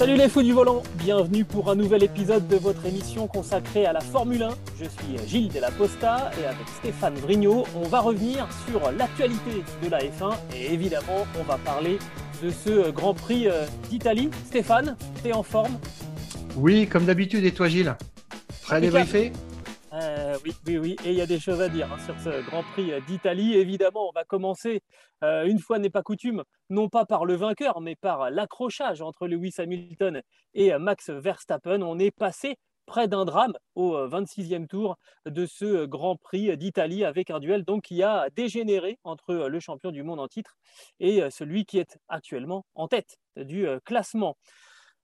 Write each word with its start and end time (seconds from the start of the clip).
Salut 0.00 0.16
les 0.16 0.30
fous 0.30 0.42
du 0.42 0.54
volant, 0.54 0.82
bienvenue 0.94 1.44
pour 1.44 1.70
un 1.70 1.74
nouvel 1.74 2.02
épisode 2.02 2.48
de 2.48 2.56
votre 2.56 2.86
émission 2.86 3.26
consacrée 3.26 3.84
à 3.84 3.92
la 3.92 4.00
Formule 4.00 4.44
1. 4.44 4.48
Je 4.78 4.84
suis 4.86 5.28
Gilles 5.28 5.48
Della 5.50 5.70
Posta 5.70 6.30
et 6.40 6.46
avec 6.46 6.66
Stéphane 6.78 7.16
Vrignot, 7.16 7.66
on 7.76 7.86
va 7.86 8.00
revenir 8.00 8.48
sur 8.66 8.80
l'actualité 8.92 9.62
de 9.82 9.90
la 9.90 9.98
F1 9.98 10.32
et 10.56 10.72
évidemment 10.72 11.26
on 11.38 11.42
va 11.42 11.58
parler 11.58 11.98
de 12.42 12.48
ce 12.48 12.90
Grand 12.90 13.12
Prix 13.12 13.46
euh, 13.46 13.66
d'Italie. 13.90 14.30
Stéphane, 14.46 14.96
t'es 15.22 15.34
en 15.34 15.42
forme? 15.42 15.78
Oui, 16.56 16.86
comme 16.86 17.04
d'habitude, 17.04 17.44
et 17.44 17.52
toi 17.52 17.68
Gilles? 17.68 17.94
Prêt 18.62 18.76
à 18.76 18.80
débriefer 18.80 19.32
euh, 19.92 20.38
oui, 20.44 20.54
oui, 20.66 20.78
oui, 20.78 20.96
et 21.04 21.10
il 21.10 21.16
y 21.16 21.20
a 21.20 21.26
des 21.26 21.40
choses 21.40 21.60
à 21.60 21.68
dire 21.68 21.92
hein, 21.92 21.98
sur 21.98 22.18
ce 22.20 22.44
Grand 22.46 22.62
Prix 22.62 22.92
d'Italie. 23.08 23.54
Évidemment, 23.54 24.08
on 24.08 24.12
va 24.12 24.24
commencer, 24.24 24.82
euh, 25.24 25.44
une 25.46 25.58
fois 25.58 25.80
n'est 25.80 25.90
pas 25.90 26.02
coutume, 26.02 26.44
non 26.68 26.88
pas 26.88 27.04
par 27.06 27.24
le 27.24 27.34
vainqueur, 27.34 27.80
mais 27.80 27.96
par 27.96 28.30
l'accrochage 28.30 29.02
entre 29.02 29.26
Lewis 29.26 29.54
Hamilton 29.58 30.22
et 30.54 30.72
Max 30.78 31.10
Verstappen. 31.10 31.82
On 31.82 31.98
est 31.98 32.12
passé 32.12 32.56
près 32.86 33.08
d'un 33.08 33.24
drame 33.24 33.54
au 33.74 33.96
26e 33.96 34.68
tour 34.68 34.96
de 35.26 35.44
ce 35.46 35.86
Grand 35.86 36.14
Prix 36.14 36.56
d'Italie 36.56 37.04
avec 37.04 37.30
un 37.30 37.40
duel 37.40 37.64
donc 37.64 37.82
qui 37.82 38.04
a 38.04 38.30
dégénéré 38.30 38.98
entre 39.02 39.34
le 39.34 39.60
champion 39.60 39.90
du 39.90 40.04
monde 40.04 40.20
en 40.20 40.28
titre 40.28 40.56
et 41.00 41.20
celui 41.30 41.64
qui 41.64 41.78
est 41.78 41.98
actuellement 42.08 42.64
en 42.74 42.88
tête 42.88 43.18
du 43.36 43.66
classement. 43.84 44.36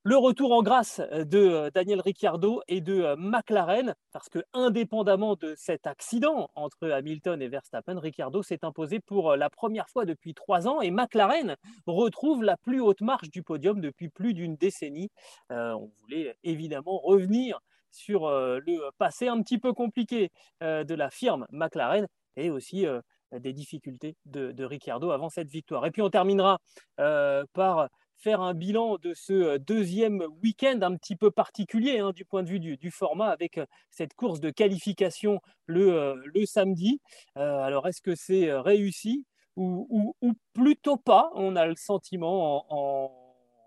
Le 0.08 0.16
retour 0.16 0.52
en 0.52 0.62
grâce 0.62 1.00
euh, 1.10 1.24
de 1.24 1.38
euh, 1.38 1.70
Daniel 1.74 2.00
Ricciardo 2.00 2.62
et 2.68 2.80
de 2.80 3.02
euh, 3.02 3.16
McLaren, 3.18 3.92
parce 4.12 4.28
que 4.28 4.38
indépendamment 4.52 5.34
de 5.34 5.52
cet 5.56 5.88
accident 5.88 6.48
entre 6.54 6.88
Hamilton 6.88 7.42
et 7.42 7.48
Verstappen, 7.48 7.98
Ricciardo 7.98 8.40
s'est 8.44 8.60
imposé 8.62 9.00
pour 9.00 9.34
la 9.34 9.50
première 9.50 9.88
fois 9.88 10.04
depuis 10.04 10.32
trois 10.32 10.68
ans 10.68 10.80
et 10.80 10.92
McLaren 10.92 11.56
retrouve 11.88 12.44
la 12.44 12.56
plus 12.56 12.80
haute 12.80 13.00
marche 13.00 13.30
du 13.30 13.42
podium 13.42 13.80
depuis 13.80 14.08
plus 14.08 14.32
d'une 14.32 14.54
décennie. 14.54 15.10
on 15.50 15.90
voulait 16.00 16.36
évidemment 16.44 16.98
revenir 16.98 17.58
sur 17.90 18.30
le 18.30 18.90
passé 18.98 19.26
un 19.26 19.42
petit 19.42 19.58
peu 19.58 19.72
compliqué 19.72 20.30
de 20.60 20.94
la 20.94 21.10
firme 21.10 21.46
McLaren 21.50 22.06
et 22.36 22.50
aussi 22.50 22.86
des 23.32 23.52
difficultés 23.52 24.14
de, 24.24 24.52
de, 24.52 24.64
Ricciardo 24.64 25.10
avant 25.10 25.30
cette 25.30 25.50
victoire. 25.50 25.84
Et 25.84 25.90
puis 25.90 26.02
on 26.02 26.10
terminera 26.10 26.58
par 26.96 27.88
faire 28.16 28.40
un 28.40 28.54
bilan 28.54 28.96
de 28.98 29.14
ce 29.14 29.32
euh, 29.32 29.58
deuxième 29.58 30.22
week-end 30.42 30.78
un 30.82 30.96
petit 30.96 31.16
peu 31.16 31.30
particulier 31.30 31.98
hein, 31.98 32.12
du 32.12 32.24
point 32.24 32.42
de 32.42 32.48
vue 32.48 32.60
du, 32.60 32.90
format 32.90 33.28
avec 33.28 33.58
euh, 33.58 33.66
cette 33.90 34.14
course 34.14 34.40
de 34.40 34.50
qualification 34.50 35.40
le, 35.66 35.92
euh, 35.92 36.14
le 36.34 36.46
samedi. 36.46 37.00
alors, 37.34 37.86
est-ce 37.88 38.00
que 38.00 38.14
c'est 38.14 38.52
réussi 38.52 39.24
ou, 39.56 40.14
plutôt 40.52 40.96
pas? 40.96 41.30
On 41.34 41.56
a 41.56 41.66
le 41.66 41.76
sentiment 41.76 42.64
en, 42.68 43.10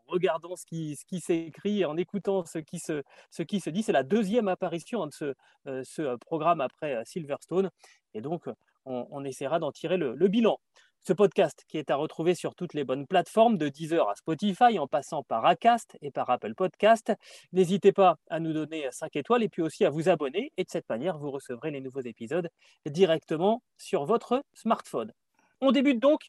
regardant 0.08 0.56
ce 0.56 0.66
qui, 0.66 0.95
ce 0.95 1.06
qui 1.06 1.19
s'écrit, 1.19 1.86
en 1.86 1.95
écoutant 1.95 2.44
ce 2.44 2.58
qui 2.58 2.80
se, 2.80 3.03
ce 3.30 3.44
qui 3.44 3.59
se 3.59 3.69
dit. 3.69 3.84
C'est 3.84 3.91
la 3.91 4.03
deuxième 4.03 4.47
apparition 4.47 5.06
de 5.06 5.11
ce, 5.11 5.36
ce, 5.84 6.16
programme 6.17 6.61
après 6.61 7.03
Silverstone. 7.06 7.69
Et 8.16 8.22
donc, 8.22 8.45
on, 8.86 9.23
essaiera 9.23 9.59
d'en 9.59 9.72
tirer 9.72 9.97
le 9.97 10.28
bilan. 10.28 10.59
Ce 11.03 11.14
podcast 11.14 11.64
qui 11.67 11.78
est 11.78 11.92
à 11.92 11.95
retrouver 11.95 12.36
sur 12.36 12.55
toutes 12.55 12.73
les 12.73 12.83
bonnes 12.83 13.08
plateformes, 13.08 13.58
de 13.58 13.69
Deezer 13.69 14.08
à 14.09 14.16
Spotify, 14.16 14.78
en 14.78 14.88
passant 14.88 15.23
par 15.23 15.45
Acast 15.45 15.97
et 16.02 16.11
par 16.11 16.30
Apple 16.30 16.53
Podcast. 16.56 17.14
N'hésitez 17.53 17.91
pas 17.91 18.17
à 18.30 18.39
nous 18.39 18.53
donner 18.53 18.88
5 18.91 19.16
étoiles 19.16 19.44
et 19.44 19.50
puis 19.50 19.61
aussi 19.61 19.86
à 19.86 19.89
vous 19.89 20.09
abonner. 20.09 20.52
Et 20.58 20.64
de 20.64 20.69
cette 20.69 20.88
manière, 20.89 21.17
vous 21.17 21.31
recevrez 21.31 21.72
les 21.72 21.81
nouveaux 21.81 22.02
épisodes 22.02 22.50
directement 22.86 23.64
sur 23.78 24.06
votre 24.06 24.44
smartphone. 24.53 25.14
On 25.61 25.72
débute 25.72 26.00
donc 26.00 26.22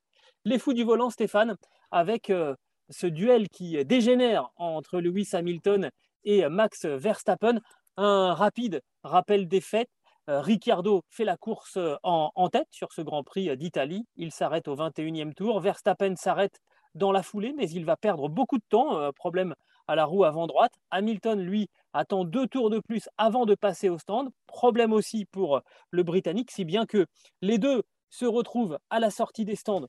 les 0.44 0.58
fous 0.58 0.72
du 0.72 0.84
volant, 0.84 1.10
Stéphane, 1.10 1.56
avec 1.90 2.30
euh, 2.30 2.54
ce 2.90 3.06
duel 3.06 3.48
qui 3.48 3.84
dégénère 3.84 4.50
entre 4.56 5.00
Lewis 5.00 5.30
Hamilton 5.32 5.90
et 6.24 6.48
Max 6.48 6.86
Verstappen. 6.86 7.60
Un 7.96 8.34
rapide 8.34 8.80
rappel 9.02 9.48
des 9.48 9.60
faits. 9.60 9.88
Euh, 10.30 10.40
Ricciardo 10.40 11.02
fait 11.08 11.24
la 11.24 11.36
course 11.36 11.76
euh, 11.76 11.96
en, 12.04 12.48
tête 12.50 12.68
sur 12.70 12.92
ce 12.92 13.02
Grand 13.02 13.24
Prix 13.24 13.50
euh, 13.50 13.56
d'Italie. 13.56 14.06
Il 14.16 14.30
s'arrête 14.30 14.68
au 14.68 14.76
21e 14.76 15.34
tour. 15.34 15.58
Verstappen 15.58 16.14
s'arrête 16.14 16.60
dans 16.94 17.10
la 17.10 17.24
foulée, 17.24 17.52
mais 17.52 17.68
il 17.68 17.84
va 17.84 17.96
perdre 17.96 18.28
beaucoup 18.28 18.58
de 18.58 18.64
temps. 18.68 19.12
problème 19.12 19.54
à 19.88 19.96
la 19.96 20.04
roue 20.04 20.24
avant 20.24 20.46
droite. 20.46 20.72
Hamilton, 20.90 21.40
lui, 21.40 21.68
attend 21.92 22.24
deux 22.24 22.46
tours 22.46 22.70
de 22.70 22.78
plus 22.78 23.08
avant 23.16 23.44
de 23.44 23.54
passer 23.54 23.88
au 23.88 23.98
stand. 23.98 24.30
Problème 24.46 24.92
aussi 24.92 25.24
pour 25.24 25.62
le 25.90 26.02
Britannique, 26.02 26.50
si 26.50 26.64
bien 26.64 26.86
que 26.86 27.06
les 27.42 27.58
deux 27.58 27.82
se 28.08 28.24
retrouvent 28.24 28.78
à 28.90 28.98
la 28.98 29.10
sortie 29.10 29.44
des 29.44 29.54
stands 29.54 29.86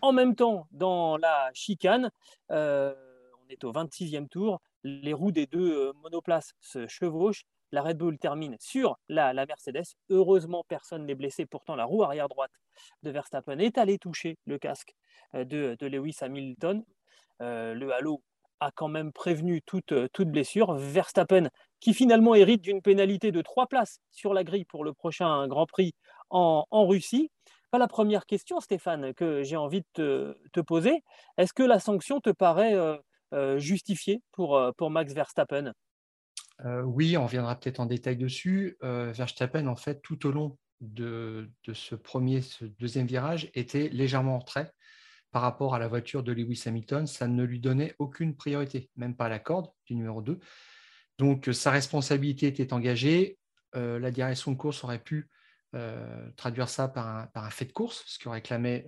en 0.00 0.12
même 0.12 0.34
temps 0.34 0.66
dans 0.72 1.16
la 1.16 1.50
chicane. 1.54 2.10
on 2.50 2.94
est 3.48 3.62
au 3.62 3.72
26e 3.72 4.28
tour. 4.28 4.60
Les 4.82 5.12
roues 5.12 5.32
des 5.32 5.46
deux 5.46 5.92
monoplaces 6.02 6.54
se 6.60 6.88
chevauchent 6.88 7.44
la 7.72 7.82
Red 7.82 7.96
Bull 7.96 8.18
termine 8.18 8.56
sur 8.60 8.98
la, 9.08 9.32
Mercedes. 9.46 9.96
Heureusement, 10.10 10.64
personne 10.68 11.06
n'est 11.06 11.14
blessé. 11.14 11.46
Pourtant, 11.46 11.74
la 11.74 11.84
roue 11.84 12.02
arrière 12.02 12.28
droite 12.28 12.52
de 13.02 13.10
Verstappen 13.10 13.58
est 13.58 13.78
allée 13.78 13.98
toucher 13.98 14.38
le 14.46 14.58
casque 14.58 14.94
euh, 15.34 15.44
de, 15.44 15.86
Lewis 15.86 16.16
Hamilton. 16.20 16.84
Euh, 17.40 17.74
le 17.74 17.92
halo 17.92 18.22
a 18.60 18.70
quand 18.70 18.88
même 18.88 19.10
prévenu 19.10 19.62
toute, 19.62 19.94
toute 20.12 20.28
blessure. 20.28 20.74
Verstappen, 20.74 21.48
qui 21.80 21.94
finalement 21.94 22.34
hérite 22.34 22.60
d'une 22.60 22.82
pénalité 22.82 23.32
de 23.32 23.40
trois 23.40 23.66
places 23.66 24.00
sur 24.10 24.34
la 24.34 24.44
grille 24.44 24.66
pour 24.66 24.84
le 24.84 24.92
prochain 24.92 25.48
Grand 25.48 25.66
Prix 25.66 25.94
en, 26.30 26.86
Russie. 26.86 27.30
la 27.72 27.88
première 27.88 28.26
question, 28.26 28.60
Stéphane, 28.60 29.14
que 29.14 29.42
j'ai 29.42 29.56
envie 29.56 29.82
de 29.96 30.38
te, 30.52 30.60
poser. 30.60 31.02
Est-ce 31.38 31.52
que 31.52 31.62
la 31.62 31.80
sanction 31.80 32.20
te 32.20 32.30
paraît 32.30 32.74
euh, 32.74 33.58
justifiée 33.58 34.22
pour 34.30 34.90
Max 34.90 35.12
Verstappen? 35.12 35.72
Euh, 36.64 36.82
oui, 36.82 37.16
on 37.16 37.24
reviendra 37.24 37.58
peut-être 37.58 37.80
en 37.80 37.86
détail 37.86 38.16
dessus. 38.16 38.76
Euh, 38.82 39.12
Verstappen, 39.12 39.66
en 39.66 39.76
fait, 39.76 40.00
tout 40.02 40.26
au 40.26 40.32
long 40.32 40.58
de, 40.80 41.50
ce 41.72 41.94
premier, 41.94 42.42
ce 42.42 42.64
deuxième 42.64 43.06
virage, 43.06 43.50
était 43.54 43.88
légèrement 43.88 44.36
en 44.36 44.38
retrait 44.38 44.72
par 45.32 45.42
rapport 45.42 45.74
à 45.74 45.78
la 45.78 45.88
voiture 45.88 46.22
de 46.22 46.32
Lewis 46.32 46.62
Hamilton. 46.66 47.06
Ça 47.06 47.26
ne 47.26 47.42
lui 47.42 47.58
donnait 47.58 47.94
aucune 47.98 48.36
priorité, 48.36 48.90
même 48.96 49.16
pas 49.16 49.28
la 49.28 49.38
corde 49.38 49.70
du 49.86 49.94
numéro 49.94 50.22
2. 50.22 50.38
Donc, 51.18 51.48
sa 51.52 51.70
responsabilité 51.70 52.46
était 52.46 52.72
engagée. 52.72 53.38
Euh, 53.74 53.98
la 53.98 54.10
direction 54.10 54.52
de 54.52 54.56
course 54.56 54.84
aurait 54.84 55.02
pu 55.02 55.28
traduire 56.36 56.68
ça 56.68 56.86
par 56.86 57.08
un, 57.08 57.26
par 57.28 57.46
un, 57.46 57.50
fait 57.50 57.64
de 57.64 57.72
course, 57.72 58.04
ce 58.06 58.18
que 58.18 58.28
réclamait 58.28 58.84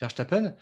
Verstappen. 0.00 0.54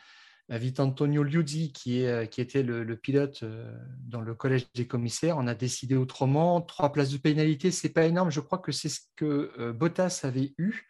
Antonio 0.50 1.22
Liuzzi, 1.22 1.72
qui, 1.72 2.02
est, 2.02 2.28
qui 2.30 2.40
était 2.40 2.62
le, 2.62 2.96
pilote 2.96 3.42
euh, 3.42 3.74
dans 4.06 4.20
le 4.20 4.34
collège 4.34 4.66
des 4.74 4.86
commissaires, 4.86 5.38
on 5.38 5.46
a 5.46 5.54
décidé 5.54 5.96
autrement. 5.96 6.60
Trois 6.60 6.92
places 6.92 7.10
de 7.10 7.18
pénalité, 7.18 7.70
c'est 7.70 7.88
pas 7.88 8.04
énorme. 8.04 8.30
Je 8.30 8.40
crois 8.40 8.58
que 8.58 8.72
c'est 8.72 8.88
ce 8.88 9.00
que 9.16 9.52
euh, 9.58 9.72
Bottas 9.72 10.20
avait 10.22 10.54
eu 10.58 10.86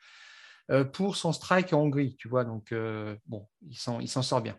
euh, 0.70 0.84
pour 0.84 1.16
son 1.16 1.32
strike 1.32 1.72
en 1.72 1.82
Hongrie, 1.82 2.16
tu 2.16 2.28
vois. 2.28 2.44
Donc, 2.44 2.72
il 2.72 3.76
s'en 3.76 4.22
sort 4.22 4.42
bien. 4.42 4.58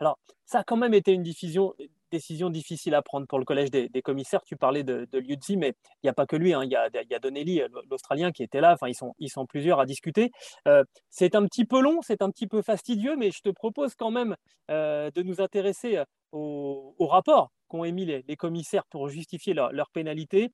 Alors, 0.00 0.18
ça 0.44 0.60
a 0.60 0.64
quand 0.64 0.76
même 0.76 0.94
été 0.94 1.12
une 1.12 1.22
diffusion, 1.22 1.74
décision 2.10 2.50
difficile 2.50 2.94
à 2.94 3.02
prendre 3.02 3.26
pour 3.26 3.38
le 3.38 3.44
collège 3.44 3.70
des, 3.70 4.02
commissaires. 4.02 4.42
Tu 4.42 4.56
parlais 4.56 4.84
de, 4.84 5.06
de 5.10 5.18
Liuzzi, 5.18 5.56
mais 5.56 5.74
il 6.02 6.06
n'y 6.06 6.10
a 6.10 6.12
pas 6.12 6.26
que 6.26 6.36
lui. 6.36 6.54
Hein. 6.54 6.64
Il, 6.64 6.70
y 6.70 6.76
a, 6.76 7.18
Donnelly, 7.18 7.62
l'Australien, 7.90 8.32
qui 8.32 8.42
était 8.42 8.60
là. 8.60 8.74
Enfin, 8.74 8.88
ils 8.88 8.94
sont, 8.94 9.14
ils 9.18 9.30
sont 9.30 9.46
plusieurs 9.46 9.80
à 9.80 9.86
discuter. 9.86 10.30
Euh, 10.66 10.84
c'est 11.10 11.34
un 11.34 11.44
petit 11.46 11.64
peu 11.64 11.80
long, 11.80 12.00
c'est 12.02 12.22
un 12.22 12.30
petit 12.30 12.46
peu 12.46 12.62
fastidieux, 12.62 13.16
mais 13.16 13.30
je 13.30 13.40
te 13.40 13.50
propose 13.50 13.94
quand 13.94 14.10
même 14.10 14.36
euh, 14.70 15.10
de 15.10 15.22
nous 15.22 15.40
intéresser 15.40 16.02
au, 16.32 16.94
rapport 17.00 17.50
qu'ont 17.68 17.84
émis 17.84 18.06
les, 18.06 18.36
commissaires 18.36 18.84
pour 18.90 19.08
justifier 19.08 19.54
leur, 19.54 19.72
leur 19.72 19.90
pénalité. 19.90 20.52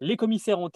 Les 0.00 0.18
commissaires 0.18 0.58
ont, 0.60 0.68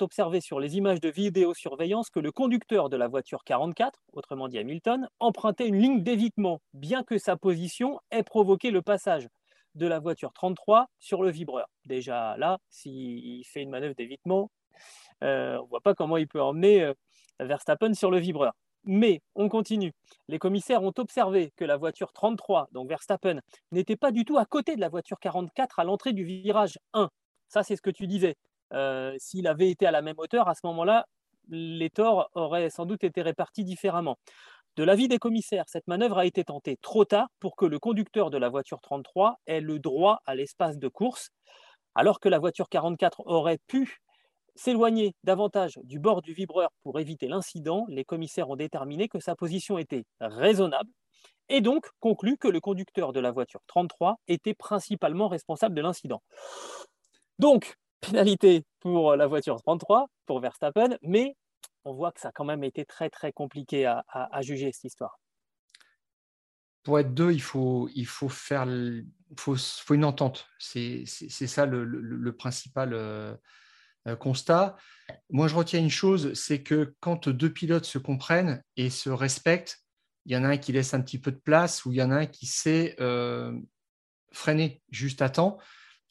observé 0.00 0.40
sur 0.40 0.58
les 0.58 0.78
images 0.78 1.00
de 1.00 1.10
vidéosurveillance 1.10 2.08
que 2.08 2.18
le 2.18 2.32
conducteur 2.32 2.88
de 2.88 2.96
la 2.96 3.08
voiture 3.08 3.44
44, 3.44 4.00
autrement 4.14 4.48
dit 4.48 4.58
Hamilton, 4.58 5.06
empruntait 5.20 5.68
une 5.68 5.78
ligne 5.78 6.02
d'évitement, 6.02 6.62
bien 6.72 7.02
que 7.02 7.18
sa 7.18 7.36
position 7.36 8.00
ait 8.10 8.22
provoqué 8.22 8.70
le 8.70 8.80
passage 8.80 9.28
de 9.74 9.86
la 9.86 9.98
voiture 9.98 10.32
33 10.32 10.88
sur 10.98 11.22
le 11.22 11.30
vibreur. 11.30 11.68
Déjà 11.84 12.36
là, 12.36 12.58
s'il 12.70 13.44
fait 13.44 13.62
une 13.62 13.70
manœuvre 13.70 13.94
d'évitement, 13.94 14.50
euh, 15.22 15.58
on 15.58 15.64
ne 15.64 15.68
voit 15.68 15.80
pas 15.80 15.94
comment 15.94 16.16
il 16.16 16.28
peut 16.28 16.42
emmener 16.42 16.82
euh, 16.82 16.94
Verstappen 17.40 17.94
sur 17.94 18.10
le 18.10 18.18
vibreur. 18.18 18.52
Mais 18.84 19.22
on 19.34 19.48
continue. 19.48 19.92
Les 20.28 20.38
commissaires 20.38 20.82
ont 20.82 20.92
observé 20.98 21.52
que 21.56 21.64
la 21.64 21.76
voiture 21.76 22.12
33, 22.12 22.68
donc 22.72 22.88
Verstappen, 22.88 23.40
n'était 23.72 23.96
pas 23.96 24.10
du 24.10 24.24
tout 24.24 24.36
à 24.36 24.44
côté 24.44 24.76
de 24.76 24.80
la 24.80 24.90
voiture 24.90 25.18
44 25.20 25.78
à 25.78 25.84
l'entrée 25.84 26.12
du 26.12 26.24
virage 26.24 26.78
1. 26.92 27.08
Ça, 27.48 27.62
c'est 27.62 27.76
ce 27.76 27.82
que 27.82 27.90
tu 27.90 28.06
disais. 28.06 28.36
Euh, 28.72 29.14
s'il 29.18 29.46
avait 29.46 29.70
été 29.70 29.86
à 29.86 29.90
la 29.90 30.02
même 30.02 30.18
hauteur, 30.18 30.48
à 30.48 30.54
ce 30.54 30.60
moment-là, 30.64 31.06
les 31.48 31.90
torts 31.90 32.30
auraient 32.34 32.70
sans 32.70 32.86
doute 32.86 33.04
été 33.04 33.22
répartis 33.22 33.64
différemment. 33.64 34.18
De 34.76 34.82
l'avis 34.82 35.06
des 35.06 35.18
commissaires, 35.18 35.64
cette 35.68 35.86
manœuvre 35.86 36.18
a 36.18 36.26
été 36.26 36.42
tentée 36.42 36.76
trop 36.82 37.04
tard 37.04 37.28
pour 37.38 37.54
que 37.54 37.64
le 37.64 37.78
conducteur 37.78 38.30
de 38.30 38.38
la 38.38 38.48
voiture 38.48 38.80
33 38.80 39.38
ait 39.46 39.60
le 39.60 39.78
droit 39.78 40.18
à 40.26 40.34
l'espace 40.34 40.78
de 40.78 40.88
course, 40.88 41.30
alors 41.94 42.18
que 42.18 42.28
la 42.28 42.40
voiture 42.40 42.68
44 42.68 43.22
aurait 43.26 43.60
pu 43.68 43.98
s'éloigner 44.56 45.14
davantage 45.22 45.78
du 45.84 46.00
bord 46.00 46.22
du 46.22 46.32
vibreur 46.32 46.70
pour 46.82 46.98
éviter 46.98 47.28
l'incident. 47.28 47.86
Les 47.88 48.04
commissaires 48.04 48.50
ont 48.50 48.56
déterminé 48.56 49.08
que 49.08 49.20
sa 49.20 49.36
position 49.36 49.78
était 49.78 50.04
raisonnable 50.20 50.90
et 51.48 51.60
donc 51.60 51.86
conclut 52.00 52.36
que 52.36 52.48
le 52.48 52.60
conducteur 52.60 53.12
de 53.12 53.20
la 53.20 53.30
voiture 53.30 53.60
33 53.68 54.16
était 54.26 54.54
principalement 54.54 55.28
responsable 55.28 55.76
de 55.76 55.82
l'incident. 55.82 56.20
Donc, 57.38 57.74
pénalité 58.00 58.64
pour 58.80 59.14
la 59.14 59.26
voiture 59.26 59.56
33, 59.62 60.06
pour 60.26 60.40
Verstappen, 60.40 60.96
mais 61.02 61.36
on 61.84 61.94
voit 61.94 62.12
que 62.12 62.20
ça 62.20 62.28
a 62.28 62.32
quand 62.32 62.44
même 62.44 62.64
été 62.64 62.84
très 62.84 63.10
très 63.10 63.32
compliqué 63.32 63.86
à, 63.86 64.40
juger 64.42 64.72
cette 64.72 64.84
histoire. 64.84 65.20
Pour 66.82 66.98
être 66.98 67.14
deux, 67.14 67.32
il 67.32 67.42
faut, 67.42 67.88
il 67.94 68.06
faut 68.06 68.28
faire 68.28 68.66
faut, 69.36 69.56
une 69.94 70.04
entente. 70.04 70.46
C'est 70.58 71.06
ça 71.06 71.66
le, 71.66 72.36
principal 72.36 72.92
euh, 72.92 73.34
euh, 74.06 74.16
constat. 74.16 74.76
Moi, 75.30 75.48
je 75.48 75.54
retiens 75.54 75.80
une 75.80 75.90
chose, 75.90 76.34
c'est 76.34 76.62
que 76.62 76.94
quand 77.00 77.28
deux 77.28 77.50
pilotes 77.50 77.86
se 77.86 77.98
comprennent 77.98 78.62
et 78.76 78.90
se 78.90 79.08
respectent, 79.08 79.82
il 80.26 80.32
y 80.32 80.36
en 80.36 80.44
a 80.44 80.48
un 80.48 80.56
qui 80.56 80.72
laisse 80.72 80.94
un 80.94 81.00
petit 81.00 81.18
peu 81.18 81.32
de 81.32 81.38
place 81.38 81.84
ou 81.84 81.92
il 81.92 81.98
y 81.98 82.02
en 82.02 82.10
a 82.10 82.16
un 82.16 82.26
qui 82.26 82.46
sait 82.46 82.96
euh, 83.00 83.52
freiner 84.32 84.82
juste 84.90 85.22
à 85.22 85.28
temps. 85.28 85.58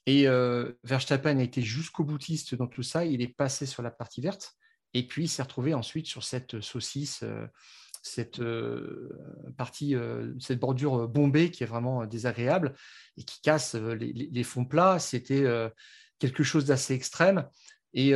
Et 0.06 0.28
euh, 0.28 0.74
Verstappen 0.84 1.38
a 1.38 1.44
été 1.44 1.62
jusqu'au 1.62 2.04
boutiste 2.04 2.56
dans 2.56 2.68
tout 2.68 2.84
ça. 2.84 3.06
Il 3.06 3.22
est 3.22 3.28
passé 3.28 3.66
sur 3.66 3.81
la 3.84 3.92
partie 3.92 4.22
verte 4.22 4.56
et 4.94 5.07
puis 5.07 5.25
il 5.25 5.28
s'est 5.28 5.42
retrouvé 5.42 5.74
ensuite 5.74 6.07
sur 6.07 6.24
cette 6.24 6.62
saucisse, 6.62 7.22
euh, 7.24 7.48
cette 8.01 8.42
partie, 9.56 9.95
cette 10.38 10.60
bordure 10.60 11.07
bombée 11.07 11.51
qui 11.51 11.63
est 11.63 11.68
vraiment 11.68 12.06
désagréable 12.06 12.74
et 13.16 13.24
qui 13.24 13.40
casse 13.40 13.75
les, 13.75 14.44
fonds 14.44 14.66
plats. 14.66 15.00
C'était 15.00 15.45
quelque 16.19 16.44
chose 16.44 16.66
d'assez 16.66 16.95
extrême. 16.95 17.48
Et 17.94 18.12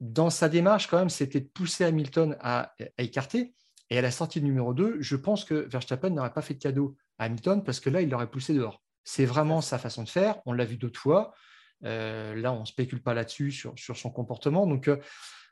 dans 0.00 0.28
sa 0.28 0.50
démarche, 0.50 0.86
quand 0.88 0.98
même, 0.98 1.08
c'était 1.08 1.40
de 1.40 1.48
pousser 1.48 1.84
Hamilton 1.84 2.36
à 2.40 2.74
écarter. 2.98 3.54
Et 3.90 3.98
à 3.98 4.02
la 4.02 4.10
sortie 4.10 4.42
numéro 4.42 4.74
2, 4.74 4.98
je 5.00 5.16
pense 5.16 5.44
que 5.44 5.54
Verstappen 5.54 6.10
n'aurait 6.10 6.32
pas 6.32 6.42
fait 6.42 6.54
de 6.54 6.58
cadeau 6.58 6.96
à 7.18 7.24
Hamilton 7.24 7.62
parce 7.62 7.80
que 7.80 7.90
là, 7.90 8.00
il 8.00 8.10
l'aurait 8.10 8.30
poussé 8.30 8.52
dehors. 8.52 8.82
C'est 9.04 9.24
vraiment 9.24 9.60
sa 9.60 9.78
façon 9.78 10.02
de 10.02 10.08
faire. 10.08 10.40
On 10.46 10.52
l'a 10.52 10.64
vu 10.64 10.76
d'autres 10.76 11.00
fois. 11.00 11.32
Euh, 11.84 12.34
là, 12.34 12.52
on 12.52 12.60
ne 12.60 12.64
spécule 12.64 13.02
pas 13.02 13.14
là-dessus 13.14 13.52
sur, 13.52 13.74
son 13.76 14.10
comportement. 14.10 14.66
Donc, 14.66 14.88
euh, 14.88 14.96
euh 14.96 15.00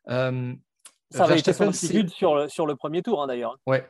ça 0.07 1.25
avait 1.25 1.39
été 1.39 1.53
son 1.53 1.69
attitude 1.69 2.11
sur 2.11 2.35
le, 2.35 2.49
sur 2.49 2.67
le 2.67 2.75
premier 2.77 3.03
tour, 3.03 3.23
hein, 3.23 3.27
d'ailleurs. 3.27 3.57
Ouais, 3.67 3.89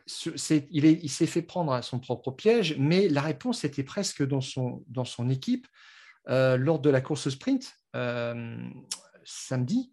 il, 0.70 0.84
est, 0.84 0.98
il 1.02 1.08
s'est 1.08 1.26
fait 1.26 1.42
prendre 1.42 1.72
à 1.72 1.82
son 1.82 1.98
propre 1.98 2.30
piège, 2.30 2.76
mais 2.78 3.08
la 3.08 3.22
réponse 3.22 3.64
était 3.64 3.84
presque 3.84 4.26
dans 4.26 4.40
son, 4.42 4.84
dans 4.88 5.04
son 5.04 5.30
équipe. 5.30 5.66
Euh, 6.28 6.56
lors 6.56 6.78
de 6.78 6.90
la 6.90 7.00
course 7.00 7.28
sprint, 7.28 7.74
samedi, 9.24 9.90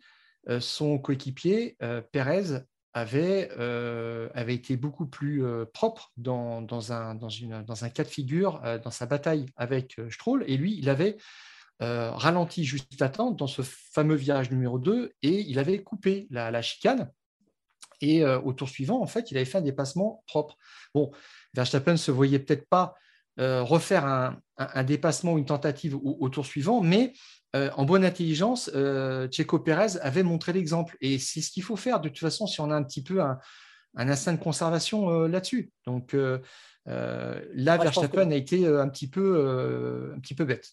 son 0.60 0.98
coéquipier, 0.98 1.78
Perez, 2.12 2.64
avait, 2.94 3.50
euh, 3.58 4.30
avait 4.34 4.56
été 4.56 4.76
beaucoup 4.76 5.06
plus 5.06 5.44
euh, 5.44 5.66
propre 5.66 6.12
dans, 6.18 6.62
dans, 6.62 6.92
un, 6.92 7.16
dans, 7.16 7.30
une, 7.30 7.64
dans, 7.64 7.86
un, 7.86 7.90
cas 7.90 8.04
de 8.04 8.10
figure, 8.10 8.62
euh, 8.66 8.78
dans 8.78 8.92
sa 8.92 9.06
bataille 9.06 9.46
avec 9.56 10.00
Stroll. 10.10 10.44
Et 10.48 10.58
lui, 10.58 10.78
il 10.78 10.90
avait 10.90 11.18
ralenti 11.82 12.64
juste 12.64 13.02
à 13.02 13.10
temps 13.10 13.32
dans 13.32 13.48
ce 13.48 13.64
fameux 13.64 14.16
virage 14.16 14.52
numéro 14.52 14.78
2 14.78 15.14
et 15.24 15.42
il 15.42 15.58
avait 15.58 15.82
coupé 15.82 16.28
la, 16.30 16.62
chicane. 16.62 17.12
Et 18.02 18.24
au 18.24 18.54
tour 18.54 18.70
suivant, 18.70 19.02
en 19.02 19.08
fait, 19.08 19.32
il 19.32 19.38
avait 19.38 19.46
fait 19.46 19.58
un 19.58 19.64
dépassement 19.64 20.24
propre. 20.28 20.58
Bon, 20.94 21.12
Verstappen 21.56 21.94
ne 21.94 21.98
se 21.98 22.12
voyait 22.12 22.40
peut-être 22.40 22.68
pas 22.70 22.94
refaire 23.38 24.06
un, 24.06 24.40
un, 24.58 24.84
dépassement 24.84 25.34
ou 25.34 25.38
une 25.40 25.46
tentative 25.46 25.98
au 26.04 26.30
tour 26.30 26.46
suivant, 26.46 26.82
mais 26.82 27.14
euh, 27.56 27.70
en 27.76 27.84
bonne 27.84 28.06
intelligence, 28.06 28.72
euh, 28.76 29.28
Checo 29.30 29.60
Pérez 29.60 29.98
avait 30.02 30.24
montré 30.24 30.54
l'exemple. 30.54 30.96
Et 31.02 31.20
c'est 31.20 31.42
ce 31.42 31.52
qu'il 31.52 31.64
faut 31.64 31.76
faire 31.76 32.00
de 32.00 32.08
toute 32.10 32.20
façon 32.20 32.48
si 32.48 32.62
on 32.62 32.72
a 32.72 32.76
un 32.76 32.84
petit 32.84 33.04
peu 33.04 33.22
un, 33.22 33.40
instinct 33.96 34.34
de 34.34 34.42
conservation 34.42 35.10
euh, 35.10 35.28
là-dessus. 35.28 35.72
Donc 35.86 36.14
là, 36.86 37.78
Verstappen 37.78 38.32
a 38.32 38.36
été 38.36 38.66
un 38.66 38.88
petit 38.88 39.10
peu, 39.10 40.12
un 40.16 40.20
petit 40.20 40.36
peu 40.36 40.46
bête. 40.46 40.72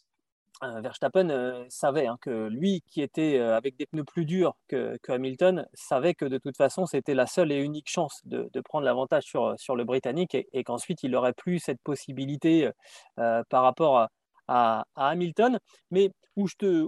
Verstappen 0.63 1.65
savait 1.69 2.07
hein, 2.07 2.19
que 2.21 2.49
lui, 2.49 2.83
qui 2.87 3.03
était 3.03 3.39
avec 3.39 3.77
des 3.77 3.87
pneus 3.87 4.05
plus 4.05 4.25
durs 4.25 4.57
que, 4.69 4.99
Hamilton, 5.09 5.67
savait 5.75 6.15
que 6.15 6.25
de 6.25 6.39
toute 6.39 6.57
façon, 6.57 6.87
c'était 6.87 7.15
la 7.15 7.27
seule 7.27 7.53
et 7.53 7.63
unique 7.63 7.89
chance 7.89 8.21
de, 8.25 8.49
prendre 8.65 8.85
l'avantage 8.85 9.25
sur, 9.25 9.55
sur 9.59 9.77
le 9.77 9.85
Britannique 9.85 10.35
et, 10.35 10.65
qu'ensuite, 10.65 11.03
il 11.03 11.13
n'aurait 11.13 11.33
plus 11.33 11.59
cette 11.59 11.81
possibilité 11.83 12.71
par 13.17 13.63
rapport 13.63 14.09
à, 14.49 14.85
Hamilton, 14.97 15.59
mais 15.91 16.11
où 16.37 16.49
je 16.49 16.55
te, 16.57 16.87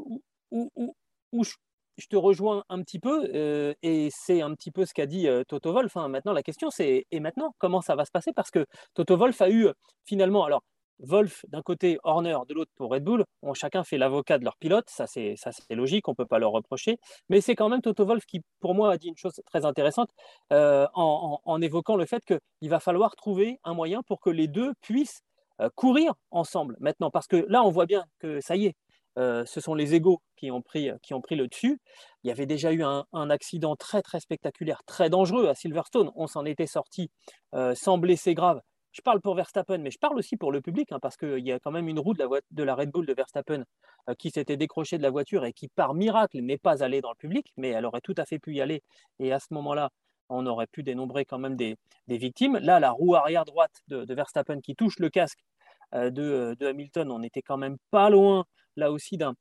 où, 0.50 1.44
je, 1.44 2.06
te 2.08 2.17
rejoins 2.17 2.64
un 2.69 2.82
petit 2.82 2.99
peu, 2.99 3.28
euh, 3.34 3.75
et 3.82 4.08
c'est 4.12 4.43
un 4.43 4.55
petit 4.55 4.70
peu 4.70 4.87
ce 4.87 4.94
qu'a 4.94 5.06
dit 5.06 5.28
euh, 5.28 5.44
Toto 5.46 5.72
Wolf. 5.72 5.96
Hein. 5.96 6.08
Maintenant, 6.08 6.32
la 6.32 6.43
question, 6.43 6.70
c'est 6.70 7.06
et 7.11 7.20
maintenant, 7.20 7.55
comment 7.58 7.82
ça 7.82 7.94
va 7.94 8.05
se 8.05 8.11
passer? 8.11 8.32
Parce 8.32 8.50
que 8.50 8.67
Toto 8.94 9.17
Wolf 9.17 9.40
a 9.43 9.50
eu 9.50 9.69
finalement, 10.05 10.44
alors 10.44 10.62
Wolf 11.00 11.44
d'un 11.49 11.62
côté, 11.62 11.99
Horner 12.05 12.37
de 12.49 12.55
l'autre 12.55 12.70
pour 12.76 12.91
Red 12.91 13.05
Bull, 13.05 13.25
ont 13.43 13.55
chacun 13.55 13.85
fait 13.85 13.99
l'avocat 13.99 14.38
de 14.38 14.44
leur 14.44 14.56
pilote, 14.56 14.88
ça 14.88 15.06
c'est 15.06 15.37
logique, 15.70 16.08
on 16.08 16.12
ne 16.12 16.17
peut 16.17 16.26
pas 16.26 16.38
leur 16.38 16.52
reprocher, 16.52 16.99
mais 17.29 17.41
c'est 17.41 17.55
quand 17.55 17.69
même 17.69 17.82
Toto 17.82 18.05
Wolf 18.05 18.25
qui, 18.26 18.41
pour 18.61 18.75
moi, 18.75 18.93
a 18.93 18.99
dit 18.99 19.08
une 19.08 19.17
chose 19.17 19.41
très 19.47 19.64
intéressante 19.64 20.11
euh, 20.52 20.87
en, 20.94 21.61
évoquant 21.61 21.97
le 21.97 22.06
fait 22.06 22.23
qu'il 22.25 22.70
va 22.70 22.81
falloir 22.81 23.17
trouver 23.17 23.58
un 23.64 23.75
moyen 23.75 24.02
pour 24.02 24.20
que 24.20 24.31
les 24.31 24.49
deux 24.49 24.73
puissent 24.81 25.23
euh, 25.61 25.69
courir 25.75 26.14
ensemble 26.31 26.76
maintenant, 26.81 27.11
parce 27.11 27.26
que 27.26 27.44
là, 27.49 27.62
on 27.64 27.70
voit 27.70 27.87
bien 27.87 28.05
que 28.19 28.41
ça 28.41 28.56
y 28.56 28.67
est, 28.67 28.75
euh, 29.19 29.44
ce 29.44 29.61
sont 29.61 29.75
les 29.75 29.94
égaux 29.94 30.23
qui 30.37 30.50
ont, 30.50 30.62
pris, 30.62 30.87
le 30.88 31.49
dessus. 31.49 31.81
Il 32.23 32.29
y 32.29 32.31
avait 32.31 32.46
déjà 32.46 32.73
eu 32.73 32.82
un, 32.82 33.31
accident 33.31 33.76
très 33.76 34.03
très 34.03 34.20
spectaculaire, 34.20 34.82
très 34.87 35.11
dangereux 35.11 35.49
à 35.49 35.55
Silverstone. 35.55 36.11
On 36.14 36.26
s'en 36.26 36.44
était 36.44 36.67
sorti 36.67 37.11
sans 37.75 37.99
blessés 37.99 38.35
graves. 38.35 38.61
Je 38.93 39.03
parle 39.03 39.21
pour 39.21 39.35
Verstappen, 39.35 39.79
mais 39.79 39.91
je 39.91 39.99
parle 39.99 40.19
aussi 40.19 40.37
pour 40.37 40.51
le 40.51 40.61
public, 40.61 40.91
hein, 40.93 40.99
parce 41.01 41.17
qu'il 41.17 41.47
y 41.47 41.53
a 41.53 41.61
quand 41.61 41.71
même 41.71 41.89
une 41.89 42.01
roue 42.01 42.15
de 42.15 42.63
la, 42.63 42.75
Red 42.75 42.91
Bull 42.91 43.07
de 43.07 43.15
Verstappen 43.15 43.65
qui 44.19 44.31
s'était 44.31 44.57
décrochée 44.57 44.99
de 44.99 45.03
la 45.03 45.11
voiture 45.11 45.45
et 45.45 45.53
qui, 45.53 45.69
par 45.69 45.95
miracle, 45.95 46.41
n'est 46.41 46.59
pas 46.59 46.83
allée 46.83 47.01
dans 47.01 47.11
le 47.11 47.17
public, 47.17 47.53
mais 47.57 47.69
elle 47.69 47.87
aurait 47.87 48.01
tout 48.01 48.15
à 48.17 48.25
fait 48.25 48.39
pu 48.39 48.55
y 48.55 48.61
aller. 48.61 48.83
Et 49.21 49.33
à 49.33 49.39
ce 49.39 49.47
moment-là, 49.55 49.91
on 50.31 50.47
aurait 50.47 50.67
pu 50.67 50.83
dénombrer 50.83 51.25
quand 51.25 51.39
même 51.39 51.57
des, 51.57 51.77
victimes. 52.09 52.57
Là, 52.59 52.81
la 52.81 52.91
roue 52.91 53.15
arrière 53.15 53.45
droite 53.45 53.83
de, 53.89 54.15
Verstappen 54.15 54.61
qui 54.61 54.75
touche 54.75 54.99
le 54.99 55.11
casque 55.11 55.41
euh, 55.95 56.11
de, 56.11 56.67
Hamilton, 56.67 57.11
on 57.11 57.19
n'était 57.19 57.43
quand 57.43 57.57
même 57.57 57.77
pas 57.91 58.11
loin, 58.11 58.45
là 58.77 58.91
aussi, 58.91 59.19
d'un 59.19 59.35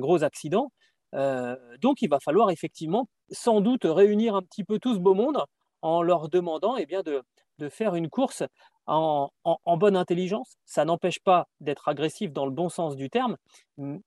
gros 0.00 0.22
accident. 0.22 0.70
Euh, 1.14 1.56
donc, 1.80 2.02
il 2.02 2.08
va 2.08 2.20
falloir 2.20 2.50
effectivement, 2.50 3.08
sans 3.30 3.60
doute, 3.60 3.84
réunir 3.84 4.34
un 4.36 4.42
petit 4.42 4.64
peu 4.64 4.78
tout 4.78 4.94
ce 4.94 5.00
beau 5.00 5.14
monde 5.14 5.42
en 5.82 6.02
leur 6.02 6.28
demandant 6.28 6.76
eh 6.76 6.86
bien, 6.86 7.02
de, 7.02 7.22
faire 7.70 7.94
une 7.94 8.10
course 8.10 8.42
en, 8.86 9.30
bonne 9.76 9.96
intelligence. 9.96 10.56
Ça 10.64 10.84
n'empêche 10.84 11.20
pas 11.20 11.48
d'être 11.60 11.88
agressif 11.88 12.32
dans 12.32 12.46
le 12.46 12.52
bon 12.52 12.68
sens 12.68 12.96
du 12.96 13.10
terme, 13.10 13.36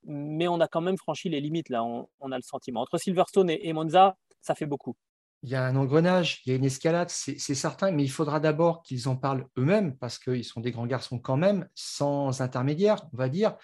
mais 0.03 0.47
on 0.47 0.59
a 0.59 0.67
quand 0.67 0.81
même 0.81 0.97
franchi 0.97 1.29
les 1.29 1.41
limites, 1.41 1.69
là, 1.69 1.83
on, 1.83 2.31
a 2.31 2.35
le 2.35 2.43
sentiment. 2.43 2.81
Entre 2.81 2.97
Silverstone 2.97 3.49
et 3.49 3.73
Monza, 3.73 4.15
ça 4.41 4.55
fait 4.55 4.65
beaucoup 4.65 4.95
il 5.43 5.49
y 5.51 5.55
a 5.55 5.63
un 5.63 5.75
engrenage, 5.75 6.41
il 6.45 6.49
y 6.49 6.53
a 6.53 6.55
une 6.55 6.65
escalade, 6.65 7.09
c'est 7.09 7.37
certain, 7.37 7.91
mais 7.91 8.03
il 8.03 8.09
faudra 8.09 8.39
d'abord 8.39 8.81
qu'ils 8.81 9.07
en 9.07 9.15
parlent 9.15 9.47
eux-mêmes, 9.57 9.95
parce 9.95 10.17
qu'ils 10.17 10.43
sont 10.43 10.61
des 10.61 10.71
grands 10.71 10.87
garçons 10.87 11.19
quand 11.19 11.37
même, 11.37 11.69
sans 11.75 12.41
intermédiaire, 12.41 13.05
on 13.13 13.17
va 13.17 13.29
dire. 13.29 13.55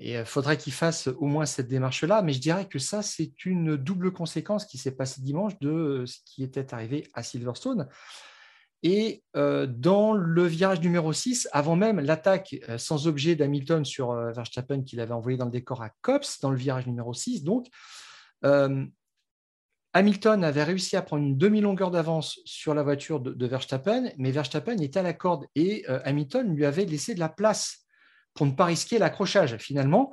Et 0.00 0.12
il 0.12 0.16
euh, 0.16 0.24
faudrait 0.24 0.56
qu'ils 0.56 0.72
fassent 0.72 1.08
au 1.08 1.26
moins 1.26 1.46
cette 1.46 1.68
démarche-là. 1.68 2.22
Mais 2.22 2.32
je 2.32 2.40
dirais 2.40 2.66
que 2.66 2.78
ça, 2.78 3.02
c'est 3.02 3.44
une 3.44 3.76
double 3.76 4.12
conséquence 4.12 4.64
qui 4.64 4.78
s'est 4.78 4.96
passée 4.96 5.20
dimanche 5.20 5.58
de 5.60 5.68
euh, 5.68 6.06
ce 6.06 6.18
qui 6.24 6.42
était 6.42 6.72
arrivé 6.72 7.06
à 7.12 7.22
Silverstone. 7.22 7.88
Et 8.82 9.22
euh, 9.36 9.66
dans 9.66 10.14
le 10.14 10.46
virage 10.46 10.80
numéro 10.80 11.12
6, 11.12 11.48
avant 11.52 11.76
même 11.76 12.00
l'attaque 12.00 12.56
sans 12.78 13.06
objet 13.06 13.36
d'Hamilton 13.36 13.84
sur 13.84 14.12
Verstappen 14.32 14.82
qu'il 14.82 15.00
avait 15.00 15.12
envoyé 15.12 15.36
dans 15.36 15.44
le 15.44 15.50
décor 15.50 15.82
à 15.82 15.90
Cops, 16.00 16.40
dans 16.40 16.50
le 16.50 16.56
virage 16.56 16.86
numéro 16.86 17.12
6, 17.12 17.44
donc, 17.44 17.68
Hamilton 19.92 20.44
avait 20.44 20.62
réussi 20.62 20.96
à 20.96 21.02
prendre 21.02 21.24
une 21.24 21.36
demi-longueur 21.36 21.90
d'avance 21.90 22.38
sur 22.44 22.74
la 22.74 22.82
voiture 22.82 23.20
de, 23.20 23.46
Verstappen, 23.46 24.10
mais 24.18 24.30
Verstappen 24.30 24.78
était 24.78 25.00
à 25.00 25.02
la 25.02 25.12
corde 25.12 25.46
et 25.56 25.84
euh, 25.88 25.98
Hamilton 26.04 26.54
lui 26.54 26.64
avait 26.64 26.84
laissé 26.84 27.14
de 27.14 27.20
la 27.20 27.28
place 27.28 27.86
pour 28.34 28.46
ne 28.46 28.52
pas 28.52 28.66
risquer 28.66 28.98
l'accrochage 28.98 29.56
finalement. 29.56 30.12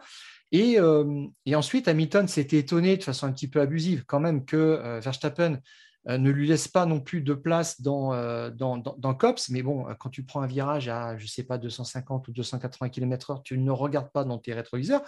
Et, 0.52 0.80
euh, 0.80 1.28
ensuite, 1.54 1.88
Hamilton 1.88 2.28
s'était 2.28 2.58
étonné 2.58 2.98
de 2.98 3.04
façon 3.04 3.28
un 3.28 3.32
petit 3.32 3.50
peu 3.50 3.62
abusive 3.62 4.06
quand 4.08 4.20
même 4.20 4.46
que 4.46 4.56
euh, 4.56 5.00
Verstappen 5.00 5.60
ne 6.08 6.30
lui 6.30 6.48
laisse 6.48 6.68
pas 6.68 6.86
non 6.86 7.00
plus 7.00 7.22
de 7.22 7.34
place 7.34 7.82
dans, 7.82 8.12
dans, 8.52 8.78
dans, 8.78 9.14
COPS. 9.14 9.50
Mais 9.50 9.62
bon, 9.62 9.86
quand 10.00 10.10
tu 10.10 10.24
prends 10.24 10.42
un 10.42 10.48
virage 10.48 10.88
à, 10.88 11.18
je 11.18 11.24
ne 11.24 11.28
sais 11.28 11.44
pas, 11.44 11.58
250 11.58 12.28
ou 12.28 12.32
280 12.32 12.90
km/h, 12.90 13.42
tu 13.44 13.58
ne 13.58 13.72
regardes 13.72 14.12
pas 14.12 14.24
dans 14.24 14.38
tes 14.38 14.54
rétroviseurs. 14.54 15.02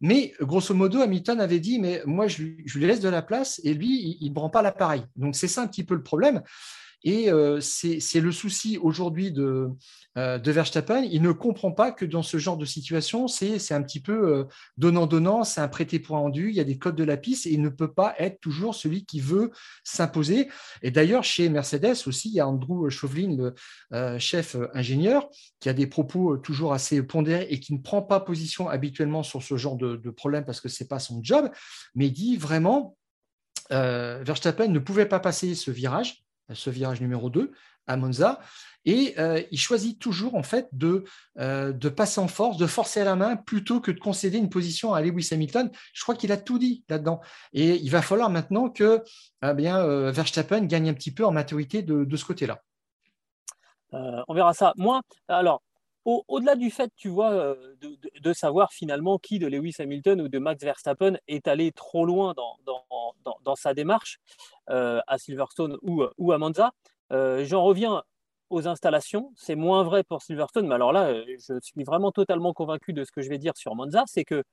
Mais 0.00 0.34
grosso 0.40 0.74
modo, 0.74 1.00
Hamilton 1.00 1.40
avait 1.40 1.60
dit, 1.60 1.78
mais 1.78 2.02
moi, 2.06 2.28
je, 2.28 2.42
lui 2.42 2.86
laisse 2.86 3.00
de 3.00 3.08
la 3.08 3.22
place 3.22 3.60
et 3.64 3.74
lui, 3.74 4.16
il 4.20 4.28
ne 4.28 4.34
prend 4.34 4.50
pas 4.50 4.62
l'appareil. 4.62 5.04
Donc, 5.16 5.34
c'est 5.34 5.48
ça 5.48 5.62
un 5.62 5.66
petit 5.66 5.84
peu 5.84 5.94
le 5.94 6.02
problème. 6.02 6.42
Et 7.04 7.30
c'est 7.60 8.20
le 8.20 8.32
souci 8.32 8.78
aujourd'hui 8.78 9.30
de, 9.30 9.68
de 10.16 10.50
Verstappen. 10.50 11.02
Il 11.02 11.22
ne 11.22 11.32
comprend 11.32 11.72
pas 11.72 11.92
que 11.92 12.04
dans 12.04 12.22
ce 12.22 12.38
genre 12.38 12.56
de 12.56 12.64
situation, 12.64 13.28
c'est 13.28 13.72
un 13.72 13.82
petit 13.82 14.00
peu 14.00 14.46
donnant-donnant, 14.76 15.44
c'est 15.44 15.60
un 15.60 15.68
prêté 15.68 16.00
pour 16.00 16.16
rendu, 16.16 16.50
il 16.50 16.56
y 16.56 16.60
a 16.60 16.64
des 16.64 16.78
codes 16.78 16.96
de 16.96 17.04
la 17.04 17.16
piste 17.16 17.46
et 17.46 17.52
il 17.52 17.62
ne 17.62 17.68
peut 17.68 17.92
pas 17.92 18.14
être 18.18 18.40
toujours 18.40 18.74
celui 18.74 19.04
qui 19.04 19.20
veut 19.20 19.52
s'imposer. 19.84 20.48
Et 20.82 20.90
d'ailleurs, 20.90 21.24
chez 21.24 21.48
Mercedes 21.48 22.06
aussi, 22.06 22.30
il 22.30 22.34
y 22.34 22.40
a 22.40 22.48
Andrew 22.48 22.88
Chauvelin, 22.90 23.36
le 23.90 24.18
chef 24.18 24.56
ingénieur, 24.74 25.28
qui 25.60 25.68
a 25.68 25.72
des 25.72 25.86
propos 25.86 26.36
toujours 26.36 26.72
assez 26.72 27.02
pondérés 27.02 27.46
et 27.50 27.60
qui 27.60 27.74
ne 27.74 27.80
prend 27.80 28.02
pas 28.02 28.20
position 28.20 28.68
habituellement 28.68 29.22
sur 29.22 29.42
ce 29.42 29.56
genre 29.56 29.76
de, 29.76 30.10
problème 30.10 30.44
parce 30.44 30.60
que 30.60 30.68
ce 30.68 30.82
n'est 30.82 30.88
pas 30.88 30.98
son 30.98 31.20
job, 31.22 31.50
mais 31.94 32.06
il 32.06 32.12
dit 32.12 32.36
vraiment 32.36 32.96
euh, 33.72 34.22
Verstappen 34.24 34.68
ne 34.68 34.78
pouvait 34.78 35.06
pas 35.06 35.20
passer 35.20 35.54
ce 35.54 35.70
virage, 35.70 36.24
ce 36.52 36.70
virage 36.70 37.00
numéro 37.00 37.30
2 37.30 37.52
à 37.86 37.96
Monza, 37.96 38.40
et 38.84 39.14
euh, 39.18 39.42
il 39.50 39.58
choisit 39.58 39.98
toujours 39.98 40.34
en 40.34 40.42
fait 40.42 40.68
de, 40.72 41.04
euh, 41.38 41.72
passer 41.90 42.20
en 42.20 42.28
force, 42.28 42.56
de 42.56 42.66
forcer 42.66 43.02
la 43.04 43.16
main 43.16 43.36
plutôt 43.36 43.80
que 43.80 43.90
de 43.90 43.98
concéder 43.98 44.38
une 44.38 44.50
position 44.50 44.94
à 44.94 45.00
Lewis 45.00 45.28
Hamilton. 45.32 45.70
Je 45.94 46.02
crois 46.02 46.14
qu'il 46.14 46.32
a 46.32 46.36
tout 46.36 46.58
dit 46.58 46.84
là-dedans. 46.88 47.20
Et 47.52 47.76
il 47.76 47.90
va 47.90 48.02
falloir 48.02 48.30
maintenant 48.30 48.68
que 48.68 49.02
eh 49.42 49.54
bien, 49.54 50.10
Verstappen 50.10 50.64
gagne 50.66 50.90
un 50.90 50.94
petit 50.94 51.12
peu 51.12 51.24
en 51.24 51.32
maturité 51.32 51.82
de, 51.82 52.04
de 52.04 52.16
ce 52.16 52.24
côté-là. 52.24 52.62
on 53.92 54.34
verra 54.34 54.54
ça. 54.54 54.72
Moi, 54.76 55.00
alors, 55.28 55.62
au-delà 56.28 56.54
du 56.56 56.70
fait, 56.70 56.90
tu 56.96 57.08
vois, 57.08 57.32
euh, 57.32 57.76
de, 58.22 58.32
savoir 58.32 58.72
finalement 58.72 59.18
qui 59.18 59.38
de 59.38 59.46
Lewis 59.46 59.74
Hamilton 59.78 60.22
ou 60.22 60.28
de 60.28 60.38
Max 60.38 60.62
Verstappen 60.62 61.18
est 61.28 61.46
allé 61.46 61.70
trop 61.72 62.06
loin 62.06 62.34
dans, 62.34 63.56
sa 63.56 63.74
démarche 63.74 64.18
euh, 64.70 65.00
à 65.06 65.18
Silverstone 65.18 65.78
ou, 65.82 66.32
à 66.32 66.38
Monza, 66.38 66.72
euh, 67.12 67.44
j'en 67.44 67.62
reviens 67.62 68.02
aux 68.50 68.68
installations. 68.68 69.32
C'est 69.36 69.54
moins 69.54 69.82
vrai 69.82 70.04
pour 70.04 70.22
Silverstone, 70.22 70.66
mais 70.66 70.74
alors 70.74 70.92
là, 70.92 71.14
je 71.26 71.58
suis 71.60 71.84
vraiment 71.84 72.12
totalement 72.12 72.52
convaincu 72.52 72.92
de 72.92 73.04
ce 73.04 73.12
que 73.12 73.20
je 73.20 73.28
vais 73.28 73.38
dire 73.38 73.56
sur 73.56 73.74
Monza, 73.74 74.04
c'est 74.06 74.24
que, 74.24 74.44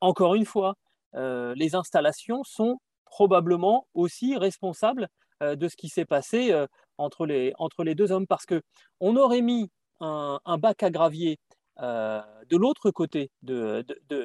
encore 0.00 0.34
une 0.34 0.46
fois, 0.46 0.74
les 1.14 1.74
installations 1.74 2.42
sont 2.44 2.80
probablement 3.04 3.86
aussi 3.94 4.36
responsables 4.36 5.08
de 5.40 5.68
ce 5.68 5.76
qui 5.76 5.88
s'est 5.88 6.04
passé 6.04 6.54
entre, 6.98 7.26
les, 7.26 7.52
entre 7.58 7.84
les 7.84 7.94
deux 7.94 8.10
hommes, 8.10 8.26
parce 8.26 8.46
que 8.46 8.62
on 9.00 9.16
aurait 9.16 9.42
mis 9.42 9.70
un, 10.44 10.58
bac 10.58 10.82
à 10.82 10.90
gravier 10.90 11.38
euh, 11.80 12.20
de 12.48 12.56
l'autre 12.56 12.90
côté 12.90 13.30
de, 13.42 13.84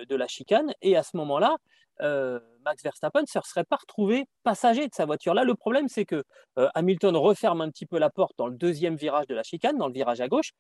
la 0.10 0.28
chicane. 0.28 0.74
Et 0.82 0.96
à 0.96 1.04
ce 1.04 1.18
moment-là, 1.18 1.58
euh, 2.02 2.40
Max 2.64 2.84
Verstappen 2.84 3.22
ne 3.22 3.28
se 3.28 3.40
serait 3.44 3.64
pas 3.64 3.78
retrouvé 3.78 4.26
passager 4.44 4.88
de 4.88 4.94
sa 4.94 5.06
voiture. 5.06 5.34
Là, 5.34 5.44
le 5.44 5.56
problème, 5.56 5.88
c'est 5.88 6.06
que 6.06 6.24
euh, 6.58 6.70
Hamilton 6.76 7.16
referme 7.18 7.62
un 7.62 7.70
petit 7.70 7.86
peu 7.86 7.98
la 7.98 8.10
porte 8.10 8.34
dans 8.38 8.48
le 8.48 8.56
deuxième 8.56 8.96
virage 8.96 9.28
de 9.28 9.36
la 9.36 9.44
chicane, 9.44 9.78
dans 9.78 9.88
le 9.88 9.94
virage 9.94 10.22
à 10.22 10.28
gauche. 10.28 10.52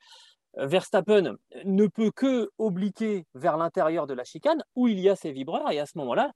Verstappen 0.58 1.38
ne 1.64 1.88
peut 1.88 2.12
que 2.12 2.50
obliquer 2.58 3.26
vers 3.36 3.56
l'intérieur 3.56 4.08
de 4.08 4.16
la 4.16 4.24
chicane 4.24 4.64
où 4.76 4.88
il 4.88 5.00
y 5.00 5.08
a 5.08 5.16
ses 5.16 5.32
vibreurs. 5.32 5.72
Et 5.72 5.80
à 5.80 5.86
ce 5.86 5.98
moment-là, 6.00 6.32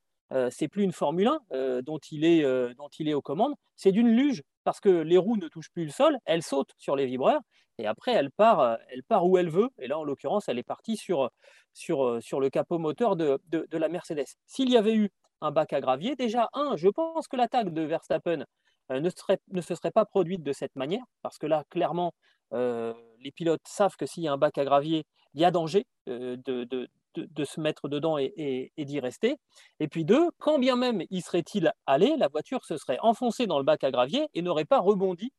c'est 0.51 0.67
plus 0.67 0.83
une 0.83 0.91
Formule 0.91 1.31
1 1.51 1.81
dont, 1.81 1.97
il 2.11 2.23
est, 2.23 2.43
dont 2.75 2.89
il 2.99 3.09
est 3.09 3.15
aux 3.15 3.23
commandes, 3.23 3.55
c'est 3.75 3.91
d'une 3.91 4.09
luge 4.09 4.43
parce 4.63 4.79
que 4.79 4.89
les 4.89 5.17
roues 5.17 5.37
ne 5.37 5.47
touchent 5.47 5.71
plus 5.71 5.85
le 5.85 5.91
sol, 5.91 6.17
elles 6.25 6.43
sautent 6.43 6.73
sur 6.77 6.95
les 6.95 7.05
vibreurs 7.05 7.41
et 7.79 7.87
après, 7.87 8.11
elle 8.13 8.31
part, 8.31 8.59
euh, 8.59 8.75
elle 8.89 9.03
part 9.03 9.25
où 9.25 9.37
elle 9.37 9.49
veut. 9.49 9.69
Et 9.79 9.87
là, 9.87 9.97
en 9.97 10.03
l'occurrence, 10.03 10.47
elle 10.47 10.59
est 10.59 10.63
partie 10.63 10.97
sur, 10.97 11.23
euh, 11.23 12.19
le 12.39 12.49
capot 12.49 12.77
moteur 12.77 13.15
de, 13.15 13.39
la 13.71 13.89
Mercedes. 13.89 14.25
S'il 14.45 14.69
y 14.69 14.77
avait 14.77 14.95
eu 14.95 15.09
un 15.41 15.51
bac 15.51 15.73
à 15.73 15.81
gravier, 15.81 16.15
déjà, 16.15 16.49
un, 16.53 16.75
je 16.77 16.87
pense 16.89 17.27
que 17.27 17.35
l'attaque 17.35 17.73
de 17.73 17.81
Verstappen 17.81 18.45
euh, 18.91 18.99
ne, 18.99 19.09
serait, 19.09 19.39
se 19.61 19.75
serait 19.75 19.91
pas 19.91 20.05
produite 20.05 20.43
de 20.43 20.53
cette 20.53 20.75
manière, 20.75 21.03
parce 21.21 21.37
que 21.37 21.47
là, 21.47 21.63
clairement, 21.69 22.13
les 22.51 23.31
pilotes 23.31 23.63
savent 23.65 23.95
que 23.95 24.05
s'il 24.05 24.21
y 24.21 24.27
a 24.27 24.33
un 24.33 24.37
bac 24.37 24.55
à 24.59 24.63
gravier, 24.63 25.05
il 25.33 25.41
y 25.41 25.45
a 25.45 25.49
danger 25.49 25.87
de, 26.05 26.87
de, 27.15 27.45
se 27.45 27.59
mettre 27.59 27.89
dedans 27.89 28.17
et, 28.17 28.71
d'y 28.77 28.99
rester. 28.99 29.37
Et 29.79 29.87
puis 29.87 30.05
deux, 30.05 30.29
quand 30.37 30.59
bien 30.59 30.75
même 30.75 31.03
y 31.09 31.21
serait-il 31.21 31.71
allé, 31.85 32.15
la 32.17 32.27
voiture 32.27 32.65
se 32.65 32.77
serait 32.77 32.99
enfoncée 33.01 33.47
dans 33.47 33.57
le 33.57 33.65
bac 33.65 33.83
à 33.83 33.91
gravier 33.91 34.27
et 34.33 34.41
n'aurait 34.41 34.65
pas 34.65 34.79
rebondi 34.79 35.31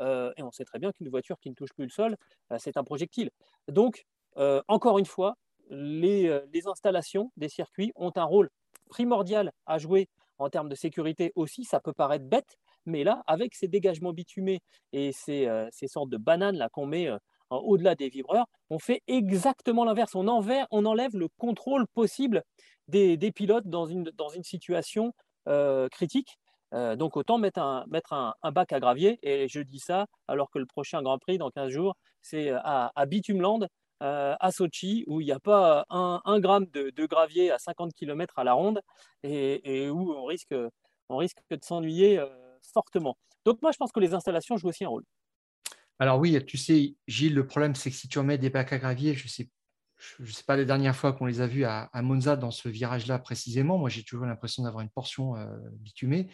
euh, 0.00 0.32
et 0.36 0.42
on 0.42 0.52
sait 0.52 0.64
très 0.64 0.78
bien 0.78 0.92
qu'une 0.92 1.08
voiture 1.08 1.38
qui 1.40 1.50
ne 1.50 1.54
touche 1.54 1.72
plus 1.74 1.84
le 1.84 1.90
sol, 1.90 2.16
euh, 2.52 2.56
c'est 2.58 2.76
un 2.76 2.84
projectile. 2.84 3.30
Donc, 3.68 4.04
euh, 4.36 4.62
encore 4.68 4.98
une 4.98 5.06
fois, 5.06 5.34
les, 5.70 6.30
installations 6.66 7.32
des 7.36 7.48
circuits 7.48 7.92
ont 7.96 8.12
un 8.16 8.24
rôle 8.24 8.48
primordial 8.88 9.52
à 9.66 9.78
jouer 9.78 10.08
en 10.38 10.48
termes 10.48 10.68
de 10.68 10.74
sécurité 10.74 11.32
aussi. 11.34 11.64
Ça 11.64 11.80
peut 11.80 11.92
paraître 11.92 12.24
bête, 12.24 12.56
mais 12.86 13.04
là, 13.04 13.22
avec 13.26 13.54
ces 13.54 13.68
dégagements 13.68 14.12
bitumés 14.12 14.60
et 14.92 15.12
ces, 15.12 15.48
sortes 15.88 16.10
de 16.10 16.16
bananes 16.16 16.56
là 16.56 16.68
qu'on 16.70 16.86
met 16.86 17.10
au-delà 17.50 17.94
des 17.94 18.08
vibreurs, 18.08 18.46
on 18.70 18.78
fait 18.78 19.02
exactement 19.06 19.84
l'inverse. 19.84 20.14
On, 20.14 20.26
on, 20.28 20.84
enlève 20.84 21.16
le 21.16 21.28
contrôle 21.38 21.86
possible 21.86 22.42
des, 22.88 23.16
pilotes 23.32 23.68
dans 23.68 23.86
une, 23.86 24.04
dans 24.16 24.28
une 24.28 24.44
situation 24.44 25.12
critique. 25.90 26.38
Euh, 26.74 26.96
donc 26.96 27.16
autant 27.16 27.38
mettre, 27.38 27.60
un, 27.60 27.84
mettre 27.88 28.12
un, 28.12 28.34
bac 28.52 28.72
à 28.72 28.80
gravier. 28.80 29.18
Et 29.22 29.48
je 29.48 29.60
dis 29.60 29.78
ça 29.78 30.06
alors 30.26 30.50
que 30.50 30.58
le 30.58 30.66
prochain 30.66 31.02
Grand 31.02 31.18
Prix 31.18 31.38
dans 31.38 31.50
15 31.50 31.70
jours, 31.70 31.94
c'est 32.22 32.50
euh, 32.50 32.58
à, 32.62 32.92
à 32.94 33.06
Bitumland, 33.06 33.66
euh, 34.02 34.34
à 34.38 34.50
Sochi, 34.52 35.04
où 35.06 35.20
il 35.20 35.24
n'y 35.24 35.32
a 35.32 35.40
pas 35.40 35.84
un, 35.90 36.40
gramme 36.40 36.66
de, 36.66 37.06
gravier 37.06 37.50
à 37.50 37.58
50 37.58 37.92
km 37.94 38.38
à 38.38 38.44
la 38.44 38.52
ronde 38.52 38.80
et, 39.22 39.88
où 39.90 40.12
on 40.12 40.24
risque, 40.24 40.54
on 41.08 41.16
risque 41.16 41.38
de 41.50 41.58
s'ennuyer 41.62 42.22
fortement. 42.72 43.16
Donc 43.44 43.60
moi, 43.62 43.72
je 43.72 43.78
pense 43.78 43.90
que 43.92 44.00
les 44.00 44.14
installations 44.14 44.56
jouent 44.56 44.68
aussi 44.68 44.84
un 44.84 44.88
rôle. 44.88 45.04
Alors 45.98 46.18
oui, 46.18 46.42
tu 46.46 46.56
sais, 46.56 46.96
Gilles, 47.06 47.34
le 47.34 47.46
problème, 47.46 47.74
c'est 47.74 47.90
que 47.90 47.96
si 47.96 48.08
tu 48.08 48.18
remets 48.18 48.38
des 48.38 48.50
bacs 48.50 48.72
à 48.72 48.78
gravier, 48.78 49.14
je 49.14 49.26
sais 49.28 49.48
je 49.98 50.22
ne 50.22 50.28
sais 50.28 50.44
pas 50.44 50.56
les 50.56 50.64
dernières 50.64 50.96
fois 50.96 51.12
qu'on 51.12 51.26
les 51.26 51.40
a 51.40 51.46
vus 51.46 51.64
à, 51.64 51.90
Monza 52.02 52.36
dans 52.36 52.50
ce 52.50 52.68
virage-là 52.68 53.18
précisément. 53.18 53.78
Moi, 53.78 53.90
j'ai 53.90 54.02
toujours 54.02 54.26
l'impression 54.26 54.62
d'avoir 54.62 54.82
une 54.82 54.90
portion 54.90 55.36
euh, 55.36 55.46
bitumée. 55.72 56.28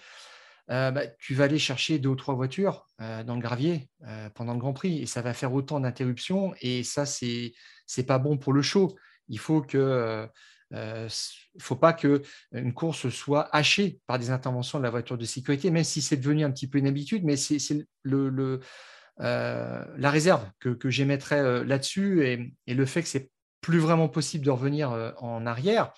Euh, 0.71 0.90
bah, 0.90 1.06
tu 1.18 1.35
vas 1.35 1.44
aller 1.44 1.59
chercher 1.59 1.99
deux 1.99 2.09
ou 2.09 2.16
trois 2.16 2.35
voitures 2.35 2.87
euh, 3.00 3.23
dans 3.23 3.35
le 3.35 3.40
gravier 3.40 3.90
pendant 4.35 4.54
le 4.54 4.59
Grand 4.59 4.73
Prix 4.73 5.02
et 5.02 5.06
ça 5.06 5.21
va 5.21 5.35
faire 5.35 5.52
autant 5.52 5.80
d'interruptions 5.80 6.54
et 6.61 6.83
ça, 6.83 7.04
c'est 7.06 7.52
n'est 7.97 8.04
pas 8.04 8.18
bon 8.18 8.38
pour 8.38 8.52
le 8.52 8.62
show. 8.62 8.97
Il 9.28 9.38
faut 9.38 9.62
que 9.62 10.28
faut 11.61 11.76
pas 11.76 11.92
que 11.92 12.23
une 12.52 12.73
course 12.73 13.09
soit 13.09 13.54
hachée 13.54 14.00
par 14.06 14.18
des 14.18 14.30
interventions 14.30 14.78
de 14.78 14.85
la 14.85 14.90
voiture 14.90 15.16
de 15.16 15.25
sécurité, 15.25 15.71
même 15.71 15.85
si 15.85 16.02
c'est 16.02 16.16
devenu 16.16 16.44
un 16.44 16.50
petit 16.50 16.66
peu 16.66 16.78
une 16.78 16.87
habitude, 16.87 17.25
mais 17.25 17.37
c'est 17.37 17.59
le, 18.02 18.61
la 19.18 20.11
réserve 20.11 20.44
que, 20.61 20.71
que 20.71 20.90
j'émettrais 20.90 21.64
là-dessus 21.64 22.26
et, 22.66 22.75
le 22.75 22.87
fait 22.87 23.02
que 23.02 23.09
c'est 23.09 23.30
plus 23.64 23.78
vraiment 23.78 24.11
possible 24.11 24.44
de 24.44 24.50
revenir 24.50 24.92
euh, 24.92 25.11
en 25.18 25.47
arrière. 25.47 25.92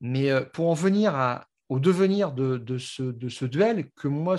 Mais 0.00 0.30
euh, 0.30 0.42
pour 0.42 0.70
en 0.70 0.74
venir 0.74 1.44
au 1.68 1.80
devenir 1.80 2.32
de, 2.32 2.78
ce, 2.78 3.12
ce 3.28 3.44
duel, 3.44 3.90
que 3.96 4.06
moi, 4.06 4.36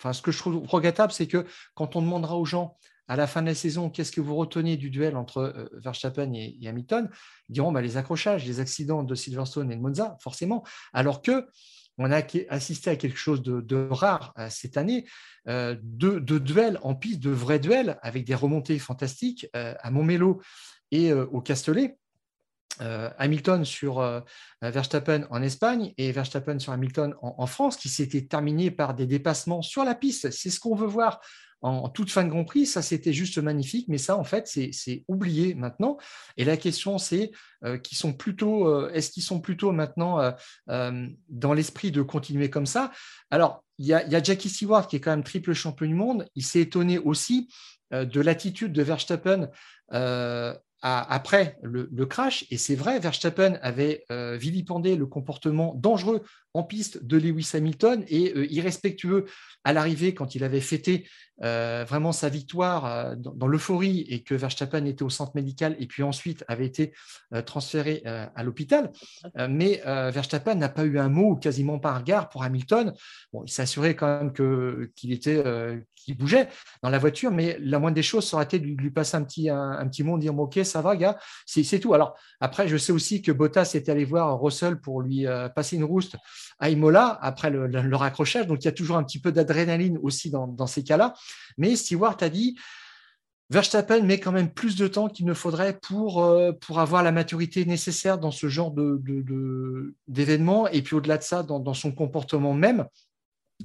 enfin, 0.00 0.14
ce 0.14 0.22
que 0.22 0.32
je 0.32 0.38
trouve 0.38 0.66
regrettable, 0.66 1.12
c'est 1.12 1.26
que 1.26 1.46
quand 1.74 1.96
on 1.96 2.02
demandera 2.02 2.36
aux 2.36 2.46
gens 2.46 2.78
à 3.08 3.16
la 3.16 3.26
fin 3.26 3.42
de 3.42 3.46
la 3.46 3.54
saison, 3.54 3.90
qu'est-ce 3.90 4.12
que 4.12 4.20
vous 4.22 4.36
retenez 4.36 4.76
du 4.76 4.90
duel 4.90 5.16
entre 5.16 5.38
euh, 5.38 5.68
Verstappen 5.82 6.32
et, 6.32 6.58
Hamilton 6.66 7.10
Ils 7.50 7.52
diront 7.52 7.72
bah, 7.72 7.82
les 7.82 7.98
accrochages, 7.98 8.46
les 8.46 8.60
accidents 8.60 9.02
de 9.02 9.14
Silverstone 9.14 9.70
et 9.70 9.76
de 9.76 9.80
Monza, 9.80 10.16
forcément. 10.20 10.64
Alors 10.94 11.20
que 11.20 11.46
on 11.98 12.10
a 12.12 12.22
assisté 12.48 12.90
à 12.90 12.96
quelque 12.96 13.18
chose 13.18 13.42
de, 13.42 13.88
rare 13.90 14.32
cette 14.50 14.76
année, 14.76 15.04
de, 15.46 15.76
de, 15.82 16.38
duels 16.38 16.78
en 16.82 16.94
piste, 16.94 17.20
de 17.20 17.30
vrais 17.30 17.58
duels, 17.58 17.98
avec 18.02 18.24
des 18.24 18.34
remontées 18.34 18.78
fantastiques 18.78 19.48
à 19.52 19.90
Montmelo 19.90 20.40
et 20.90 21.10
euh, 21.10 21.26
au 21.26 21.40
Castellet. 21.40 21.96
Euh, 22.80 23.10
Hamilton 23.18 23.64
sur 23.64 23.98
euh, 23.98 24.20
Verstappen 24.62 25.26
en 25.30 25.42
Espagne 25.42 25.94
et 25.98 26.12
Verstappen 26.12 26.60
sur 26.60 26.72
Hamilton 26.72 27.12
en, 27.22 27.46
France, 27.46 27.76
qui 27.76 27.88
s'était 27.88 28.26
terminé 28.26 28.70
par 28.70 28.94
des 28.94 29.06
dépassements 29.06 29.62
sur 29.62 29.84
la 29.84 29.96
piste. 29.96 30.30
C'est 30.30 30.50
ce 30.50 30.60
qu'on 30.60 30.76
veut 30.76 30.86
voir 30.86 31.20
en, 31.62 31.88
toute 31.88 32.10
fin 32.10 32.24
de 32.24 32.28
Grand 32.28 32.44
Prix. 32.44 32.66
Ça, 32.66 32.82
c'était 32.82 33.12
juste 33.12 33.38
magnifique, 33.38 33.86
mais 33.88 33.98
ça, 33.98 34.16
en 34.16 34.24
fait, 34.24 34.46
c'est 34.46 35.04
oublié 35.08 35.54
maintenant. 35.54 35.96
Et 36.36 36.44
la 36.44 36.56
question, 36.56 36.98
c'est 36.98 37.30
sont 37.92 38.12
plutôt, 38.12 38.88
est-ce 38.90 39.10
qu'ils 39.10 39.22
sont 39.22 39.40
plutôt 39.40 39.72
maintenant 39.72 40.32
dans 40.66 41.52
l'esprit 41.52 41.90
de 41.90 42.02
continuer 42.02 42.50
comme 42.50 42.66
ça? 42.66 42.92
Alors, 43.30 43.64
il 43.78 43.86
y, 43.86 43.94
a, 43.94 44.22
Jackie 44.22 44.48
Stewart 44.48 44.86
qui 44.86 44.96
est 44.96 45.00
quand 45.00 45.10
même 45.10 45.24
triple 45.24 45.52
champion 45.52 45.86
du 45.86 45.94
monde. 45.94 46.26
Il 46.34 46.44
s'est 46.44 46.60
étonné 46.60 46.98
aussi 46.98 47.48
de 47.92 48.20
l'attitude 48.20 48.72
de 48.72 48.82
Verstappen 48.82 49.48
après 50.82 51.58
le, 51.62 52.06
crash, 52.06 52.44
et 52.50 52.56
c'est 52.56 52.76
vrai, 52.76 53.00
Verstappen 53.00 53.58
avait 53.62 54.04
euh, 54.10 54.36
vilipendé 54.36 54.96
le 54.96 55.06
comportement 55.06 55.74
dangereux 55.74 56.22
piste 56.62 57.04
de 57.04 57.16
Lewis 57.16 57.50
Hamilton 57.54 58.04
et 58.08 58.32
irrespectueux 58.52 59.26
à 59.64 59.72
l'arrivée 59.72 60.14
quand 60.14 60.34
il 60.34 60.44
avait 60.44 60.60
fêté 60.60 61.06
euh, 61.44 61.84
vraiment 61.88 62.10
sa 62.10 62.28
victoire 62.28 62.84
euh, 62.86 63.14
dans, 63.14 63.46
l'euphorie 63.46 64.00
et 64.08 64.24
que 64.24 64.34
Verstappen 64.34 64.84
était 64.86 65.04
au 65.04 65.10
centre 65.10 65.32
médical 65.36 65.76
et 65.78 65.86
puis 65.86 66.02
ensuite 66.02 66.44
avait 66.48 66.66
été 66.66 66.92
euh, 67.32 67.42
transféré 67.42 68.02
à 68.04 68.42
l'hôpital. 68.42 68.90
mais 69.48 69.80
Verstappen 69.84 70.54
n'a 70.54 70.68
pas 70.68 70.84
eu 70.84 70.98
un 70.98 71.08
mot 71.08 71.32
ou 71.32 71.36
quasiment 71.36 71.78
pas 71.78 71.90
un 71.90 71.98
regard 71.98 72.28
pour 72.28 72.42
Hamilton. 72.42 72.92
Bon, 73.32 73.44
il 73.44 73.60
assuré 73.60 73.94
quand 73.94 74.06
même 74.06 74.32
que, 74.32 74.90
qu'il 74.94 75.12
était, 75.12 75.42
qu'il 75.96 76.16
bougeait 76.16 76.48
dans 76.82 76.90
la 76.90 76.98
voiture, 76.98 77.30
mais 77.30 77.56
la 77.60 77.78
moindre 77.78 77.96
des 77.96 78.02
choses 78.02 78.26
serait 78.26 78.44
été 78.44 78.58
de 78.58 78.66
lui, 78.66 78.90
passer 78.90 79.16
un 79.16 79.24
petit, 79.24 79.50
un, 79.50 79.86
petit 79.88 80.02
mot, 80.02 80.18
dire 80.18 80.38
ok, 80.38 80.60
ça 80.64 80.80
va, 80.80 80.96
gars, 80.96 81.18
c'est, 81.44 81.78
tout. 81.80 81.94
Alors 81.94 82.16
après, 82.40 82.68
je 82.68 82.76
sais 82.76 82.92
aussi 82.92 83.20
que 83.20 83.32
Bottas 83.32 83.72
est 83.74 83.88
allé 83.88 84.04
voir 84.04 84.40
Russell 84.40 84.80
pour 84.80 85.02
lui 85.02 85.26
passer 85.54 85.76
une 85.76 85.84
rouste 85.84 86.16
à 86.58 86.70
Imola 86.70 87.18
après 87.22 87.50
le, 87.50 87.96
raccrochage, 87.96 88.46
donc 88.46 88.62
il 88.62 88.66
y 88.66 88.68
a 88.68 88.72
toujours 88.72 88.96
un 88.96 89.04
petit 89.04 89.20
peu 89.20 89.32
d'adrénaline 89.32 89.98
aussi 90.02 90.30
dans, 90.30 90.66
ces 90.66 90.82
cas-là. 90.82 91.14
Mais 91.56 91.76
Stewart 91.76 92.16
a 92.20 92.28
dit 92.28 92.58
Verstappen 93.50 94.02
met 94.02 94.20
quand 94.20 94.32
même 94.32 94.50
plus 94.50 94.76
de 94.76 94.86
temps 94.88 95.08
qu'il 95.08 95.24
ne 95.24 95.32
faudrait 95.32 95.78
pour, 95.80 96.22
euh, 96.22 96.52
pour 96.52 96.80
avoir 96.80 97.02
la 97.02 97.12
maturité 97.12 97.64
nécessaire 97.64 98.18
dans 98.18 98.30
ce 98.30 98.48
genre 98.48 98.72
d'événements. 100.06 100.64
De, 100.64 100.76
et 100.76 100.82
puis 100.82 100.96
au-delà 100.96 101.16
de 101.16 101.22
ça, 101.22 101.42
dans, 101.42 101.74
son 101.74 101.92
comportement 101.92 102.52
même, 102.52 102.86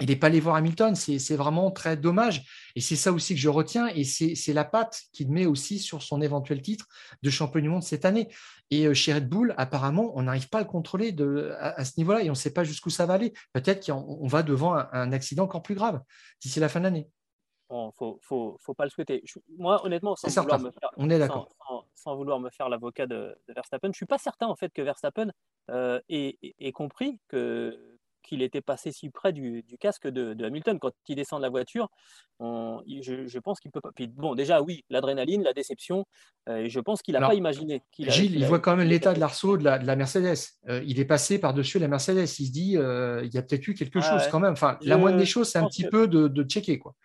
il 0.01 0.07
n'est 0.07 0.15
pas 0.15 0.27
allé 0.27 0.39
voir 0.39 0.55
Hamilton. 0.55 0.95
C'est 0.95 1.35
vraiment 1.35 1.69
très 1.71 1.97
dommage. 1.97 2.43
Et 2.75 2.81
c'est 2.81 2.95
ça 2.95 3.11
aussi 3.11 3.35
que 3.35 3.39
je 3.39 3.49
retiens. 3.49 3.87
Et 3.87 4.03
c'est 4.03 4.53
la 4.53 4.65
patte 4.65 5.03
qu'il 5.11 5.31
met 5.31 5.45
aussi 5.45 5.79
sur 5.79 6.01
son 6.01 6.21
éventuel 6.21 6.61
titre 6.61 6.87
de 7.21 7.29
champion 7.29 7.61
du 7.61 7.69
monde 7.69 7.83
cette 7.83 8.05
année. 8.05 8.29
Et 8.71 8.87
euh, 8.87 8.93
chez 8.93 9.13
Red 9.13 9.29
Bull, 9.29 9.53
apparemment, 9.57 10.11
on 10.15 10.23
n'arrive 10.23 10.49
pas 10.49 10.59
à 10.59 10.61
le 10.61 10.67
contrôler 10.67 11.11
de, 11.11 11.53
à, 11.59 11.85
ce 11.85 11.93
niveau-là 11.97 12.23
et 12.23 12.29
on 12.29 12.33
ne 12.33 12.37
sait 12.37 12.53
pas 12.53 12.63
jusqu'où 12.63 12.89
ça 12.89 13.05
va 13.05 13.13
aller. 13.13 13.33
Peut-être 13.53 13.85
qu'on 13.85 14.27
va 14.27 14.41
devant 14.41 14.73
un 14.73 15.11
accident 15.11 15.43
encore 15.43 15.61
plus 15.61 15.75
grave 15.75 16.01
d'ici 16.41 16.59
la 16.59 16.69
fin 16.69 16.79
de 16.79 16.85
l'année 16.85 17.07
il 17.73 17.91
faut, 17.95 18.19
faut, 18.21 18.57
faut, 18.61 18.73
pas 18.73 18.83
le 18.83 18.89
souhaiter. 18.89 19.23
moi, 19.57 19.83
honnêtement, 19.85 20.15
sans 20.15 20.41
vouloir, 20.41 20.59
me 20.59 20.71
faire, 20.71 20.91
On 20.97 21.09
est 21.09 21.27
sans, 21.27 21.47
sans, 21.95 22.15
vouloir 22.15 22.39
me 22.39 22.49
faire 22.49 22.69
l'avocat 22.69 23.07
de, 23.07 23.35
Verstappen, 23.47 23.89
je 23.91 23.97
suis 23.97 24.05
pas 24.05 24.17
certain 24.17 24.47
en 24.47 24.55
fait 24.55 24.71
que 24.71 24.81
Verstappen 24.81 25.31
euh, 25.69 25.99
ait, 26.09 26.71
compris 26.73 27.19
que 27.27 27.92
qu'il 28.23 28.41
était 28.41 28.61
passé 28.61 28.91
si 28.91 29.09
près 29.09 29.33
du, 29.33 29.63
du 29.63 29.77
casque 29.77 30.07
de, 30.07 30.35
Hamilton 30.43 30.79
quand 30.79 30.91
il 31.07 31.15
descend 31.15 31.39
de 31.39 31.43
la 31.43 31.49
voiture. 31.49 31.89
je, 32.39 33.27
je, 33.27 33.39
pense 33.39 33.59
qu'il 33.59 33.71
peut 33.71 33.81
pas. 33.81 33.91
bon, 34.15 34.35
déjà 34.35 34.61
oui, 34.61 34.83
l'adrénaline, 34.89 35.43
la 35.43 35.53
déception. 35.53 36.05
Euh, 36.49 36.57
et 36.57 36.69
je 36.69 36.79
pense 36.79 37.01
qu'il 37.01 37.13
n'a 37.13 37.27
pas 37.27 37.35
imaginé. 37.35 37.83
Gilles, 37.99 38.35
il 38.35 38.45
voit 38.45 38.59
quand 38.59 38.75
même 38.75 38.87
l'état 38.87 39.13
de 39.13 39.19
l'arceau 39.19 39.57
de 39.57 39.63
la, 39.63 39.77
de 39.77 39.85
la 39.85 39.95
Mercedes. 39.95 40.37
Euh, 40.69 40.81
il 40.85 40.99
est 40.99 41.05
passé 41.05 41.39
par 41.39 41.53
dessus 41.53 41.79
la 41.79 41.87
Mercedes. 41.87 42.27
Il 42.39 42.47
se 42.47 42.51
dit, 42.51 42.71
il 42.73 43.33
y 43.33 43.37
a 43.37 43.41
peut-être 43.41 43.67
eu 43.67 43.73
quelque 43.73 44.01
chose 44.01 44.27
quand 44.31 44.39
même. 44.39 44.53
Enfin, 44.53 44.77
la 44.81 44.97
moindre 44.97 45.17
des 45.17 45.25
choses, 45.25 45.49
c'est 45.49 45.59
un 45.59 45.67
petit 45.67 45.87
peu 45.87 46.07
de, 46.07 46.27
de 46.27 46.43
checker 46.43 46.79
quoi. 46.79 46.95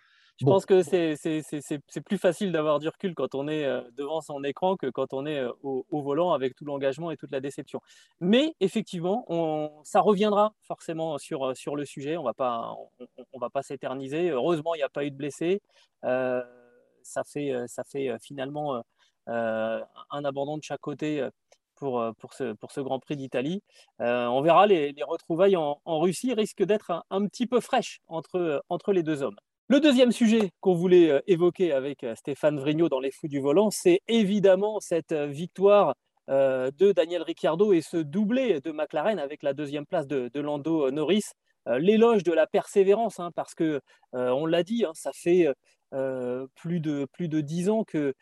Je 0.40 0.44
pense 0.44 0.66
que 0.66 0.82
c'est 0.82 2.02
plus 2.04 2.18
facile 2.18 2.52
d'avoir 2.52 2.78
du 2.78 2.88
recul 2.88 3.14
quand 3.14 3.34
on 3.34 3.48
est 3.48 3.64
euh, 3.64 3.82
devant 3.96 4.20
son 4.20 4.44
écran 4.44 4.76
que 4.76 4.86
quand 4.86 5.12
on 5.12 5.26
est 5.26 5.40
euh, 5.40 5.52
au, 5.62 6.02
volant 6.02 6.32
avec 6.32 6.54
tout 6.54 6.64
l'engagement 6.64 7.10
et 7.10 7.16
toute 7.16 7.32
la 7.32 7.40
déception. 7.40 7.80
Mais 8.20 8.54
effectivement, 8.60 9.24
on, 9.28 9.80
ça 9.82 10.00
reviendra 10.00 10.54
forcément 10.62 11.18
sur, 11.18 11.48
euh, 11.48 11.54
sur 11.54 11.74
le 11.74 11.84
sujet. 11.84 12.16
On 12.16 12.22
ne 12.22 13.40
va 13.40 13.50
pas 13.50 13.62
s'éterniser. 13.62 14.30
Heureusement, 14.30 14.74
il 14.76 14.78
n'y 14.78 14.84
a 14.84 14.88
pas 14.88 15.04
eu 15.04 15.10
de 15.10 15.16
blessés. 15.16 15.60
ça, 16.02 17.24
fait, 17.24 17.52
ça 17.66 17.82
fait 17.84 18.16
finalement 18.20 18.82
un 19.26 20.24
abandon 20.24 20.56
de 20.56 20.62
chaque 20.62 20.80
côté 20.80 21.26
pour, 21.74 22.04
pour, 22.18 22.34
ce, 22.34 22.52
pour 22.52 22.70
ce 22.70 22.80
Grand 22.80 23.00
Prix 23.00 23.16
d'Italie. 23.16 23.62
on 23.98 24.40
verra, 24.42 24.66
les, 24.66 24.92
les 24.92 25.02
retrouvailles 25.02 25.56
en, 25.56 25.80
en 25.84 25.98
Russie 26.00 26.32
risquent 26.32 26.64
d'être 26.64 26.90
un, 26.92 27.02
un, 27.10 27.26
petit 27.26 27.46
peu 27.46 27.60
fraîches 27.60 28.00
entre, 28.06 28.62
entre 28.68 28.92
les 28.92 29.02
deux 29.02 29.22
hommes. 29.22 29.38
Le 29.70 29.80
deuxième 29.80 30.12
sujet 30.12 30.50
qu'on 30.60 30.74
voulait 30.74 31.10
euh, 31.10 31.20
évoquer 31.26 31.72
avec 31.72 32.02
euh, 32.02 32.14
Stéphane 32.14 32.58
Vrignot 32.58 32.88
dans 32.88 33.00
Les 33.00 33.10
Fous 33.10 33.28
du 33.28 33.38
Volant, 33.38 33.70
c'est 33.70 34.00
évidemment 34.08 34.80
cette 34.80 35.12
euh, 35.12 35.26
victoire 35.26 35.94
de 36.30 36.92
Daniel 36.92 37.22
Ricciardo 37.22 37.72
et 37.72 37.80
ce 37.80 37.96
doublé 37.96 38.60
de 38.60 38.70
McLaren 38.70 39.18
avec 39.18 39.42
la 39.42 39.54
deuxième 39.54 39.86
place 39.86 40.06
de, 40.06 40.30
Lando 40.38 40.90
Norris. 40.90 41.24
L'éloge 41.64 42.22
de 42.22 42.32
la 42.32 42.46
persévérance, 42.46 43.18
hein, 43.18 43.30
parce 43.34 43.54
que 43.54 43.80
on 44.12 44.44
l'a 44.44 44.62
dit, 44.62 44.84
hein, 44.84 44.92
ça 44.92 45.10
fait 45.14 45.48
plus 45.90 46.80
de 46.80 47.40
dix 47.40 47.70
ans 47.70 47.82
que, 47.82 48.12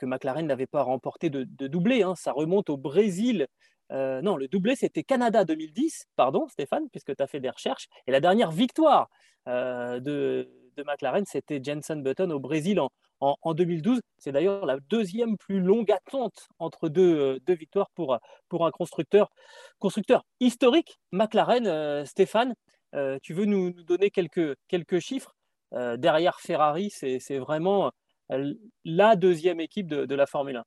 McLaren 0.00 0.46
n'avait 0.46 0.66
pas 0.66 0.82
remporté 0.82 1.28
de, 1.28 1.44
doublé. 1.66 2.02
Hein. 2.04 2.14
Ça 2.16 2.32
remonte 2.32 2.70
au 2.70 2.78
Brésil 2.78 3.46
euh, 3.92 4.22
non, 4.22 4.36
le 4.36 4.48
doublé, 4.48 4.76
c'était 4.76 5.02
Canada 5.02 5.44
2010, 5.44 6.06
pardon 6.16 6.46
Stéphane, 6.48 6.88
puisque 6.90 7.14
tu 7.16 7.22
as 7.22 7.26
fait 7.26 7.40
des 7.40 7.50
recherches. 7.50 7.88
Et 8.06 8.12
la 8.12 8.20
dernière 8.20 8.50
victoire 8.50 9.08
euh, 9.48 10.00
de, 10.00 10.48
McLaren, 10.86 11.24
c'était 11.26 11.60
Jenson 11.62 11.96
Button 11.96 12.30
au 12.30 12.40
Brésil 12.40 12.80
en, 13.20 13.54
2012. 13.54 14.00
C'est 14.16 14.32
d'ailleurs 14.32 14.64
la 14.64 14.78
deuxième 14.88 15.36
plus 15.36 15.60
longue 15.60 15.90
attente 15.90 16.48
entre 16.58 16.88
deux, 16.88 17.38
euh, 17.48 17.54
victoires 17.54 17.90
pour, 17.94 18.14
un 18.14 18.70
constructeur, 18.70 19.30
constructeur 19.78 20.24
historique. 20.38 20.98
McLaren, 21.12 22.06
Stéphane, 22.06 22.54
tu 23.22 23.34
veux 23.34 23.44
nous, 23.44 23.72
donner 23.72 24.10
quelques, 24.10 24.98
chiffres? 25.00 25.34
Derrière 25.72 26.40
Ferrari, 26.40 26.90
c'est 26.90 27.38
vraiment 27.38 27.92
la 28.84 29.16
deuxième 29.16 29.60
équipe 29.60 29.86
de 29.88 30.14
la 30.14 30.26
Formule 30.26 30.56
1. 30.56 30.64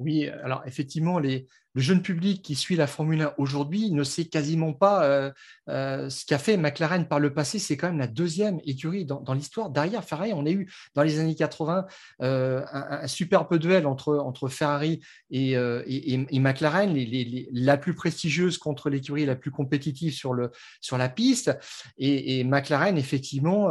Oui, 0.00 0.26
alors 0.28 0.62
effectivement, 0.66 1.18
les, 1.18 1.46
le 1.74 1.82
jeune 1.82 2.02
public 2.02 2.42
qui 2.42 2.56
suit 2.56 2.76
la 2.76 2.86
Formule 2.86 3.22
1 3.22 3.34
aujourd'hui 3.38 3.92
ne 3.92 4.02
sait 4.02 4.24
quasiment 4.24 4.72
pas 4.72 5.04
euh, 5.04 5.30
euh, 5.68 6.10
ce 6.10 6.24
qu'a 6.24 6.38
fait 6.38 6.56
McLaren 6.56 7.06
par 7.06 7.20
le 7.20 7.32
passé. 7.32 7.58
C'est 7.58 7.76
quand 7.76 7.88
même 7.88 7.98
la 7.98 8.08
deuxième 8.08 8.60
écurie 8.64 9.04
dans, 9.04 9.34
l'histoire. 9.34 9.70
Derrière 9.70 10.02
Ferrari, 10.02 10.32
on 10.34 10.44
a 10.46 10.50
eu 10.50 10.70
dans 10.94 11.02
les 11.02 11.20
années 11.20 11.36
80 11.36 11.86
euh, 12.22 12.64
un, 12.72 13.06
superbe 13.06 13.56
duel 13.58 13.86
entre, 13.86 14.48
Ferrari 14.48 15.00
et, 15.30 15.56
McLaren, 16.32 16.96
la 17.52 17.76
plus 17.76 17.94
prestigieuse 17.94 18.58
contre 18.58 18.90
l'écurie 18.90 19.24
la 19.24 19.36
plus 19.36 19.50
compétitive 19.50 20.12
sur, 20.12 20.34
la 20.34 21.08
piste. 21.08 21.56
Et, 21.98 22.42
McLaren, 22.44 22.98
effectivement, 22.98 23.70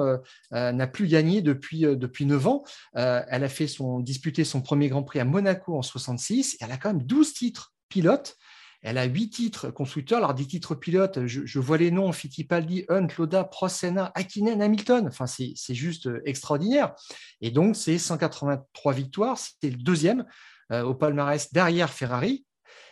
n'a 0.52 0.88
plus 0.88 1.08
gagné 1.08 1.42
depuis, 1.42 1.82
depuis 1.82 2.26
9 2.26 2.48
ans. 2.48 2.64
elle 2.94 3.44
a 3.44 3.50
fait 3.50 3.68
son, 3.68 4.00
disputé 4.00 4.46
son 4.46 4.62
premier 4.62 4.88
Grand 4.88 5.04
Prix 5.04 5.20
à 5.20 5.26
Monaco 5.26 5.78
en 5.78 5.82
66. 5.82 6.56
Et 6.56 6.58
elle 6.62 6.72
a 6.72 6.78
quand 6.78 6.94
même 6.94 7.04
12 7.04 7.34
titres 7.34 7.74
pilote. 7.89 8.38
Elle 8.82 8.97
a 8.97 9.06
huit 9.06 9.30
titres 9.30 9.69
constructeurs. 9.71 10.19
Alors, 10.19 10.34
des 10.34 10.45
titres 10.45 10.73
pilotes, 10.73 11.25
je, 11.25 11.60
vois 11.60 11.78
les 11.78 11.91
noms 11.91 12.12
Fittipaldi, 12.12 12.86
Hunt, 12.88 13.08
Loda, 13.17 13.43
Prosena, 13.43 14.12
Akinen, 14.15 14.62
Hamilton. 14.62 15.08
Enfin, 15.08 15.28
c'est 15.28 15.73
juste 15.73 16.08
euh, 16.08 16.21
extraordinaire. 16.25 16.95
Et 17.41 17.52
donc, 17.52 17.75
c'est 17.75 17.97
183 17.97 18.93
victoires. 18.93 19.38
C'est 19.38 19.69
le 19.69 19.78
deuxième 19.78 20.25
euh, 20.71 20.84
au 20.84 20.95
palmarès 20.95 21.52
derrière 21.52 21.89
Ferrari. 21.89 22.45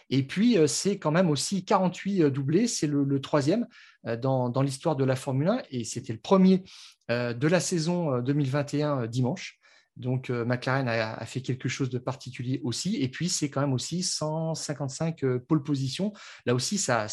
Et 0.10 0.24
puis, 0.24 0.58
euh, 0.58 0.68
c'est 0.68 1.00
quand 1.00 1.12
même 1.12 1.30
aussi 1.30 1.64
48 1.64 2.24
doublés. 2.32 2.68
C'est 2.68 2.88
le, 2.88 3.22
troisième 3.22 3.66
dans, 4.04 4.50
dans 4.50 4.62
l'histoire 4.62 4.98
de 4.98 5.06
la 5.06 5.16
Formule 5.16 5.48
1. 5.48 5.62
Et 5.72 5.84
c'était 5.86 6.14
le 6.14 6.20
premier 6.20 6.64
de 7.10 7.48
la 7.48 7.62
saison 7.62 8.20
2021 8.20 9.08
dimanche. 9.08 9.58
Donc, 9.98 10.30
euh, 10.30 10.46
McLaren 10.46 10.88
a, 10.88 11.26
fait 11.26 11.42
quelque 11.42 11.68
chose 11.68 11.90
de 11.90 11.98
particulier 11.98 12.62
aussi. 12.64 13.02
Et 13.02 13.10
puis, 13.10 13.30
c'est 13.30 13.50
quand 13.50 13.62
même 13.62 13.74
aussi 13.74 14.04
155 14.04 15.24
euh, 15.24 15.40
pole 15.40 15.64
positions. 15.64 16.14
Là 16.46 16.54
aussi, 16.54 16.78
ça, 16.78 17.08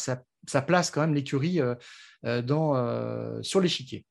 place 0.67 0.91
quand 0.91 1.01
même 1.01 1.15
l'écurie 1.15 1.59
euh, 1.59 3.41
sur 3.41 3.59
l'échiquier. 3.59 4.05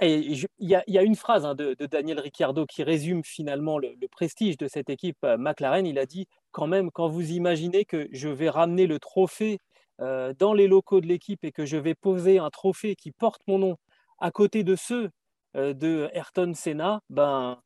Il 0.00 0.46
y, 0.58 0.74
a 0.74 1.02
une 1.02 1.14
phrase 1.14 1.44
hein, 1.44 1.54
de, 1.54 1.74
Daniel 1.86 2.18
Ricciardo 2.18 2.66
qui 2.66 2.82
résume 2.82 3.22
finalement 3.24 3.78
le, 3.78 3.94
prestige 4.10 4.56
de 4.56 4.66
cette 4.66 4.90
équipe 4.90 5.18
McLaren. 5.22 5.86
Il 5.86 5.98
a 5.98 6.06
dit 6.06 6.26
quand 6.50 6.66
même, 6.66 6.90
quand 6.90 7.08
vous 7.08 7.30
imaginez 7.30 7.84
que 7.84 8.08
je 8.10 8.28
vais 8.28 8.50
ramener 8.50 8.88
le 8.88 8.98
trophée 8.98 9.58
dans 10.00 10.54
les 10.54 10.66
locaux 10.66 11.00
de 11.00 11.06
l'équipe 11.06 11.44
et 11.44 11.52
que 11.52 11.64
je 11.64 11.76
vais 11.76 11.94
poser 11.94 12.38
un 12.40 12.50
trophée 12.50 12.96
qui 12.96 13.12
porte 13.12 13.42
mon 13.46 13.60
nom 13.60 13.76
à 14.18 14.32
côté 14.32 14.64
de 14.64 14.74
ceux 14.74 15.10
de 15.54 16.10
Ayrton 16.12 16.52
Senna, 16.52 17.00
ben, 17.08 17.60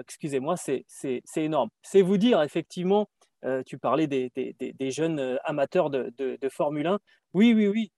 excusez-moi, 0.00 0.56
c'est 0.56 1.22
énorme. 1.36 1.70
C'est 1.82 2.02
vous 2.02 2.16
dire, 2.18 2.42
effectivement, 2.42 3.08
euh, 3.44 3.62
tu 3.64 3.78
parlais 3.78 4.06
des, 4.06 4.30
jeunes 4.90 5.18
euh, 5.18 5.36
amateurs 5.44 5.90
de, 5.90 6.38
Formule 6.50 6.86
1. 6.86 6.98
Oui, 7.34 7.52
oui, 7.54 7.68
oui. 7.68 7.92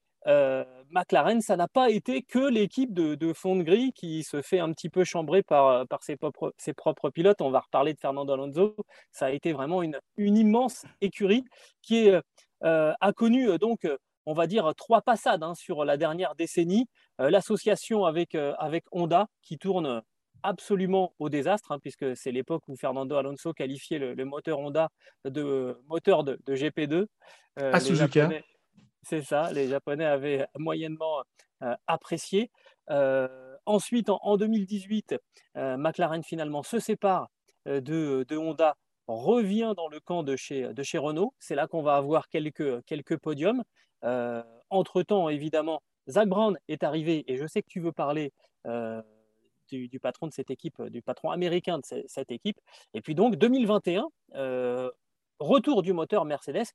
McLaren, 0.91 1.43
ça 1.43 1.57
n'a 1.57 1.69
pas 1.69 1.91
été 1.91 2.23
que 2.23 2.39
l'équipe 2.39 2.95
de, 2.95 3.33
fond 3.35 3.57
de 3.57 3.63
gris 3.63 3.93
qui 3.93 4.23
se 4.23 4.41
fait 4.41 4.59
un 4.59 4.73
petit 4.73 4.89
peu 4.89 5.05
chambrer 5.05 5.43
par, 5.43 5.87
ses, 6.01 6.17
propres, 6.17 7.11
pilotes. 7.11 7.43
On 7.43 7.51
va 7.51 7.61
reparler 7.61 7.93
de 7.93 8.01
Fernando 8.01 8.33
Alonso. 8.33 8.75
Ça 9.13 9.27
a 9.27 9.31
été 9.31 9.53
vraiment 9.53 9.83
une, 9.83 9.99
immense 10.17 10.87
écurie 11.03 11.45
qui 11.83 12.11
a 12.63 13.13
connu 13.15 13.59
donc 13.59 13.87
on 14.25 14.33
va 14.33 14.47
dire 14.47 14.73
trois 14.77 15.03
passades 15.03 15.43
hein, 15.43 15.55
sur 15.55 15.85
la 15.85 15.99
dernière 15.99 16.35
décennie. 16.37 16.89
L'association 17.19 18.07
avec, 18.07 18.35
avec 18.35 18.85
Honda 18.93 19.27
qui 19.43 19.59
tourne 19.59 20.03
absolument 20.45 21.15
au 21.19 21.29
désastre, 21.29 21.73
hein, 21.73 21.79
puisque 21.81 22.17
c'est 22.17 22.31
l'époque 22.31 22.63
où 22.69 22.77
Fernando 22.77 23.17
Alonso 23.17 23.53
qualifiait 23.53 23.99
le, 23.99 24.25
moteur 24.25 24.61
Honda 24.61 24.91
de 25.25 25.81
moteur 25.89 26.23
de, 26.23 26.39
GP2. 26.47 27.07
Euh, 27.59 27.73
à 27.73 27.81
Suzuka. 27.81 28.29
C'est 29.03 29.23
ça, 29.23 29.53
les 29.53 29.69
Japonais 29.69 30.05
avaient 30.05 30.47
moyennement 30.57 31.23
apprécié. 31.87 32.51
ensuite, 33.67 34.09
en, 34.09 34.37
2018, 34.37 35.17
McLaren 35.55 36.23
finalement 36.23 36.63
se 36.63 36.79
sépare 36.79 37.29
de, 37.67 38.37
Honda, 38.37 38.77
revient 39.07 39.75
dans 39.77 39.89
le 39.89 40.01
camp 40.01 40.23
de 40.23 40.37
chez, 40.37 40.73
de 40.73 40.83
chez 40.83 40.99
Renault. 40.99 41.35
C'est 41.39 41.55
là 41.55 41.67
qu'on 41.67 41.83
va 41.83 41.97
avoir 41.97 42.29
quelques, 42.29 42.83
quelques 42.85 43.19
podiums. 43.19 43.63
entre-temps, 44.71 45.29
évidemment, 45.29 45.83
Zach 46.09 46.29
Brown 46.29 46.59
est 46.69 46.83
arrivé 46.83 47.25
et 47.31 47.37
je 47.37 47.47
sais 47.47 47.63
que 47.63 47.69
tu 47.69 47.81
veux 47.81 47.93
parler 47.93 48.33
du, 49.69 50.01
patron 50.01 50.27
de 50.27 50.33
cette 50.33 50.51
équipe, 50.51 50.81
du 50.83 51.03
patron 51.03 51.31
américain 51.31 51.79
de 51.79 52.05
cette 52.07 52.31
équipe. 52.31 52.61
Et 52.95 53.01
puis 53.01 53.15
donc 53.15 53.37
2021, 53.37 54.09
euh, 54.35 54.91
retour 55.39 55.83
du 55.83 55.93
moteur 55.93 56.25
Mercedes. 56.25 56.67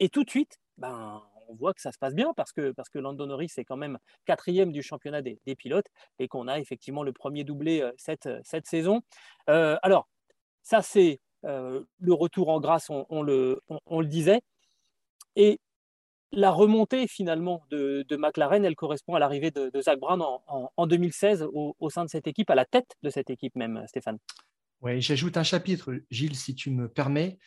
Et 0.00 0.08
tout 0.08 0.24
de 0.24 0.30
suite, 0.30 0.58
ben, 0.76 1.22
on 1.48 1.54
voit 1.54 1.74
que 1.74 1.80
ça 1.80 1.92
se 1.92 1.98
passe 1.98 2.14
bien 2.14 2.32
parce 2.34 2.52
que, 2.52 2.72
parce 2.72 2.88
que 2.88 2.98
Lando 2.98 3.26
Norris 3.26 3.52
est 3.56 3.64
quand 3.64 3.76
même 3.76 3.98
quatrième 4.26 4.72
du 4.72 4.82
championnat 4.82 5.22
des, 5.22 5.38
pilotes 5.56 5.88
et 6.18 6.28
qu'on 6.28 6.46
a 6.46 6.58
effectivement 6.58 7.02
le 7.02 7.12
premier 7.12 7.44
doublé 7.44 7.80
euh, 7.80 7.92
cette, 7.96 8.28
cette 8.44 8.66
saison. 8.66 9.02
Euh, 9.48 9.76
alors, 9.82 10.08
ça 10.62 10.82
c'est 10.82 11.20
le 11.42 12.12
retour 12.12 12.48
en 12.48 12.60
grâce, 12.60 12.90
on, 12.90 13.22
le, 13.22 13.62
on, 13.86 14.00
le 14.00 14.06
disait. 14.06 14.40
Et 15.36 15.60
la 16.32 16.50
remontée 16.50 17.06
finalement 17.06 17.62
de, 17.70 18.04
McLaren, 18.16 18.64
elle 18.64 18.76
correspond 18.76 19.14
à 19.14 19.18
l'arrivée 19.18 19.50
de, 19.50 19.80
Zach 19.80 19.98
Brown 19.98 20.22
en, 20.22 20.86
2016 20.86 21.48
au, 21.52 21.90
sein 21.90 22.04
de 22.04 22.10
cette 22.10 22.26
équipe, 22.26 22.50
à 22.50 22.54
la 22.54 22.64
tête 22.64 22.96
de 23.02 23.10
cette 23.10 23.30
équipe 23.30 23.56
même, 23.56 23.82
Stéphane. 23.86 24.18
Oui, 24.80 25.00
j'ajoute 25.00 25.36
un 25.36 25.42
chapitre, 25.42 25.92
Gilles, 26.10 26.36
si 26.36 26.54
tu 26.54 26.70
me 26.70 26.88
permets. 26.88 27.38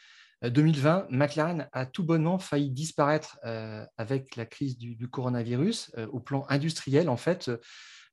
2020, 0.43 0.97
euh, 0.97 1.05
McLaren 1.11 1.69
a 1.71 1.85
tout 1.85 2.03
bonnement 2.03 2.39
failli 2.39 2.71
disparaître 2.71 3.37
euh, 3.45 3.85
avec 3.97 4.35
la 4.35 4.45
crise 4.45 4.77
du, 4.77 5.07
coronavirus. 5.07 5.91
Euh, 5.97 6.07
au 6.07 6.19
plan 6.19 6.45
industriel, 6.49 7.09
en 7.09 7.17
fait, 7.17 7.51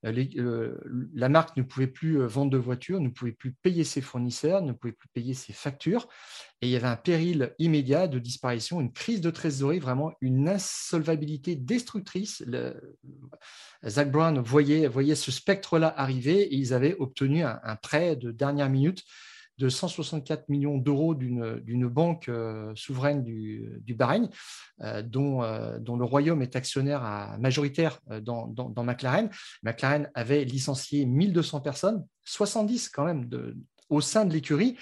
euh, 0.05 0.25
euh, 0.37 1.09
la 1.13 1.29
marque 1.29 1.57
ne 1.57 1.63
pouvait 1.63 1.87
plus 1.87 2.19
euh, 2.19 2.27
vendre 2.27 2.51
de 2.51 2.57
voitures, 2.57 2.99
ne 2.99 3.09
pouvait 3.09 3.31
plus 3.31 3.51
payer 3.51 3.83
ses 3.83 4.01
fournisseurs, 4.01 4.61
ne 4.61 4.71
pouvait 4.71 4.93
plus 4.93 5.09
payer 5.09 5.33
ses 5.33 5.53
factures. 5.53 6.07
Et 6.61 6.67
il 6.67 6.71
y 6.71 6.75
avait 6.75 6.87
un 6.87 6.95
péril 6.95 7.53
immédiat 7.59 8.07
de 8.07 8.19
disparition, 8.19 8.79
une 8.81 8.93
crise 8.93 9.21
de 9.21 9.29
trésorerie, 9.29 9.79
vraiment 9.79 10.13
une 10.21 10.47
insolvabilité 10.47 11.55
destructrice. 11.55 12.43
Zach 13.85 14.11
Brown 14.11 14.39
voyait, 14.39 14.87
voyait 14.87 15.15
ce 15.15 15.31
spectre-là 15.31 15.93
arriver 15.95 16.41
et 16.41 16.55
ils 16.55 16.73
avaient 16.73 16.95
obtenu 16.99 17.43
un 17.43 17.75
prêt 17.81 18.17
de 18.17 18.31
dernière 18.31 18.69
minute 18.69 19.05
de 19.59 19.67
164 19.67 20.47
millions 20.47 20.77
d'euros 20.77 21.13
d'une 21.13 21.87
banque 21.87 22.29
euh, 22.29 22.71
souveraine 22.75 23.23
du, 23.23 23.93
Bahreïn, 23.93 24.29
euh, 24.81 25.01
dont, 25.01 25.43
euh, 25.43 25.77
dont, 25.79 25.97
le 25.97 26.05
Royaume 26.05 26.41
est 26.41 26.55
actionnaire 26.55 27.01
majoritaire 27.39 27.99
dans, 28.21 28.47
dans, 28.47 28.83
McLaren. 28.83 29.29
McLaren 29.61 30.09
avait 30.15 30.45
licencié 30.45 31.05
1200 31.05 31.59
personnes, 31.59 32.05
70 32.23 32.87
quand 32.89 33.03
même 33.03 33.29
au 33.89 33.99
sein 33.99 34.25
de 34.25 34.31
l'écurie, 34.31 34.77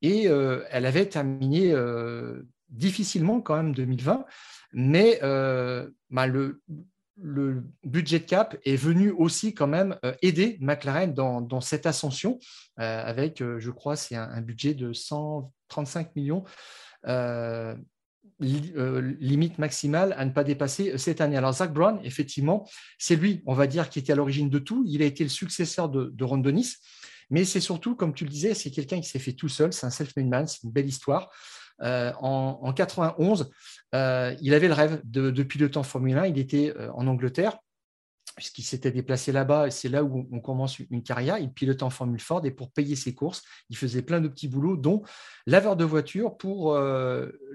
et 0.00 0.24
elle 0.24 0.86
avait 0.86 1.06
terminé 1.06 1.74
difficilement 2.68 3.40
quand 3.40 3.56
même 3.56 3.74
2020, 3.74 4.24
mais 4.72 5.18
bah, 6.10 6.26
le, 6.26 6.62
le 7.22 7.64
budget 7.84 8.20
de 8.20 8.24
cap 8.24 8.56
est 8.64 8.76
venu 8.76 9.10
aussi 9.10 9.54
quand 9.54 9.66
même 9.66 9.96
euh, 10.04 10.14
aider 10.22 10.56
McLaren 10.60 11.12
dans, 11.12 11.60
cette 11.60 11.86
ascension, 11.86 12.38
euh, 12.78 13.02
avec, 13.04 13.42
euh, 13.42 13.58
je 13.60 13.70
crois, 13.70 13.96
c'est 13.96 14.16
un, 14.16 14.40
budget 14.40 14.74
de 14.74 14.92
135 14.92 16.16
millions, 16.16 16.44
limite 18.40 19.58
maximale 19.58 20.14
à 20.16 20.24
ne 20.24 20.30
pas 20.30 20.44
dépasser 20.44 20.96
cette 20.96 21.20
année. 21.20 21.36
Alors, 21.36 21.52
Zach 21.52 21.72
Brown, 21.72 22.00
effectivement, 22.04 22.66
c'est 22.98 23.16
lui, 23.16 23.42
on 23.46 23.54
va 23.54 23.66
dire, 23.66 23.90
qui 23.90 23.98
était 23.98 24.12
à 24.12 24.16
l'origine 24.16 24.48
de 24.48 24.58
tout. 24.58 24.82
Il 24.86 25.02
a 25.02 25.06
été 25.06 25.22
le 25.22 25.30
successeur 25.30 25.88
de, 25.88 26.10
de 26.14 26.24
Ron 26.24 26.38
Dennis, 26.38 26.76
mais 27.28 27.44
c'est 27.44 27.60
surtout, 27.60 27.94
comme 27.94 28.14
tu 28.14 28.24
le 28.24 28.30
disais, 28.30 28.54
c'est 28.54 28.70
quelqu'un 28.70 29.00
qui 29.00 29.08
s'est 29.08 29.18
fait 29.18 29.34
tout 29.34 29.48
seul, 29.48 29.72
c'est 29.72 29.86
un 29.86 29.90
self-made 29.90 30.26
man, 30.26 30.46
c'est 30.46 30.62
une 30.64 30.72
belle 30.72 30.88
histoire. 30.88 31.30
Euh, 31.82 32.12
en, 32.20 32.58
en, 32.62 32.72
91, 32.72 33.50
euh, 33.94 34.34
il 34.40 34.54
avait 34.54 34.68
le 34.68 34.74
rêve 34.74 35.00
de, 35.04 35.30
de 35.30 35.42
piloter 35.42 35.78
en 35.78 35.82
Formule 35.82 36.18
1. 36.18 36.26
Il 36.26 36.38
était 36.38 36.74
euh, 36.76 36.90
en 36.92 37.06
Angleterre 37.06 37.58
puisqu'il 38.36 38.62
s'était 38.62 38.92
déplacé 38.92 39.32
là-bas, 39.32 39.66
et 39.66 39.70
c'est 39.70 39.90
là 39.90 40.02
où 40.02 40.26
on 40.32 40.40
commence 40.40 40.78
une 40.78 41.02
carrière. 41.02 41.36
Il 41.36 41.52
pilotait 41.52 41.82
en 41.82 41.90
Formule 41.90 42.20
Ford 42.20 42.40
et 42.46 42.50
pour 42.50 42.70
payer 42.70 42.96
ses 42.96 43.12
courses, 43.12 43.42
il 43.68 43.76
faisait 43.76 44.00
plein 44.00 44.20
de 44.20 44.28
petits 44.28 44.48
boulots, 44.48 44.78
dont 44.78 45.02
laveur 45.46 45.76
de 45.76 45.84
voiture 45.84 46.38
pour 46.38 46.78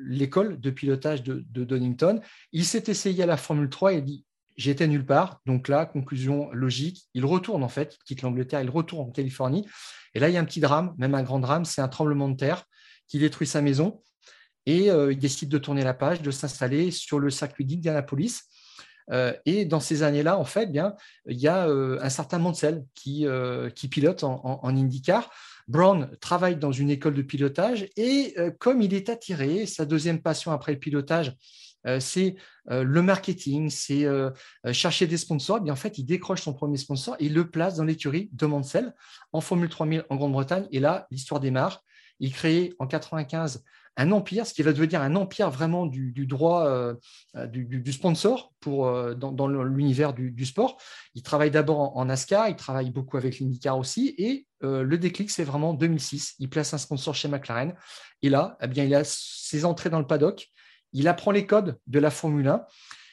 l'école 0.06 0.60
de 0.60 0.70
pilotage 0.70 1.24
de, 1.24 1.64
Donington. 1.64 2.20
Il 2.52 2.66
s'est 2.66 2.84
essayé 2.88 3.24
à 3.24 3.26
la 3.26 3.38
Formule 3.38 3.70
3 3.70 3.94
et 3.94 4.02
dit 4.02 4.26
J'étais 4.58 4.86
nulle 4.88 5.06
part. 5.06 5.42
Donc 5.48 5.70
là, 5.70 5.86
conclusion 5.86 6.52
logique, 6.52 7.08
il 7.16 7.26
retourne 7.26 7.64
en 7.64 7.70
fait, 7.70 7.96
il 7.96 8.04
quitte 8.04 8.22
l'Angleterre, 8.22 8.62
il 8.62 8.70
retourne 8.70 9.10
en 9.10 9.12
Californie. 9.12 9.66
Et 10.14 10.20
là, 10.20 10.30
il 10.30 10.34
y 10.34 10.38
a 10.38 10.40
un 10.40 10.46
petit 10.46 10.62
drame, 10.62 10.94
même 10.98 11.16
un 11.16 11.24
grand 11.24 11.40
drame, 11.40 11.66
c'est 11.66 11.82
un 11.82 11.88
tremblement 11.88 12.30
de 12.30 12.36
terre 12.36 12.66
qui 13.08 13.18
détruit 13.18 13.48
sa 13.48 13.62
maison 13.62 14.02
et 14.66 14.90
euh, 14.90 15.12
il 15.12 15.20
décide 15.20 15.50
de 15.50 15.58
tourner 15.58 15.84
la 15.84 15.94
page, 15.94 16.22
de 16.22 16.32
s'installer 16.32 16.92
sur 16.92 17.20
le 17.20 17.30
circuit 17.30 17.66
d'Indianapolis. 17.66 18.42
Euh, 19.12 19.34
et 19.46 19.66
dans 19.66 19.80
ces 19.80 20.02
années-là, 20.02 20.40
en 20.40 20.46
fait, 20.46 20.66
bien, 20.72 20.96
il 21.28 21.40
y 21.40 21.48
a 21.48 21.68
euh, 21.68 22.00
un 22.02 22.10
certain 22.10 22.40
Mansell 22.40 22.84
qui, 22.96 23.28
qui 23.76 23.88
pilote 23.88 24.24
en, 24.24 24.62
IndyCar. 24.64 25.30
Brown 25.68 26.10
travaille 26.20 26.58
dans 26.58 26.72
une 26.72 26.92
école 26.92 27.16
de 27.16 27.24
pilotage 27.24 27.88
et 27.98 28.36
comme 28.60 28.84
il 28.84 28.94
est 28.94 29.10
attiré, 29.10 29.66
sa 29.66 29.86
deuxième 29.86 30.22
passion 30.22 30.52
après 30.52 30.74
le 30.74 30.80
pilotage, 30.80 31.36
c'est 32.00 32.36
le 32.70 33.02
marketing, 33.02 33.72
c'est 33.72 34.06
chercher 34.74 35.08
des 35.08 35.18
sponsors. 35.18 35.62
Bien, 35.62 35.74
en 35.74 35.76
fait, 35.76 35.98
il 35.98 36.06
décroche 36.06 36.44
son 36.44 36.54
premier 36.54 36.78
sponsor 36.78 37.16
et 37.18 37.30
le 37.30 37.50
place 37.50 37.78
dans 37.78 37.84
l'écurie 37.84 38.30
de 38.34 38.46
Mansell 38.46 38.94
en 39.34 39.42
Formule 39.42 39.70
3000 39.70 40.06
en 40.08 40.16
Grande-Bretagne. 40.18 40.68
Et 40.72 40.80
là, 40.80 41.08
l'histoire 41.10 41.40
démarre. 41.40 41.84
Il 42.20 42.32
crée 42.32 42.74
en 42.78 42.86
95 42.86 43.64
un 43.98 44.12
empire, 44.12 44.46
ce 44.46 44.54
qui 44.54 44.62
va 44.62 44.74
devenir 44.74 45.02
un 45.02 45.16
empire 45.16 45.50
vraiment 45.50 45.86
du, 45.86 46.26
droit 46.26 46.68
euh, 46.68 46.96
euh, 47.36 47.48
du, 47.48 47.92
sponsor 47.92 48.54
pour, 48.60 48.88
euh, 48.88 49.14
dans, 49.14 49.48
l'univers 49.48 50.14
du, 50.14 50.46
sport. 50.46 50.78
Il 51.14 51.24
travaille 51.24 51.52
d'abord 51.52 51.98
en, 51.98 52.06
NASCAR, 52.06 52.50
il 52.50 52.56
travaille 52.56 52.92
beaucoup 52.92 53.18
avec 53.18 53.40
l'IndyCar 53.40 53.78
aussi, 53.78 54.14
et 54.18 54.48
le 54.62 54.98
déclic, 54.98 55.30
c'est 55.30 55.44
vraiment 55.44 55.74
2006. 55.74 56.36
Il 56.40 56.50
place 56.50 56.74
un 56.74 56.80
sponsor 56.80 57.14
chez 57.14 57.28
McLaren, 57.28 57.76
et 58.22 58.30
là, 58.30 58.58
eh 58.62 58.68
bien, 58.68 58.84
il 58.84 58.96
a 58.96 59.04
ses 59.04 59.64
entrées 59.64 59.90
dans 59.90 60.00
le 60.00 60.08
paddock, 60.08 60.48
il 60.92 61.08
apprend 61.08 61.32
les 61.32 61.46
codes 61.46 61.78
de 61.88 62.00
la 62.00 62.10
Formule 62.10 62.48
1, 62.48 62.66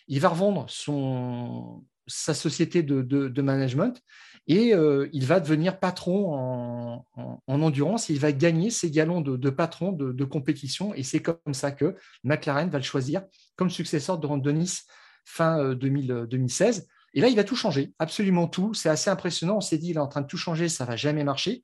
il 0.08 0.20
va 0.20 0.30
revendre 0.30 0.64
son, 0.68 1.84
sa 2.06 2.32
société 2.32 2.82
de 2.82 3.42
management, 3.42 4.02
et 4.48 4.74
euh, 4.74 5.09
il 5.12 5.24
va 5.26 5.38
devenir 5.38 5.78
patron 5.78 7.05
en, 7.14 7.46
endurance 7.46 8.09
il 8.09 8.18
va 8.18 8.33
gagner 8.33 8.70
ses 8.70 8.90
galons 8.90 9.20
de, 9.20 9.50
patron 9.50 9.92
de, 9.92 10.24
compétition. 10.24 10.94
Et 10.94 11.02
c'est 11.02 11.20
comme 11.20 11.55
ça 11.55 11.70
que 11.70 11.96
McLaren 12.24 12.68
va 12.68 12.78
le 12.78 12.85
choisir 12.85 13.22
comme 13.57 13.70
successeur 13.70 14.18
de 14.18 14.26
Ron 14.26 14.38
Dennis 14.38 14.83
fin 15.24 15.74
2016. 15.74 16.78
Euh, 16.78 16.83
et 17.14 17.20
là, 17.20 17.28
il 17.28 17.37
va 17.37 17.44
tout 17.44 17.57
changer, 17.57 17.92
absolument 17.98 18.48
tout. 18.48 18.74
C'est 18.74 18.88
assez 18.88 19.11
impressionnant. 19.11 19.59
On 19.59 19.61
s'est 19.61 19.78
dit, 19.78 19.90
il 19.90 19.96
est 19.96 20.00
en 20.00 20.09
train 20.09 20.22
de 20.22 20.26
tout 20.26 20.38
changer, 20.38 20.68
ça 20.68 20.85
ne 20.85 20.88
va 20.88 20.96
jamais 20.96 21.24
marcher. 21.24 21.62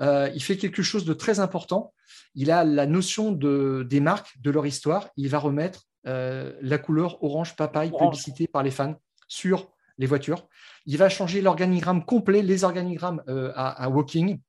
Euh, 0.00 0.28
il 0.34 0.42
fait 0.42 0.56
quelque 0.56 0.82
chose 0.82 1.04
de 1.04 1.14
très 1.14 1.38
important. 1.40 1.94
Il 2.34 2.50
a 2.50 2.64
la 2.64 2.86
notion 2.86 3.32
de, 3.32 3.86
des 3.88 4.00
marques, 4.00 4.36
de 4.40 4.50
leur 4.50 4.66
histoire. 4.66 5.08
Il 5.16 5.28
va 5.28 5.38
remettre 5.38 5.86
la 6.04 6.78
couleur 6.78 7.22
orange 7.22 7.56
papaye 7.56 7.92
publicité 7.92 8.48
par 8.48 8.62
les 8.62 8.70
fans 8.70 8.94
sur 9.28 9.70
les 10.00 10.06
voitures. 10.06 10.48
Il 10.86 10.96
va 10.96 11.08
changer 11.08 11.42
l'organigramme 11.42 12.04
complet, 12.04 12.42
les 12.42 12.64
organigrammes 12.64 13.22
euh, 13.28 13.52
à, 13.54 13.88
Walking, 13.90 14.40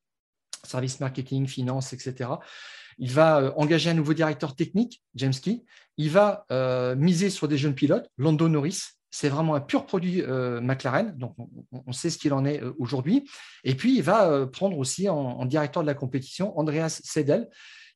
service 0.64 1.00
marketing, 1.02 1.46
finance, 1.46 1.94
etc. 1.94 2.30
Il 2.98 3.12
va 3.12 3.40
euh, 3.40 3.52
engager 3.58 3.90
un 3.90 3.94
nouveau 3.94 4.14
directeur 4.14 4.56
technique, 4.56 5.04
James 5.16 5.34
Key. 5.34 5.64
Il 5.98 6.10
va 6.10 6.46
euh, 6.52 6.96
miser 6.96 7.30
sur 7.30 7.50
des 7.50 7.58
jeunes 7.58 7.76
pilotes, 7.76 8.10
Lando 8.18 8.48
Norris. 8.48 8.82
C'est 9.14 9.28
vraiment 9.28 9.56
un 9.56 9.60
pur 9.60 9.86
produit 9.86 10.24
McLaren, 10.62 11.18
donc 11.18 11.36
on, 11.86 11.92
sait 11.92 12.10
ce 12.10 12.18
qu'il 12.18 12.32
en 12.32 12.46
est 12.46 12.62
aujourd'hui. 12.80 13.30
Et 13.66 13.76
puis, 13.76 13.98
il 13.98 14.04
va 14.04 14.48
prendre 14.48 14.78
aussi 14.78 15.10
en, 15.10 15.18
en, 15.18 15.46
directeur 15.46 15.84
de 15.84 15.88
la 15.88 15.94
compétition 15.94 16.58
Andreas 16.58 17.02
Sedel, 17.04 17.50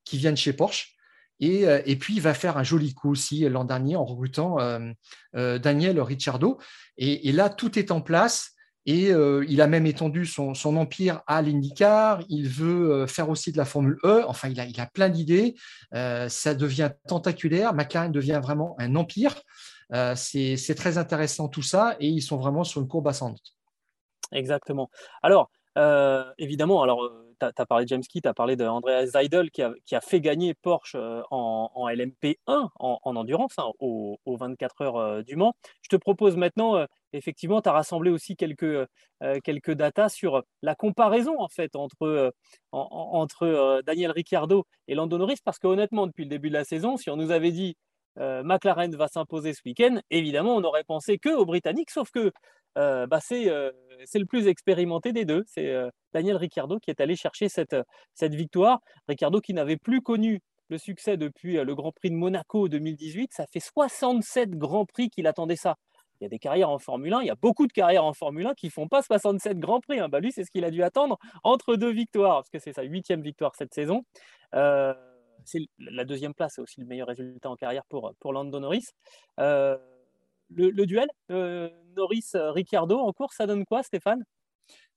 qui 0.03 0.17
vient 0.17 0.33
de 0.33 0.37
chez 0.37 0.51
Porsche. 0.51 0.94
Euh, 1.43 1.81
et, 1.85 1.95
puis, 1.95 2.15
il 2.15 2.21
va 2.21 2.33
faire 2.33 2.57
un 2.57 2.63
joli 2.63 2.93
coup 2.93 3.11
aussi 3.11 3.47
l'an 3.49 3.65
dernier 3.65 3.95
en 3.95 4.05
recrutant 4.05 4.59
euh, 4.59 4.91
euh, 5.35 5.59
Daniel 5.59 5.99
Ricciardo. 5.99 6.57
Et, 6.97 7.31
là, 7.31 7.49
tout 7.49 7.77
est 7.77 7.91
en 7.91 8.01
place. 8.01 8.51
Et 8.87 9.09
il 9.09 9.61
a 9.61 9.67
même 9.67 9.87
étendu 9.87 10.27
son, 10.27 10.53
empire 10.77 11.23
à 11.25 11.41
l'IndyCar. 11.41 12.21
Il 12.29 12.47
veut 12.47 13.07
faire 13.07 13.29
aussi 13.29 13.51
de 13.51 13.57
la 13.57 13.65
Formule 13.65 13.97
E. 14.03 14.23
Enfin, 14.27 14.47
il 14.47 14.59
a, 14.59 14.65
il 14.65 14.79
a 14.79 14.85
plein 14.85 15.09
d'idées. 15.09 15.55
ça 15.91 16.53
devient 16.53 16.91
tentaculaire. 17.07 17.73
McLaren 17.73 18.11
devient 18.11 18.39
vraiment 18.43 18.75
un 18.77 18.95
empire. 18.95 19.41
C'est 20.13 20.75
très 20.77 20.99
intéressant 20.99 21.47
tout 21.47 21.63
ça. 21.63 21.95
Et 21.99 22.09
ils 22.09 22.21
sont 22.21 22.37
vraiment 22.37 22.63
sur 22.63 22.79
une 22.79 22.87
courbe 22.87 23.07
ascendante. 23.07 23.55
Exactement. 24.31 24.91
Alors, 25.23 25.49
évidemment, 26.37 26.83
alors 26.83 27.24
tu 27.39 27.45
as, 27.45 27.65
parlé 27.65 27.85
de 27.85 27.89
James 27.89 28.03
Key, 28.03 28.21
tu 28.21 28.27
as 28.27 28.33
parlé 28.33 28.55
d'Andreas 28.55 29.07
Seidel 29.07 29.51
qui 29.51 29.61
a, 29.61 29.73
qui 29.85 29.95
a, 29.95 30.01
fait 30.01 30.21
gagner 30.21 30.53
Porsche 30.53 30.95
en, 30.95 31.71
en 31.73 31.87
LMP1 31.87 32.35
en, 32.47 32.69
en 33.01 33.15
endurance 33.15 33.53
hein, 33.57 33.71
aux, 33.79 34.17
24 34.25 34.81
heures 34.81 35.23
du 35.23 35.35
Mans. 35.35 35.53
Je 35.81 35.89
te 35.89 35.95
propose 35.95 36.37
maintenant, 36.37 36.85
effectivement, 37.13 37.61
tu 37.61 37.69
as 37.69 37.71
rassemblé 37.71 38.11
aussi 38.11 38.35
quelques, 38.35 38.87
quelques 39.43 39.71
datas 39.71 40.09
sur 40.09 40.43
la 40.61 40.75
comparaison 40.75 41.39
en 41.39 41.47
fait 41.47 41.75
entre, 41.75 42.33
entre 42.71 43.81
Daniel 43.85 44.11
Ricciardo 44.11 44.65
et 44.87 44.95
Lando 44.95 45.17
Norris 45.17 45.39
parce 45.43 45.59
que 45.59 45.67
honnêtement, 45.67 46.07
depuis 46.07 46.23
le 46.23 46.29
début 46.29 46.49
de 46.49 46.55
la 46.55 46.63
saison, 46.63 46.97
si 46.97 47.09
on 47.09 47.15
nous 47.15 47.31
avait 47.31 47.51
dit 47.51 47.75
McLaren 48.17 48.95
va 48.95 49.07
s'imposer 49.07 49.53
ce 49.53 49.61
week-end, 49.65 49.99
évidemment, 50.09 50.55
on 50.55 50.63
aurait 50.63 50.83
pensé 50.83 51.17
que 51.17 51.29
aux 51.29 51.45
Britanniques, 51.45 51.91
sauf 51.91 52.11
que 52.11 52.31
bah, 52.75 53.19
c'est 53.21 53.49
c'est 54.05 54.19
le 54.19 54.25
plus 54.25 54.47
expérimenté 54.47 55.13
des 55.13 55.25
deux. 55.25 55.43
C'est 55.47 55.73
Daniel 56.13 56.35
Ricciardo 56.35 56.79
qui 56.79 56.89
est 56.89 57.01
allé 57.01 57.15
chercher 57.15 57.49
cette, 57.49 57.75
cette 58.13 58.35
victoire. 58.35 58.81
Ricciardo 59.07 59.39
qui 59.39 59.53
n'avait 59.53 59.77
plus 59.77 60.01
connu 60.01 60.41
le 60.69 60.77
succès 60.77 61.17
depuis 61.17 61.53
le 61.53 61.75
Grand 61.75 61.91
Prix 61.91 62.09
de 62.09 62.15
Monaco 62.15 62.67
2018. 62.67 63.33
Ça 63.33 63.45
fait 63.47 63.59
67 63.59 64.51
Grands 64.51 64.85
Prix 64.85 65.09
qu'il 65.09 65.27
attendait 65.27 65.55
ça. 65.55 65.75
Il 66.19 66.23
y 66.23 66.27
a 66.27 66.29
des 66.29 66.39
carrières 66.39 66.69
en 66.69 66.79
Formule 66.79 67.13
1, 67.13 67.21
il 67.21 67.27
y 67.27 67.29
a 67.29 67.35
beaucoup 67.35 67.67
de 67.67 67.73
carrières 67.73 68.05
en 68.05 68.13
Formule 68.13 68.47
1 68.47 68.53
qui 68.53 68.67
ne 68.67 68.71
font 68.71 68.87
pas 68.87 69.01
67 69.01 69.59
Grands 69.59 69.81
Prix. 69.81 69.99
Hein. 69.99 70.07
Bah, 70.07 70.21
lui, 70.21 70.31
c'est 70.31 70.45
ce 70.45 70.51
qu'il 70.51 70.63
a 70.63 70.71
dû 70.71 70.81
attendre 70.81 71.17
entre 71.43 71.75
deux 71.75 71.91
victoires, 71.91 72.37
parce 72.37 72.49
que 72.49 72.59
c'est 72.59 72.71
sa 72.71 72.83
huitième 72.83 73.21
victoire 73.21 73.53
cette 73.55 73.73
saison. 73.73 74.03
c'est 74.53 75.59
la 75.77 76.05
deuxième 76.05 76.33
place, 76.33 76.53
c'est 76.55 76.61
aussi 76.61 76.79
le 76.79 76.87
meilleur 76.87 77.07
résultat 77.07 77.49
en 77.49 77.55
carrière 77.55 77.83
pour, 77.89 78.13
pour 78.19 78.31
Lando 78.31 78.59
Norris 78.59 78.85
le, 80.49 80.85
duel 80.85 81.07
euh, 81.31 81.69
Norris-Ricciardo 81.95 82.97
en 82.99 83.11
course, 83.13 83.37
ça 83.37 83.47
donne 83.47 83.65
quoi, 83.65 83.83
Stéphane? 83.83 84.23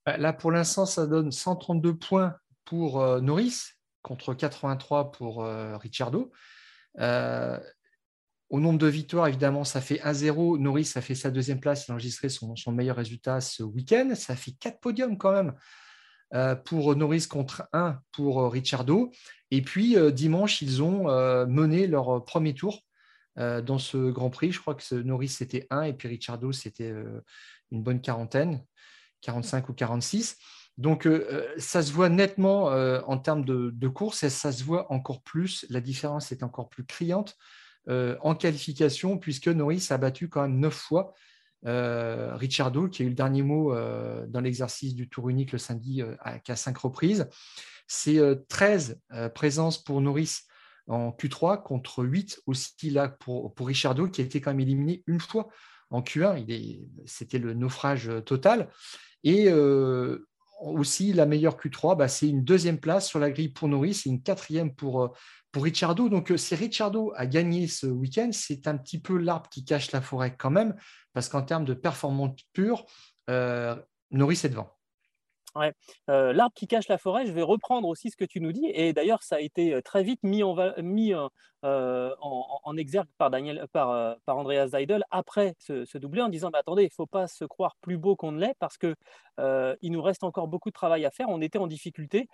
Bah, 0.05 0.17
Là, 0.17 0.33
pour 0.33 0.51
l'instant, 0.51 0.87
ça 0.87 1.07
donne 1.07 1.33
132 1.33 1.97
points 1.97 2.37
pour 2.65 3.01
euh, 3.01 3.21
Norris 3.21 3.73
contre 4.03 4.35
83 4.35 5.13
pour 5.13 5.45
euh, 5.45 5.77
Ricciardo. 5.77 6.33
au 6.99 8.61
nombre 8.61 8.79
de 8.79 8.87
victoires, 8.87 9.29
évidemment, 9.29 9.65
ça 9.65 9.81
fait 9.81 9.99
1-0. 9.99 10.59
Norris 10.59 10.93
a 10.95 11.01
fait 11.01 11.15
sa 11.15 11.31
deuxième 11.31 11.61
place. 11.61 11.87
Il 11.87 11.91
a 11.91 11.95
enregistré 11.95 12.29
son, 12.29 12.55
meilleur 12.69 12.97
résultat 12.97 13.41
ce 13.41 13.63
week-end. 13.63 14.13
Ça 14.15 14.37
fait 14.37 14.53
4 14.53 14.81
podiums 14.81 15.19
quand 15.19 15.33
même 15.33 15.55
pour 16.65 16.95
Norris 16.95 17.27
contre 17.29 17.69
1 17.73 17.99
pour 18.13 18.51
Ricciardo. 18.53 19.11
Et 19.51 19.63
puis, 19.63 19.97
dimanche, 20.13 20.63
ils 20.63 20.83
ont 20.83 21.05
mené 21.47 21.87
leur 21.87 22.25
premier 22.25 22.55
tour 22.55 22.83
euh, 23.38 23.62
dans 23.62 23.79
ce 23.79 24.11
Grand 24.11 24.31
Prix. 24.31 24.53
Je 24.53 24.61
crois 24.61 24.74
que 24.74 24.94
Norris, 24.96 25.29
c'était 25.29 25.66
1 25.70 25.83
et 25.83 25.92
puis 25.92 26.09
Ricciardo, 26.09 26.51
c'était 26.51 26.90
euh, 26.90 27.20
une 27.70 27.83
bonne 27.85 28.01
quarantaine, 28.01 28.64
45 29.20 29.68
ou 29.68 29.74
46. 29.74 30.37
Donc, 30.77 31.07
euh, 31.07 31.46
ça 31.57 31.83
se 31.83 31.92
voit 31.92 32.09
nettement 32.09 32.66
en 32.66 33.18
termes 33.18 33.44
de, 33.44 33.88
course 33.88 34.22
et 34.22 34.31
ça 34.31 34.51
se 34.51 34.64
voit 34.64 34.92
encore 34.92 35.22
plus. 35.22 35.66
La 35.70 35.81
différence 35.81 36.33
est 36.33 36.42
encore 36.42 36.68
plus 36.68 36.85
criante 36.85 37.37
en 37.88 38.35
qualification, 38.35 39.16
puisque 39.16 39.48
Norris 39.48 39.87
a 39.88 39.96
battu 39.96 40.29
quand 40.29 40.42
même 40.42 40.61
9 40.61 40.74
fois 40.74 41.14
Ricciardo, 41.64 42.88
qui 42.88 43.03
a 43.03 43.07
eu 43.07 43.09
le 43.09 43.14
dernier 43.14 43.42
mot 43.42 43.74
dans 43.74 44.40
l'exercice 44.40 44.94
du 44.94 45.09
tour 45.09 45.31
unique 45.31 45.53
le 45.53 45.59
samedi 45.59 46.03
à 46.20 46.57
5 46.57 46.77
reprises. 46.77 47.29
C'est 47.87 48.20
13 48.48 49.01
présences 49.35 49.83
pour 49.83 50.03
Norris 50.03 50.42
en 50.88 51.11
Q3 51.11 51.62
contre 51.62 52.05
8 52.05 52.40
aussi 52.46 52.90
là 52.90 53.09
pour, 53.09 53.55
pour 53.55 53.68
Richardo 53.68 54.09
qui 54.09 54.20
a 54.20 54.24
été 54.24 54.40
quand 54.40 54.51
même 54.51 54.61
éliminé 54.61 55.03
une 55.07 55.20
fois 55.20 55.48
en 55.90 56.03
Q1. 56.03 56.44
C'était 57.07 57.38
le 57.38 57.55
naufrage 57.55 58.11
total. 58.24 58.68
Et 59.24 59.48
euh, 59.48 60.27
aussi 60.61 61.12
la 61.12 61.27
meilleure 61.27 61.57
Q3, 61.57 61.96
bah, 61.96 62.09
c'est 62.09 62.29
une 62.29 62.44
deuxième 62.44 62.79
place 62.79 63.09
sur 63.09 63.18
la 63.18 63.31
grille 63.31 63.51
pour 63.51 63.68
Norris 63.68 64.03
et 64.07 64.09
une 64.09 64.22
quatrième 64.22 64.74
pour, 64.74 65.03
euh, 65.03 65.09
pour 65.53 65.64
Ricciardo. 65.64 66.09
Donc 66.09 66.31
euh, 66.31 66.37
si 66.37 66.55
Ricciardo 66.55 67.12
a 67.16 67.27
gagné 67.27 67.66
ce 67.66 67.87
week-end, 67.87 68.31
c'est 68.33 68.66
un 68.66 68.77
petit 68.77 69.01
peu 69.01 69.16
l'arbre 69.18 69.48
qui 69.51 69.64
cache 69.64 69.92
la 69.92 70.01
forêt 70.01 70.35
quand 70.37 70.51
même, 70.51 70.74
parce 71.12 71.29
qu'en 71.29 71.42
termes 71.42 71.64
de 71.64 71.74
performance 71.74 72.37
pure, 72.53 72.87
Norris 74.11 74.40
est 74.44 74.48
devant. 74.48 74.78
Euh, 76.11 76.33
l'arbre 76.33 76.55
qui 76.55 76.67
cache 76.67 76.89
la 76.89 76.99
forêt, 76.99 77.27
je 77.27 77.33
vais 77.33 77.43
reprendre 77.43 77.89
aussi 77.89 78.11
ce 78.11 78.17
que 78.17 78.25
tu 78.25 78.41
nous 78.41 78.53
dis. 78.53 78.67
Et 78.75 78.93
d'ailleurs, 78.93 79.23
ça 79.23 79.37
a 79.37 79.41
été 79.41 79.75
euh, 79.75 79.83
très 79.83 80.03
vite 80.03 80.21
mis 80.23 80.43
euh, 80.43 82.15
en, 82.21 82.77
exergue 82.77 83.09
par, 83.19 83.31
Daniel, 83.31 83.67
par, 83.73 84.17
Andreas 84.27 84.69
Seidel 84.69 85.05
après 85.11 85.55
ce, 85.59 85.99
doublé 85.99 86.23
en 86.23 86.29
disant 86.29 86.51
bah, 86.51 86.59
attendez, 86.61 86.83
il 86.83 86.87
ne 86.87 86.91
faut 86.91 87.07
pas 87.07 87.27
se 87.27 87.45
croire 87.45 87.77
plus 87.81 87.99
beau 87.99 88.17
qu'on 88.17 88.33
ne 88.33 88.41
l'est 88.41 88.55
parce 88.59 88.79
qu'il 88.79 88.95
il 89.83 89.93
nous 89.93 90.03
reste 90.03 90.25
encore 90.25 90.49
beaucoup 90.49 90.71
de 90.71 90.75
travail 90.75 91.05
à 91.05 91.11
faire. 91.11 91.29
On 91.29 91.41
était 91.41 91.59
en 91.59 91.67
difficulté. 91.67 92.29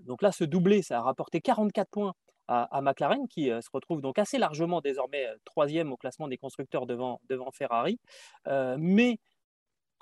donc 0.00 0.22
là, 0.22 0.32
ce 0.32 0.44
doublé, 0.44 0.82
ça 0.82 0.98
a 0.98 1.02
rapporté 1.02 1.40
44 1.40 1.88
points 1.90 2.14
à, 2.48 2.80
McLaren, 2.82 3.26
qui 3.28 3.46
se 3.46 3.68
retrouve 3.72 4.00
donc 4.02 4.18
assez 4.18 4.38
largement 4.38 4.80
désormais 4.80 5.26
troisième 5.44 5.92
au 5.92 5.96
classement 5.96 6.28
des 6.28 6.36
constructeurs 6.36 6.86
devant, 6.86 7.20
devant 7.28 7.50
Ferrari. 7.52 7.98
mais 8.46 9.18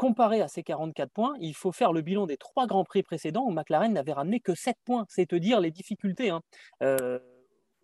comparé 0.02 0.40
à 0.40 0.48
ces 0.48 0.64
44 0.64 1.12
points, 1.12 1.36
il 1.38 1.54
faut 1.54 1.70
faire 1.70 1.92
le 1.92 2.00
bilan 2.00 2.26
des 2.26 2.36
trois 2.36 2.66
grands 2.66 2.82
prix 2.82 3.04
précédents 3.04 3.44
où 3.44 3.52
McLaren 3.52 3.92
n'avait 3.92 4.12
ramené 4.12 4.40
que 4.40 4.52
7 4.52 4.76
points. 4.84 5.06
C'est 5.08 5.26
te 5.26 5.36
dire 5.36 5.60
les 5.60 5.70
difficultés 5.70 6.28
hein, 6.28 6.40
euh, 6.82 7.20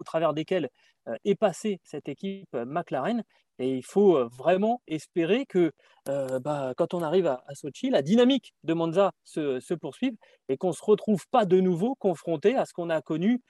au 0.00 0.02
travers 0.04 0.34
desquelles 0.34 0.68
euh, 1.06 1.14
est 1.24 1.36
passée 1.36 1.78
cette 1.84 2.08
équipe 2.08 2.52
euh, 2.56 2.64
McLaren. 2.64 3.22
Et 3.60 3.76
il 3.76 3.84
faut 3.84 4.28
vraiment 4.30 4.82
espérer 4.88 5.44
que 5.46 5.72
bah, 6.06 6.74
quand 6.76 6.94
on 6.94 7.02
arrive 7.02 7.26
à, 7.26 7.42
Sochi, 7.54 7.90
la 7.90 8.02
dynamique 8.02 8.54
de 8.62 8.72
Monza 8.72 9.10
se, 9.24 9.74
poursuive 9.74 10.14
et 10.48 10.56
qu'on 10.56 10.68
ne 10.68 10.72
se 10.72 10.84
retrouve 10.84 11.26
pas 11.32 11.44
de 11.44 11.60
nouveau 11.60 11.96
confronté 11.96 12.54
à 12.54 12.66
ce 12.66 12.72
qu'on 12.72 12.88
a 12.88 13.02
connu 13.02 13.42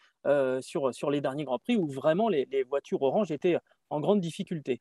sur, 0.61 0.94
sur 0.94 1.11
les 1.11 1.20
derniers 1.20 1.44
Grands 1.44 1.59
Prix 1.59 1.76
où 1.76 1.88
vraiment 1.88 2.31
les 2.31 2.62
voitures 2.62 3.02
orange 3.02 3.31
étaient 3.31 3.59
en 3.90 4.00
grande 4.00 4.22
difficulté. 4.22 4.81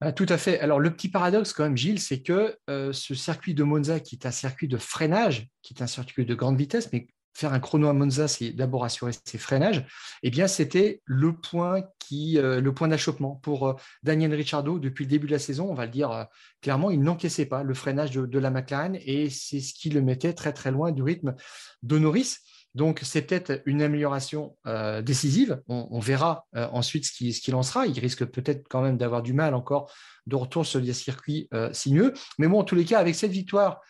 Ah, 0.00 0.12
tout 0.12 0.26
à 0.28 0.36
fait. 0.36 0.60
Alors, 0.60 0.80
le 0.80 0.92
petit 0.92 1.08
paradoxe, 1.08 1.52
quand 1.52 1.62
même, 1.62 1.76
Gilles, 1.76 2.00
c'est 2.00 2.20
que 2.20 2.56
euh, 2.68 2.92
ce 2.92 3.14
circuit 3.14 3.54
de 3.54 3.62
Monza, 3.62 4.00
qui 4.00 4.16
est 4.16 4.26
un 4.26 4.30
circuit 4.30 4.68
de 4.68 4.76
freinage, 4.76 5.48
qui 5.62 5.74
est 5.74 5.82
un 5.82 5.86
circuit 5.86 6.26
de 6.26 6.34
grande 6.34 6.58
vitesse, 6.58 6.90
mais 6.92 7.06
faire 7.32 7.52
un 7.52 7.60
chrono 7.60 7.88
à 7.88 7.92
Monza, 7.92 8.28
c'est 8.28 8.50
d'abord 8.50 8.84
assurer 8.84 9.12
ses 9.24 9.38
freinages, 9.38 9.84
eh 10.22 10.30
bien, 10.30 10.46
c'était 10.46 11.00
le 11.04 11.36
point, 11.36 11.82
qui, 11.98 12.38
euh, 12.38 12.60
le 12.60 12.74
point 12.74 12.86
d'achoppement 12.88 13.36
pour 13.36 13.68
euh, 13.68 13.74
Daniel 14.02 14.34
Ricciardo 14.34 14.78
depuis 14.78 15.04
le 15.04 15.10
début 15.10 15.26
de 15.26 15.32
la 15.32 15.38
saison. 15.38 15.70
On 15.70 15.74
va 15.74 15.86
le 15.86 15.92
dire 15.92 16.26
clairement, 16.60 16.90
il 16.90 17.00
n'encaissait 17.00 17.46
pas 17.46 17.62
le 17.62 17.74
freinage 17.74 18.10
de, 18.10 18.26
de, 18.26 18.38
la 18.38 18.50
McLaren 18.50 18.96
et 19.04 19.30
c'est 19.30 19.60
ce 19.60 19.74
qui 19.74 19.90
le 19.90 20.02
mettait 20.02 20.32
très, 20.32 20.52
très 20.52 20.70
loin 20.70 20.92
du 20.92 21.02
rythme 21.02 21.34
de 21.82 21.98
Norris. 21.98 22.36
Donc, 22.74 23.00
c'est 23.04 23.22
peut-être 23.22 23.62
une 23.66 23.82
amélioration 23.82 24.56
euh, 24.66 25.00
décisive. 25.00 25.62
On, 25.68 25.98
verra 26.00 26.46
euh, 26.56 26.66
ensuite 26.72 27.06
ce 27.06 27.40
qu'il 27.40 27.54
en 27.54 27.62
sera. 27.62 27.86
Il 27.86 27.98
risque 28.00 28.24
peut-être 28.24 28.66
quand 28.68 28.82
même 28.82 28.96
d'avoir 28.96 29.22
du 29.22 29.32
mal 29.32 29.54
encore 29.54 29.92
de 30.26 30.34
retour 30.34 30.66
sur 30.66 30.80
les 30.80 30.92
circuits 30.92 31.48
euh, 31.54 31.72
sinueux. 31.72 32.14
Mais 32.38 32.48
bon, 32.48 32.58
en 32.58 32.64
tous 32.64 32.74
les 32.74 32.84
cas, 32.84 32.98
avec 32.98 33.14
cette 33.14 33.30
victoire, 33.30 33.80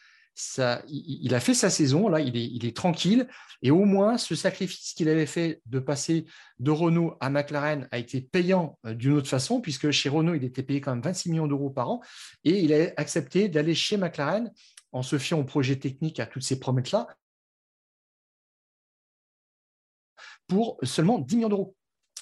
il, 0.88 1.34
a 1.34 1.40
fait 1.40 1.54
sa 1.54 1.70
saison. 1.70 2.08
Là, 2.08 2.20
il 2.20 2.36
est, 2.36 2.44
il 2.44 2.66
est 2.66 2.76
tranquille. 2.76 3.26
Et 3.62 3.70
au 3.70 3.84
moins, 3.86 4.18
ce 4.18 4.34
sacrifice 4.34 4.92
qu'il 4.92 5.08
avait 5.08 5.26
fait 5.26 5.62
de 5.64 5.78
passer 5.78 6.26
de 6.58 6.70
Renault 6.70 7.16
à 7.20 7.30
McLaren 7.30 7.88
a 7.90 7.98
été 7.98 8.20
payant 8.20 8.78
d'une 8.84 9.12
autre 9.12 9.28
façon, 9.28 9.62
puisque 9.62 9.92
chez 9.92 10.10
Renault, 10.10 10.34
il 10.34 10.44
était 10.44 10.62
payé 10.62 10.82
quand 10.82 10.90
même 10.90 11.02
26 11.02 11.30
millions 11.30 11.46
d'euros 11.46 11.70
par 11.70 11.88
an. 11.88 12.02
Et 12.42 12.60
il 12.60 12.74
a 12.74 12.88
accepté 12.98 13.48
d'aller 13.48 13.74
chez 13.74 13.96
McLaren 13.96 14.52
en 14.92 15.02
se 15.02 15.18
fiant 15.18 15.40
au 15.40 15.44
projet 15.44 15.76
technique, 15.76 16.20
à 16.20 16.26
toutes 16.26 16.42
ces 16.42 16.60
promesses-là, 16.60 17.08
pour 20.46 20.78
seulement 20.82 21.18
10 21.18 21.36
millions 21.36 21.48
d'euros. 21.48 21.76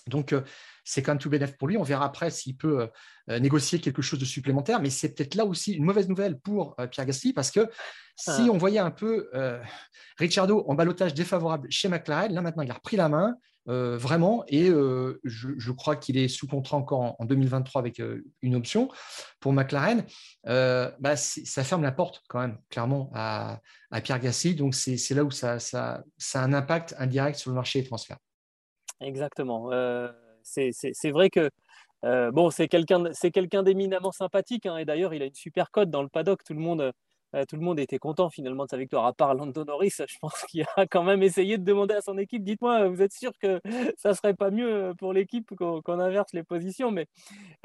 Donc, 0.08 0.32
euh, 0.32 0.42
c'est 0.85 1.02
quand 1.02 1.12
même 1.12 1.18
tout 1.18 1.30
bénéfice 1.30 1.56
pour 1.56 1.68
lui. 1.68 1.76
On 1.76 1.82
verra 1.82 2.04
après 2.04 2.30
s'il 2.30 2.56
peut 2.56 2.88
euh, 3.30 3.38
négocier 3.38 3.78
quelque 3.78 4.02
chose 4.02 4.18
de 4.18 4.24
supplémentaire. 4.24 4.80
Mais 4.80 4.90
c'est 4.90 5.14
peut-être 5.14 5.35
là 5.35 5.44
aussi 5.44 5.72
une 5.72 5.85
mauvaise 5.85 6.08
nouvelle 6.08 6.38
pour 6.38 6.74
euh, 6.80 6.87
Pierre 6.87 7.06
Gasly 7.06 7.32
parce 7.32 7.50
que 7.50 7.68
si 8.16 8.30
ah. 8.30 8.48
on 8.50 8.58
voyait 8.58 8.78
un 8.78 8.90
peu 8.90 9.30
Ricciardo 10.18 10.64
en 10.68 10.74
balotage 10.74 11.14
défavorable 11.14 11.68
chez 11.70 11.88
McLaren, 11.88 12.32
là 12.32 12.42
maintenant 12.42 12.62
il 12.62 12.70
a 12.70 12.74
repris 12.74 12.96
la 12.96 13.08
main. 13.08 13.35
Vraiment, 13.66 14.44
et 14.48 14.66
je, 14.66 15.72
crois 15.72 15.96
qu'il 15.96 16.16
est 16.16 16.29
sous 16.29 16.46
contrat 16.46 16.77
encore 16.77 17.16
en, 17.18 17.25
2023 17.25 17.81
avec 17.81 18.03
une 18.42 18.55
option 18.55 18.88
pour 19.40 19.53
McLaren. 19.53 20.05
Bah, 20.44 21.16
ça 21.16 21.64
ferme 21.64 21.83
la 21.83 21.92
porte 21.92 22.22
quand 22.29 22.40
même, 22.40 22.59
clairement, 22.70 23.11
à, 23.14 23.61
Pierre 24.03 24.20
Gasly. 24.20 24.55
Donc 24.55 24.75
c'est 24.75 25.14
là 25.14 25.25
où 25.25 25.31
ça, 25.31 25.59
a 25.59 26.03
un 26.35 26.53
impact 26.53 26.94
indirect 26.98 27.38
sur 27.38 27.51
le 27.51 27.57
marché 27.57 27.81
des 27.81 27.88
transferts. 27.88 28.18
Exactement. 29.01 29.70
c'est 30.42 31.11
vrai 31.11 31.31
que 31.31 31.51
bon, 32.03 32.51
c'est 32.51 32.68
quelqu'un 32.68 33.12
quelqu'un 33.33 33.62
d'éminemment 33.62 34.12
sympathique, 34.12 34.66
hein, 34.66 34.77
et 34.77 34.85
d'ailleurs 34.85 35.14
il 35.14 35.22
a 35.22 35.27
une 35.27 35.35
super 35.35 35.70
cote 35.70 35.90
dans 35.90 36.03
le 36.03 36.09
paddock. 36.09 36.42
Tout 36.44 36.55
le 36.55 36.61
monde 36.61 36.81
euh, 36.81 36.92
tout 37.48 37.56
le 37.56 37.62
monde 37.62 37.80
était 37.80 37.98
content 37.98 38.28
finalement 38.30 38.64
de 38.64 38.70
sa 38.70 38.76
victoire, 38.76 39.06
à 39.06 39.12
part 39.12 39.34
Lando 39.34 39.64
Norris. 39.64 39.94
Je 40.06 40.18
pense 40.20 40.42
qu'il 40.48 40.64
a 40.76 40.86
quand 40.86 41.02
même 41.02 41.22
essayé 41.22 41.58
de 41.58 41.64
demander 41.64 41.94
à 41.94 42.00
son 42.00 42.18
équipe 42.18 42.44
dites-moi, 42.44 42.88
vous 42.88 43.02
êtes 43.02 43.12
sûr 43.12 43.32
que 43.38 43.60
ça 43.96 44.14
serait 44.14 44.34
pas 44.34 44.50
mieux 44.50 44.94
pour 44.98 45.12
l'équipe 45.12 45.54
qu'on 45.56 45.98
inverse 45.98 46.32
les 46.32 46.42
positions 46.42 46.90
Mais, 46.90 47.06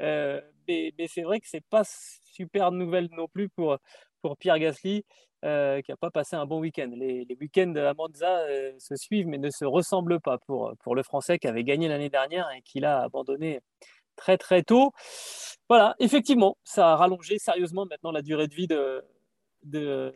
euh, 0.02 0.40
mais, 0.66 0.92
c'est 1.08 1.22
vrai 1.22 1.40
que 1.40 1.48
c'est 1.48 1.64
pas 1.64 1.82
super 1.84 2.72
nouvelle 2.72 3.08
non 3.12 3.28
plus 3.28 3.48
pour, 3.48 3.78
pour 4.22 4.36
Pierre 4.36 4.58
Gasly, 4.58 5.04
euh, 5.44 5.80
qui 5.82 5.90
n'a 5.90 5.96
pas 5.96 6.10
passé 6.10 6.36
un 6.36 6.46
bon 6.46 6.60
week-end. 6.60 6.90
Les, 6.94 7.26
week-ends 7.40 7.74
à 7.76 7.94
Monza 7.94 8.38
euh, 8.40 8.72
se 8.78 8.96
suivent 8.96 9.26
mais 9.26 9.38
ne 9.38 9.50
se 9.50 9.64
ressemblent 9.64 10.20
pas 10.20 10.38
pour, 10.38 10.72
pour 10.82 10.94
le 10.94 11.02
Français 11.02 11.38
qui 11.38 11.46
avait 11.46 11.64
gagné 11.64 11.88
l'année 11.88 12.10
dernière 12.10 12.48
et 12.56 12.62
qui 12.62 12.80
l'a 12.80 13.02
abandonné 13.02 13.60
très 14.16 14.36
très 14.36 14.62
tôt. 14.62 14.92
Voilà, 15.68 15.94
effectivement, 16.00 16.56
ça 16.64 16.92
a 16.92 16.96
rallongé 16.96 17.38
sérieusement 17.38 17.86
maintenant 17.86 18.10
la 18.10 18.22
durée 18.22 18.48
de 18.48 18.54
vie 18.54 18.66
de, 18.66 19.04
de, 19.64 20.14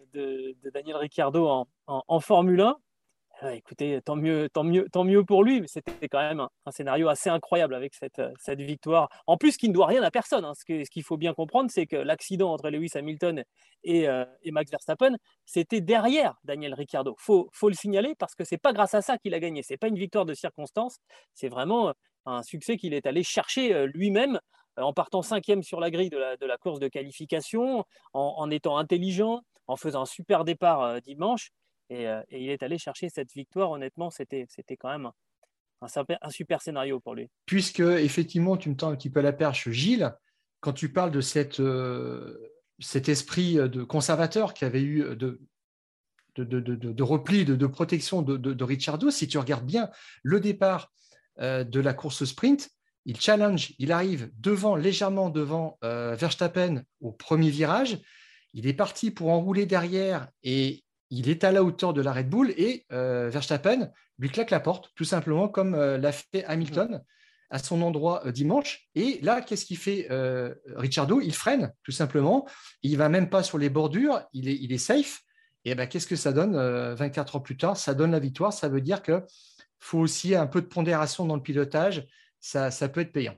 Daniel 0.72 0.96
Ricciardo 0.96 1.66
en, 1.86 2.20
Formule 2.20 2.60
1 2.60 2.76
écoutez, 3.50 4.00
tant 4.02 4.16
mieux, 4.16 4.48
tant 4.48 4.64
mieux, 4.64 4.88
tant 4.92 5.04
mieux 5.04 5.24
pour 5.24 5.42
lui, 5.42 5.60
mais 5.60 5.66
c'était 5.66 6.08
quand 6.08 6.20
même 6.20 6.40
un, 6.40 6.70
scénario 6.70 7.08
assez 7.08 7.28
incroyable 7.28 7.74
avec 7.74 7.94
cette, 7.94 8.18
euh, 8.20 8.54
victoire. 8.56 9.08
En 9.26 9.36
plus, 9.36 9.56
qui 9.56 9.68
ne 9.68 9.74
doit 9.74 9.86
rien 9.86 10.02
à 10.02 10.10
personne. 10.10 10.44
Hein. 10.44 10.52
Ce 10.54 10.64
qu'il 10.64 11.02
faut 11.02 11.16
bien 11.16 11.34
comprendre, 11.34 11.70
c'est 11.70 11.86
que 11.86 11.96
l'accident 11.96 12.52
entre 12.52 12.70
Lewis 12.70 12.90
Hamilton 12.94 13.42
et, 13.82 14.08
euh, 14.08 14.24
Max 14.46 14.70
Verstappen, 14.70 15.16
c'était 15.44 15.80
derrière 15.80 16.38
Daniel 16.44 16.74
Ricciardo. 16.74 17.16
Faut, 17.18 17.48
faut 17.52 17.68
le 17.68 17.74
signaler 17.74 18.14
parce 18.14 18.34
que 18.34 18.44
c'est 18.44 18.58
pas 18.58 18.72
grâce 18.72 18.94
à 18.94 19.02
ça 19.02 19.18
qu'il 19.18 19.34
a 19.34 19.40
gagné. 19.40 19.62
C'est 19.62 19.76
pas 19.76 19.88
une 19.88 19.98
victoire 19.98 20.24
de 20.24 20.34
circonstance. 20.34 20.98
C'est 21.34 21.48
vraiment 21.48 21.88
euh, 21.88 21.92
un 22.26 22.42
succès 22.42 22.76
qu'il 22.76 22.94
est 22.94 23.06
allé 23.06 23.24
chercher 23.24 23.86
lui-même 23.88 24.38
en 24.76 24.92
partant 24.92 25.22
cinquième 25.22 25.62
sur 25.62 25.80
la 25.80 25.90
grille 25.90 26.10
de 26.10 26.46
la, 26.46 26.58
course 26.58 26.78
de 26.78 26.88
qualification, 26.88 27.84
en, 28.12 28.50
étant 28.50 28.78
intelligent, 28.78 29.42
en 29.66 29.76
faisant 29.76 30.02
un 30.02 30.06
super 30.06 30.44
départ 30.44 31.00
dimanche. 31.02 31.50
Euh, 31.90 32.22
et, 32.30 32.44
il 32.44 32.50
est 32.50 32.62
allé 32.62 32.78
chercher 32.78 33.08
cette 33.08 33.32
victoire. 33.32 33.70
Honnêtement, 33.70 34.10
c'était 34.10 34.46
quand 34.78 34.90
même 34.90 35.10
un, 35.80 36.30
super 36.30 36.62
scénario 36.62 37.00
pour 37.00 37.14
lui. 37.14 37.28
Puisque, 37.46 37.80
effectivement, 37.80 38.56
tu 38.56 38.70
me 38.70 38.76
tends 38.76 38.90
un 38.90 38.96
petit 38.96 39.10
peu 39.10 39.20
la 39.20 39.32
perche, 39.32 39.68
Gilles, 39.70 40.14
quand 40.60 40.72
tu 40.72 40.92
parles 40.92 41.10
de 41.10 41.20
cette, 41.20 41.60
euh, 41.60 42.52
cet 42.78 43.08
esprit 43.08 43.54
de 43.56 43.82
conservateur 43.82 44.54
qui 44.54 44.64
avait 44.64 44.82
eu 44.82 45.16
de, 45.16 45.40
de, 46.36 47.02
repli, 47.02 47.44
de, 47.44 47.66
protection 47.66 48.22
de, 48.22 48.64
Ricciardo, 48.64 49.10
si 49.10 49.28
tu 49.28 49.38
regardes 49.38 49.66
bien 49.66 49.90
le 50.22 50.40
départ 50.40 50.92
euh, 51.40 51.64
de 51.64 51.80
la 51.80 51.94
course 51.94 52.24
sprint, 52.24 52.70
il 53.04 53.20
challenge, 53.20 53.72
il 53.78 53.92
arrive 53.92 54.30
devant, 54.38 54.76
légèrement 54.76 55.30
devant 55.30 55.78
Verstappen 55.82 56.82
au 57.00 57.12
premier 57.12 57.50
virage. 57.50 57.98
Il 58.54 58.66
est 58.66 58.74
parti 58.74 59.10
pour 59.10 59.30
enrouler 59.30 59.66
derrière 59.66 60.28
et 60.42 60.84
il 61.12 61.28
est 61.28 61.44
à 61.44 61.52
la 61.52 61.62
hauteur 61.62 61.92
de 61.92 62.00
la 62.00 62.12
Red 62.12 62.30
Bull 62.30 62.54
et 62.56 62.86
euh, 62.90 63.28
Verstappen 63.30 63.90
lui 64.18 64.30
claque 64.30 64.50
la 64.50 64.60
porte, 64.60 64.90
tout 64.94 65.04
simplement 65.04 65.46
comme 65.46 65.74
euh, 65.74 65.98
l'a 65.98 66.10
fait 66.10 66.42
Hamilton 66.46 67.02
à 67.50 67.58
son 67.58 67.82
endroit 67.82 68.26
euh, 68.26 68.32
dimanche. 68.32 68.88
Et 68.94 69.20
là, 69.22 69.42
qu'est-ce 69.42 69.66
qu'il 69.66 69.76
fait 69.76 70.08
Ricciardo? 70.74 71.20
Il 71.20 71.34
freine, 71.34 71.72
tout 71.82 71.92
simplement. 71.92 72.48
Il 72.82 72.96
va 72.96 73.10
même 73.10 73.28
pas 73.28 73.42
sur 73.42 73.58
les 73.58 73.68
bordures, 73.68 74.22
il 74.32 74.48
est, 74.48 74.56
il 74.56 74.72
est 74.72 74.78
safe. 74.78 75.20
Et 75.64 75.74
ben, 75.74 75.86
qu'est-ce 75.86 76.06
que 76.06 76.16
ça 76.16 76.32
donne 76.32 76.56
24 76.94 77.36
heures 77.36 77.42
plus 77.42 77.56
tard? 77.56 77.76
Ça 77.76 77.94
donne 77.94 78.10
la 78.10 78.18
victoire. 78.18 78.52
Ça 78.52 78.68
veut 78.68 78.80
dire 78.80 79.02
qu'il 79.02 79.22
faut 79.78 79.98
aussi 79.98 80.34
un 80.34 80.46
peu 80.46 80.60
de 80.62 80.66
pondération 80.66 81.24
dans 81.26 81.36
le 81.36 81.42
pilotage. 81.42 82.06
Ça, 82.42 82.70
ça 82.70 82.88
peut 82.90 83.00
être 83.00 83.12
payant. 83.12 83.36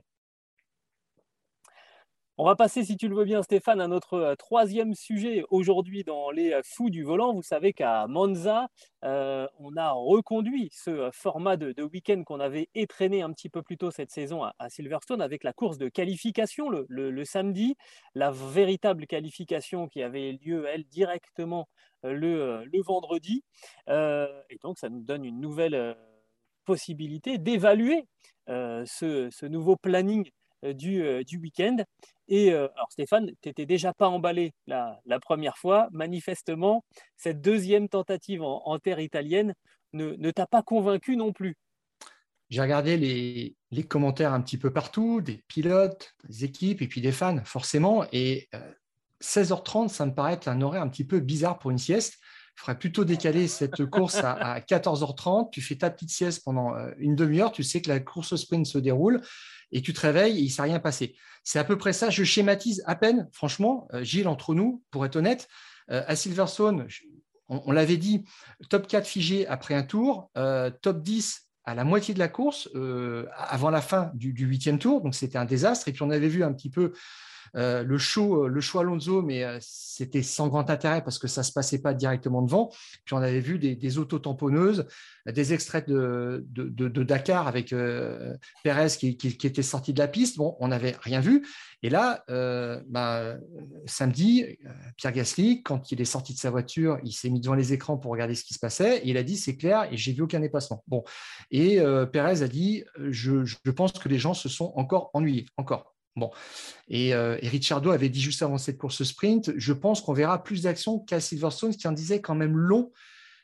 On 2.37 2.43
va 2.43 2.57
passer, 2.57 2.83
si 2.83 2.97
tu 2.97 3.07
le 3.07 3.15
veux 3.15 3.23
bien, 3.23 3.43
Stéphane, 3.43 3.79
à 3.79 3.87
notre 3.87 4.15
euh, 4.15 4.35
troisième 4.35 4.93
sujet 4.93 5.45
aujourd'hui 5.51 6.03
dans 6.03 6.31
les 6.31 6.51
euh, 6.51 6.61
fous 6.65 6.89
du 6.89 7.01
volant. 7.03 7.33
Vous 7.33 7.41
savez 7.41 7.71
qu'à 7.71 8.07
Monza, 8.07 8.67
euh, 9.05 9.47
on 9.59 9.77
a 9.77 9.91
reconduit 9.91 10.69
ce 10.73 11.09
format 11.13 11.55
de, 11.55 11.81
week-end 11.81 12.23
qu'on 12.25 12.41
avait 12.41 12.67
étraîné 12.75 13.21
un 13.21 13.31
petit 13.31 13.47
peu 13.47 13.61
plus 13.61 13.77
tôt 13.77 13.89
cette 13.89 14.11
saison 14.11 14.43
à, 14.43 14.53
Silverstone 14.69 15.21
avec 15.21 15.45
la 15.45 15.53
course 15.53 15.77
de 15.77 15.87
qualification 15.87 16.69
le, 16.69 17.23
samedi, 17.23 17.77
la 18.15 18.31
véritable 18.31 19.07
qualification 19.07 19.87
qui 19.87 20.01
avait 20.01 20.37
lieu, 20.43 20.65
elle, 20.67 20.83
directement 20.83 21.69
le, 22.03 22.65
vendredi. 22.81 23.45
et 23.87 24.57
donc, 24.61 24.77
ça 24.77 24.89
nous 24.89 25.03
donne 25.03 25.23
une 25.23 25.39
nouvelle 25.39 25.95
possibilité 26.65 27.37
d'évaluer 27.37 28.05
ce, 28.47 29.45
nouveau 29.45 29.75
planning 29.77 30.29
du, 30.63 31.23
du 31.25 31.37
week-end. 31.37 31.77
Et 32.27 32.51
euh, 32.51 32.67
alors 32.75 32.91
Stéphane, 32.91 33.31
tu 33.41 33.49
n'étais 33.49 33.65
déjà 33.65 33.93
pas 33.93 34.07
emballé 34.07 34.53
la, 34.67 34.99
première 35.21 35.57
fois. 35.57 35.87
Manifestement, 35.91 36.83
cette 37.17 37.41
deuxième 37.41 37.87
tentative 37.87 38.41
en, 38.41 38.79
terre 38.79 38.99
italienne 38.99 39.53
ne, 39.93 40.31
t'a 40.31 40.47
pas 40.47 40.63
convaincu 40.63 41.15
non 41.15 41.31
plus. 41.31 41.55
J'ai 42.49 42.61
regardé 42.61 42.97
les, 42.97 43.83
commentaires 43.83 44.33
un 44.33 44.41
petit 44.41 44.57
peu 44.57 44.71
partout, 44.71 45.21
des 45.21 45.43
pilotes, 45.47 46.15
des 46.27 46.45
équipes 46.45 46.81
et 46.81 46.87
puis 46.87 47.01
des 47.01 47.11
fans, 47.11 47.43
forcément. 47.45 48.05
Et 48.11 48.49
16h30, 49.21 49.85
euh, 49.85 49.87
ça 49.87 50.05
me 50.05 50.13
paraît 50.13 50.39
un 50.47 50.61
horaire 50.61 50.81
un 50.81 50.89
petit 50.89 51.05
peu 51.05 51.19
bizarre 51.19 51.59
pour 51.59 51.71
une 51.71 51.77
sieste. 51.77 52.19
Il 52.55 52.61
faudrait 52.61 52.79
plutôt 52.79 53.03
décaler 53.03 53.47
cette 53.47 53.85
course 53.85 54.15
à, 54.15 54.31
à 54.31 54.59
14h30. 54.59 55.49
Tu 55.51 55.61
fais 55.61 55.75
ta 55.75 55.89
petite 55.89 56.09
sieste 56.09 56.43
pendant 56.45 56.75
euh, 56.75 56.91
une 56.97 57.15
demi-heure. 57.15 57.51
Tu 57.51 57.63
sais 57.63 57.81
que 57.81 57.89
la 57.89 57.99
course 57.99 58.35
sprint 58.35 58.65
se 58.65 58.77
déroule 58.77 59.21
et 59.71 59.81
tu 59.81 59.93
te 59.93 59.99
réveilles 59.99 60.37
et 60.37 60.41
il 60.41 60.45
ne 60.45 60.51
s'est 60.51 60.61
rien 60.61 60.79
passé. 60.79 61.15
C'est 61.43 61.59
à 61.59 61.65
peu 61.65 61.77
près 61.77 61.91
ça. 61.91 62.09
Je 62.09 62.23
schématise 62.23 62.81
à 62.85 62.95
peine, 62.95 63.27
franchement, 63.33 63.87
euh, 63.93 64.03
Gilles, 64.03 64.29
entre 64.29 64.55
nous, 64.55 64.83
pour 64.89 65.05
être 65.05 65.17
honnête. 65.17 65.49
Euh, 65.91 66.03
à 66.07 66.15
Silverstone, 66.15 66.87
on, 67.49 67.71
l'avait 67.71 67.97
dit, 67.97 68.23
top 68.69 68.87
4 68.87 69.05
figé 69.05 69.45
après 69.45 69.75
un 69.75 69.83
tour, 69.83 70.31
top 70.81 71.03
10 71.03 71.47
à 71.65 71.75
la 71.75 71.83
moitié 71.83 72.15
de 72.15 72.19
la 72.19 72.27
course, 72.27 72.67
avant 73.37 73.69
la 73.69 73.81
fin 73.81 74.09
du 74.15 74.31
huitième 74.47 74.79
tour. 74.79 75.01
Donc, 75.01 75.13
c'était 75.13 75.37
un 75.37 75.45
désastre. 75.45 75.87
Et 75.87 75.91
puis, 75.91 76.01
on 76.01 76.09
avait 76.09 76.27
vu 76.27 76.43
un 76.43 76.51
petit 76.53 76.71
peu 76.71 76.93
euh, 77.55 77.83
le 77.83 77.97
show, 77.97 78.45
euh, 78.45 78.47
le 78.47 78.61
Alonso, 78.77 79.21
mais 79.21 79.43
euh, 79.43 79.57
c'était 79.61 80.23
sans 80.23 80.47
grand 80.47 80.69
intérêt 80.69 81.03
parce 81.03 81.19
que 81.19 81.27
ça 81.27 81.43
se 81.43 81.51
passait 81.51 81.81
pas 81.81 81.93
directement 81.93 82.41
devant. 82.41 82.69
Puis 83.05 83.13
on 83.13 83.17
avait 83.17 83.39
vu 83.39 83.59
des, 83.59 83.75
des 83.75 83.97
auto-tamponneuses, 83.97 84.85
des 85.25 85.53
extraits 85.53 85.87
de, 85.87 86.45
Dakar 87.03 87.47
avec 87.47 87.73
Perez 88.63 88.87
qui, 88.99 89.17
était 89.43 89.61
sorti 89.61 89.93
de 89.93 89.99
la 89.99 90.07
piste. 90.07 90.37
Bon, 90.37 90.55
on 90.59 90.67
n'avait 90.67 90.95
rien 91.01 91.19
vu. 91.19 91.47
Et 91.83 91.89
là, 91.89 92.23
bah, 92.87 93.35
samedi, 93.85 94.45
Pierre 94.97 95.13
Gasly, 95.13 95.63
quand 95.63 95.91
il 95.91 96.01
est 96.01 96.05
sorti 96.05 96.33
de 96.33 96.39
sa 96.39 96.49
voiture, 96.49 96.99
il 97.03 97.13
s'est 97.13 97.29
mis 97.29 97.39
devant 97.39 97.55
les 97.55 97.73
écrans 97.73 97.97
pour 97.97 98.11
regarder 98.11 98.35
ce 98.35 98.43
qui 98.43 98.53
se 98.53 98.59
passait. 98.59 98.97
Et 98.99 99.09
il 99.09 99.17
a 99.17 99.23
dit 99.23 99.37
c'est 99.37 99.55
clair 99.55 99.87
et 99.91 99.97
j'ai 99.97 100.13
vu 100.13 100.23
aucun 100.23 100.39
dépassement. 100.39 100.83
Bon, 100.87 101.03
et 101.51 101.79
Perez 102.11 102.41
a 102.41 102.47
dit 102.47 102.83
je, 102.97 103.45
je 103.45 103.71
pense 103.71 103.93
que 103.93 104.09
les 104.09 104.19
gens 104.19 104.33
se 104.33 104.49
sont 104.49 104.73
encore 104.75 105.09
ennuyés, 105.13 105.45
encore. 105.57 105.94
Bon. 106.15 106.31
Euh, 106.91 107.37
et, 107.41 107.49
Ricciardo 107.49 107.91
avait 107.91 108.09
dit 108.09 108.21
juste 108.21 108.41
avant 108.41 108.57
cette 108.57 108.77
course 108.77 109.03
sprint, 109.03 109.51
je 109.57 109.73
pense 109.73 110.01
qu'on 110.01 110.13
verra 110.13 110.43
plus 110.43 110.63
d'actions 110.63 110.99
qu'à 110.99 111.19
Silverstone, 111.19 111.75
qui 111.75 111.87
en 111.87 111.91
disait 111.91 112.21
quand 112.21 112.35
même 112.35 112.57
long 112.57 112.91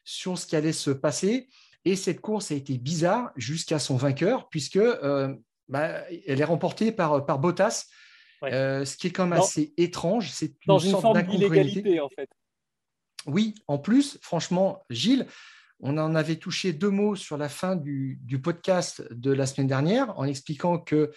sur 0.04 0.38
ce 0.38 0.46
qui 0.46 0.56
allait 0.56 0.72
se 0.72 0.92
passer. 0.92 1.50
Et 1.84 1.96
cette 1.96 2.22
course 2.22 2.52
a 2.52 2.56
été 2.56 2.78
bizarre 2.78 3.32
jusqu'à 3.36 3.80
son 3.80 3.98
vainqueur, 3.98 4.48
puisque 4.50 4.78
euh, 4.78 5.36
bah, 5.68 6.04
elle 6.28 6.40
est 6.40 6.46
remportée 6.46 6.92
par, 6.92 7.26
par 7.26 7.40
Bottas, 7.40 7.88
euh, 8.44 8.86
ce 8.86 8.96
qui 8.96 9.08
est 9.08 9.12
quand 9.12 9.28
même 9.28 9.40
assez 9.40 9.74
étrange. 9.78 10.30
C'est 10.30 10.54
une, 10.68 10.80
sorte 10.80 11.02
forme 11.02 11.18
en 11.18 12.10
fait. 12.10 12.30
Oui, 13.28 13.54
en 13.68 13.78
plus, 13.78 14.18
franchement, 14.22 14.84
Gilles, 14.90 15.28
on 15.80 15.98
en 15.98 16.16
avait 16.16 16.38
touché 16.38 16.74
deux 16.74 16.90
mots 16.90 17.16
sur 17.16 17.38
la 17.38 17.50
fin 17.50 17.76
du, 17.76 18.20
du 18.24 18.40
podcast 18.40 19.04
de 19.12 19.32
la 19.32 19.46
semaine 19.46 19.68
dernière 19.68 20.18
en 20.18 20.26
expliquant 20.26 20.80
que 20.80 21.12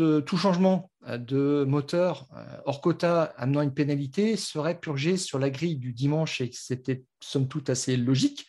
euh, 0.00 0.20
tout, 0.20 0.36
changement 0.36 0.90
euh, 1.06 1.18
de 1.18 1.64
moteur 1.66 2.26
euh, 2.36 2.44
hors 2.66 2.80
quota 2.80 3.34
amenant 3.36 3.62
une 3.62 3.72
pénalité 3.72 4.36
serait 4.36 4.78
purgé 4.78 5.16
sur 5.16 5.38
la 5.38 5.50
grille 5.50 5.76
du 5.76 5.92
dimanche 5.92 6.40
et 6.40 6.50
c'était 6.52 7.04
somme 7.20 7.48
toute 7.48 7.70
assez 7.70 7.96
logique. 7.96 8.46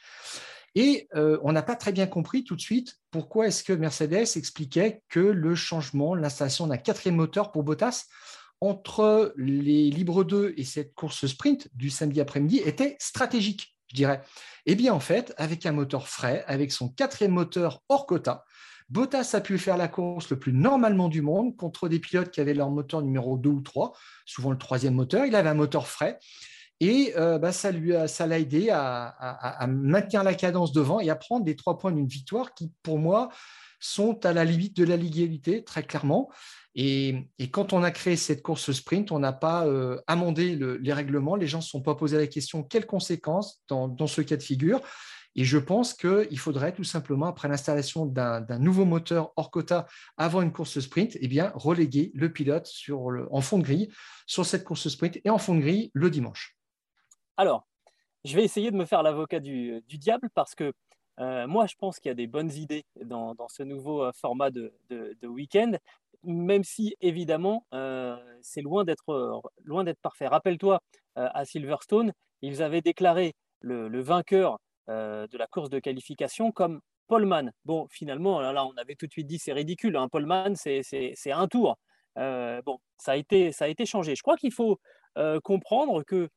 Et 0.78 1.08
on 1.14 1.54
n'a 1.54 1.62
pas 1.62 1.78
très 1.78 1.94
bien 1.94 2.06
compris 2.06 2.44
tout 2.44 2.58
de 2.58 2.62
suite 2.62 2.98
pourquoi 3.10 3.48
est-ce 3.48 3.64
que 3.64 3.72
Mercedes 3.72 4.36
expliquait 4.36 5.04
que 5.08 5.22
le 5.22 5.56
changement, 5.56 6.16
l'installation 6.16 6.68
d'un 6.68 6.76
quatrième 6.76 7.16
moteur 7.16 7.54
pour 7.54 7.64
Bottas 7.64 8.08
entre 8.60 9.34
les 9.38 9.90
Libre 9.90 10.26
2 10.26 10.54
et 10.58 10.66
cette 10.66 10.94
course 10.94 11.28
sprint 11.28 11.70
du 11.76 11.90
samedi 11.90 12.20
après-midi 12.20 12.58
était 12.58 12.98
stratégique, 13.00 13.74
je 13.88 13.96
dirais. 13.96 14.22
Eh 14.66 14.76
bien, 14.76 14.94
en 14.94 15.00
fait, 15.00 15.34
avec 15.38 15.66
un 15.66 15.72
moteur 15.72 16.10
frais, 16.10 16.44
avec 16.46 16.74
son 16.74 16.90
quatrième 16.90 17.32
moteur 17.32 17.82
hors 17.88 18.06
quota, 18.06 18.44
Bottas 18.90 19.32
a 19.34 19.42
pu 19.42 19.58
faire 19.58 19.78
la 19.78 19.88
course 19.88 20.30
le 20.30 20.38
plus 20.38 20.54
normalement 20.54 21.10
du 21.10 21.22
monde 21.22 21.56
contre 21.58 21.90
des 21.90 22.00
pilotes 22.00 22.30
qui 22.30 22.40
avaient 22.40 22.54
leur 22.54 22.70
moteur 22.70 23.02
numéro 23.02 23.38
2 23.38 23.50
ou 23.50 23.62
3, 23.62 23.94
souvent 24.26 24.52
le 24.52 24.58
troisième 24.58 24.94
moteur. 24.94 25.26
Il 25.26 25.36
avait 25.36 25.50
un 25.50 25.56
moteur 25.56 25.88
frais. 25.88 26.20
Et 26.82 27.14
euh, 27.16 27.40
bah, 27.40 27.52
ça 27.52 27.72
lui 27.72 27.94
ça 28.08 28.28
l'a 28.28 28.38
aidé 28.38 28.70
à, 28.70 29.66
maintenir 29.68 30.24
la 30.24 30.34
cadence 30.34 30.72
devant 30.72 31.00
et 31.00 31.10
à 31.10 31.16
prendre 31.16 31.46
des 31.46 31.56
trois 31.56 31.78
points 31.78 31.92
d'une 31.92 32.08
victoire 32.08 32.54
qui, 32.54 32.72
pour 32.84 33.00
moi, 33.00 33.30
sont 33.80 34.26
à 34.26 34.34
la 34.34 34.46
limite 34.46 34.76
de 34.76 34.84
la 34.84 34.98
légalité, 34.98 35.64
très 35.64 35.84
clairement. 35.84 36.30
Et, 36.76 37.30
quand 37.52 37.72
on 37.72 37.82
a 37.82 37.92
créé 37.92 38.18
cette 38.18 38.44
course 38.44 38.72
sprint, 38.74 39.12
on 39.12 39.20
n'a 39.20 39.32
pas 39.32 39.66
euh, 39.66 40.00
amendé 40.08 40.60
les 40.80 40.94
règlements. 40.94 41.36
Les 41.36 41.48
gens 41.48 41.60
ne 41.60 41.64
se 41.64 41.70
sont 41.70 41.82
pas 41.82 41.96
posé 41.96 42.18
la 42.18 42.28
question 42.28 42.62
quelles 42.62 42.86
conséquences 42.86 43.64
dans 43.70 44.08
ce 44.08 44.22
cas 44.22 44.38
de 44.38 44.44
figure? 44.44 44.82
Et 45.36 45.44
je 45.44 45.58
pense 45.58 45.94
qu'il 45.94 46.40
faudrait 46.40 46.74
tout 46.74 46.84
simplement, 46.84 47.28
après 47.28 47.48
l'installation 47.48 48.06
d'un 48.06 48.60
nouveau 48.60 48.86
moteur 48.86 49.34
hors 49.36 49.52
quota 49.52 49.86
avant 50.18 50.42
une 50.42 50.52
course 50.52 50.80
sprint, 50.80 51.18
eh 51.20 51.28
bien, 51.28 51.52
reléguer 51.56 52.12
le 52.16 52.32
pilote 52.32 52.68
sur 52.68 53.28
en 53.32 53.42
fond 53.42 53.58
de 53.58 53.64
grille 53.64 53.92
sur 54.28 54.46
cette 54.46 54.64
course 54.64 54.88
sprint 54.88 55.20
et 55.24 55.30
en 55.30 55.38
fond 55.38 55.56
de 55.56 55.62
grille 55.62 55.92
le 55.94 56.10
dimanche. 56.10 56.56
Alors, 57.38 57.68
je 58.24 58.36
vais 58.36 58.44
essayer 58.44 58.72
de 58.72 58.78
me 58.78 58.86
faire 58.86 59.04
l'avocat 59.04 59.40
du, 59.40 59.84
diable 59.88 60.30
parce 60.34 60.56
que 60.56 60.72
moi, 61.18 61.66
je 61.68 61.76
pense 61.78 62.00
qu'il 62.00 62.10
y 62.10 62.12
a 62.12 62.16
des 62.16 62.28
bonnes 62.28 62.52
idées 62.52 62.86
dans, 63.04 63.36
ce 63.50 63.64
nouveau 63.64 64.10
format 64.14 64.52
de, 64.52 64.74
week-end, 65.24 65.74
même 66.24 66.64
si 66.64 66.96
évidemment, 67.02 67.66
c'est 68.42 68.62
loin 68.62 68.86
d'être 68.86 69.42
loin 69.66 69.84
d'être 69.84 70.00
parfait. 70.00 70.28
Rappelle-toi, 70.28 70.80
à 71.16 71.44
Silverstone, 71.46 72.14
ils 72.42 72.62
avaient 72.62 72.82
déclaré 72.82 73.36
le, 73.60 74.02
vainqueur 74.02 74.60
de 74.88 75.38
la 75.38 75.48
course 75.48 75.70
de 75.70 75.80
qualification 75.80 76.52
comme 76.52 76.82
Paulman. 77.08 77.52
Bon, 77.66 77.88
finalement, 77.90 78.40
là, 78.40 78.66
on 78.66 78.76
avait 78.78 78.96
tout 78.96 79.08
de 79.08 79.12
suite 79.12 79.28
dit 79.28 79.40
c'est 79.40 79.54
ridicule. 79.54 79.96
Hein. 79.96 80.08
Paulman, 80.10 80.56
c'est 80.56 81.32
un 81.32 81.48
tour. 81.48 81.78
bon, 82.16 82.80
ça 82.98 83.14
a 83.14 83.16
été, 83.16 83.52
ça 83.52 83.66
a 83.66 83.68
été 83.68 83.86
changé. 83.86 84.16
Je 84.16 84.22
crois 84.22 84.38
qu'il 84.38 84.52
faut 84.52 84.80
comprendre 85.44 86.04
que 86.04 86.30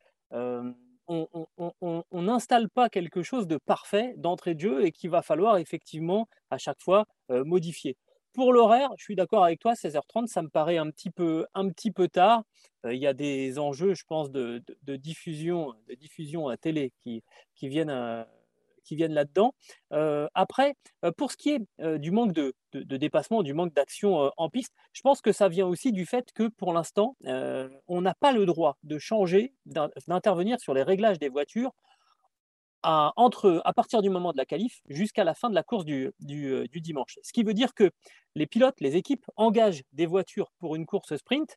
on 1.09 2.23
n'installe 2.23 2.69
pas 2.69 2.89
quelque 2.89 3.23
chose 3.23 3.47
de 3.47 3.57
parfait 3.57 4.15
d'entrée 4.17 4.55
de 4.55 4.61
jeu 4.61 4.85
et 4.85 4.93
qu'il 4.93 5.11
va 5.11 5.23
falloir 5.23 5.57
effectivement 5.57 6.29
à 6.51 6.59
chaque 6.59 6.81
fois 6.81 7.07
modifier. 7.29 7.97
Pour 8.35 8.53
l'horaire, 8.53 8.91
je 8.99 9.05
suis 9.05 9.17
d'accord 9.17 9.45
avec 9.45 9.59
toi, 9.59 9.73
16h30, 9.73 10.27
ça 10.27 10.43
me 10.43 10.49
paraît 10.49 10.77
un 10.77 10.91
petit 10.91 11.11
peu, 11.11 11.47
un 11.55 11.69
petit 11.71 11.91
peu 11.91 12.09
tard. 12.09 12.45
il 12.85 12.99
y 12.99 13.07
a 13.07 13.15
des 13.15 13.59
enjeux, 13.59 13.95
je 13.95 14.05
pense, 14.05 14.31
de, 14.31 14.63
diffusion, 14.87 15.75
de 15.89 15.95
diffusion 15.95 16.49
à 16.49 16.57
télé 16.57 16.93
qui, 17.03 17.25
qui 17.55 17.69
viennent 17.69 17.91
viennent 18.97 19.15
là-dedans. 19.15 19.55
Euh, 19.93 20.29
après, 20.35 20.75
euh, 21.05 21.13
pour 21.17 21.33
ce 21.33 21.37
qui 21.37 21.51
est 21.51 21.61
euh, 21.81 21.99
du 21.99 22.11
manque 22.11 22.33
de, 22.33 22.55
dépassement, 22.73 23.43
du 23.43 23.55
manque 23.55 23.75
d'action 23.75 24.31
en 24.37 24.49
piste, 24.51 24.75
je 24.93 25.01
pense 25.03 25.21
que 25.21 25.33
ça 25.33 25.49
vient 25.49 25.67
aussi 25.67 25.93
du 25.93 26.07
fait 26.07 26.33
que 26.33 26.49
pour 26.49 26.73
l'instant, 26.73 27.17
on 27.25 28.01
n'a 28.01 28.15
pas 28.15 28.33
le 28.33 28.47
droit 28.47 28.77
de 28.83 28.99
changer, 28.99 29.55
d'intervenir 29.67 30.61
sur 30.61 30.75
les 30.75 30.83
réglages 30.83 31.19
des 31.19 31.29
voitures 31.29 31.73
à, 32.83 33.13
entre, 33.17 33.61
à 33.65 33.73
partir 33.73 34.03
du 34.03 34.11
moment 34.11 34.33
de 34.33 34.37
la 34.37 34.47
qualif 34.47 34.81
jusqu'à 34.89 35.25
la 35.25 35.35
fin 35.35 35.51
de 35.51 35.55
la 35.55 35.63
course 35.63 35.85
du, 35.85 36.13
dimanche. 36.21 37.19
Ce 37.23 37.33
qui 37.33 37.43
veut 37.43 37.55
dire 37.55 37.75
que 37.75 37.91
les 38.35 38.47
pilotes, 38.47 38.81
les 38.81 38.97
équipes 38.97 39.25
engagent 39.37 39.83
des 39.93 40.07
voitures 40.07 40.53
pour 40.59 40.77
une 40.77 40.87
course 40.87 41.17
sprint 41.17 41.57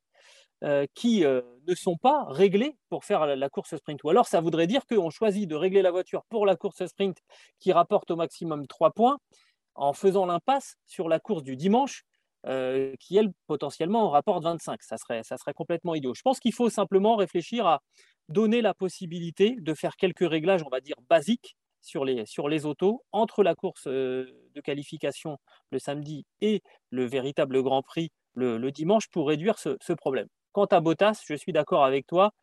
qui 0.93 1.25
euh, 1.25 1.41
ne 1.67 1.73
sont 1.73 1.97
pas 1.97 2.25
réglés 2.25 2.77
pour 2.89 3.03
faire 3.03 3.25
la, 3.25 3.49
course 3.49 3.75
sprint. 3.75 4.03
Ou 4.03 4.09
alors, 4.09 4.27
ça 4.27 4.41
voudrait 4.41 4.67
dire 4.67 4.85
qu'on 4.85 5.09
choisit 5.09 5.49
de 5.49 5.55
régler 5.55 5.81
la 5.81 5.91
voiture 5.91 6.23
pour 6.29 6.45
la 6.45 6.55
course 6.55 6.85
sprint 6.85 7.17
qui 7.59 7.71
rapporte 7.71 8.11
au 8.11 8.15
maximum 8.15 8.67
3 8.67 8.91
points 8.91 9.17
en 9.73 9.93
faisant 9.93 10.25
l'impasse 10.25 10.75
sur 10.85 11.09
la 11.09 11.19
course 11.19 11.43
du 11.43 11.55
dimanche 11.55 12.03
euh, 12.45 12.95
qui, 12.99 13.17
elle, 13.17 13.31
potentiellement, 13.47 14.09
rapporte 14.09 14.43
25. 14.43 14.83
Ça 14.83 14.97
serait, 14.97 15.23
ça 15.23 15.37
serait 15.37 15.53
complètement 15.53 15.95
idiot. 15.95 16.13
Je 16.13 16.21
pense 16.21 16.39
qu'il 16.39 16.53
faut 16.53 16.69
simplement 16.69 17.15
réfléchir 17.15 17.65
à 17.65 17.81
donner 18.29 18.61
la 18.61 18.75
possibilité 18.75 19.55
de 19.59 19.73
faire 19.73 19.95
quelques 19.95 20.29
réglages, 20.29 20.63
on 20.63 20.69
va 20.69 20.79
dire, 20.79 20.95
basiques 21.09 21.55
sur 21.81 22.05
les, 22.05 22.27
sur 22.27 22.49
les 22.49 22.67
autos 22.67 23.03
entre 23.11 23.41
la 23.41 23.55
course 23.55 23.87
de 23.87 24.61
qualification 24.63 25.39
le 25.71 25.79
samedi 25.79 26.25
et 26.39 26.61
le 26.91 27.05
véritable 27.05 27.63
Grand 27.63 27.81
Prix 27.81 28.11
le, 28.35 28.69
dimanche 28.69 29.07
pour 29.09 29.27
réduire 29.27 29.57
ce 29.57 29.93
problème. 29.93 30.27
Quant 30.53 30.65
à 30.65 30.79
Bottas, 30.79 31.23
je 31.27 31.35
suis 31.35 31.53
d'accord 31.53 31.85
avec 31.85 32.07
toi. 32.07 32.33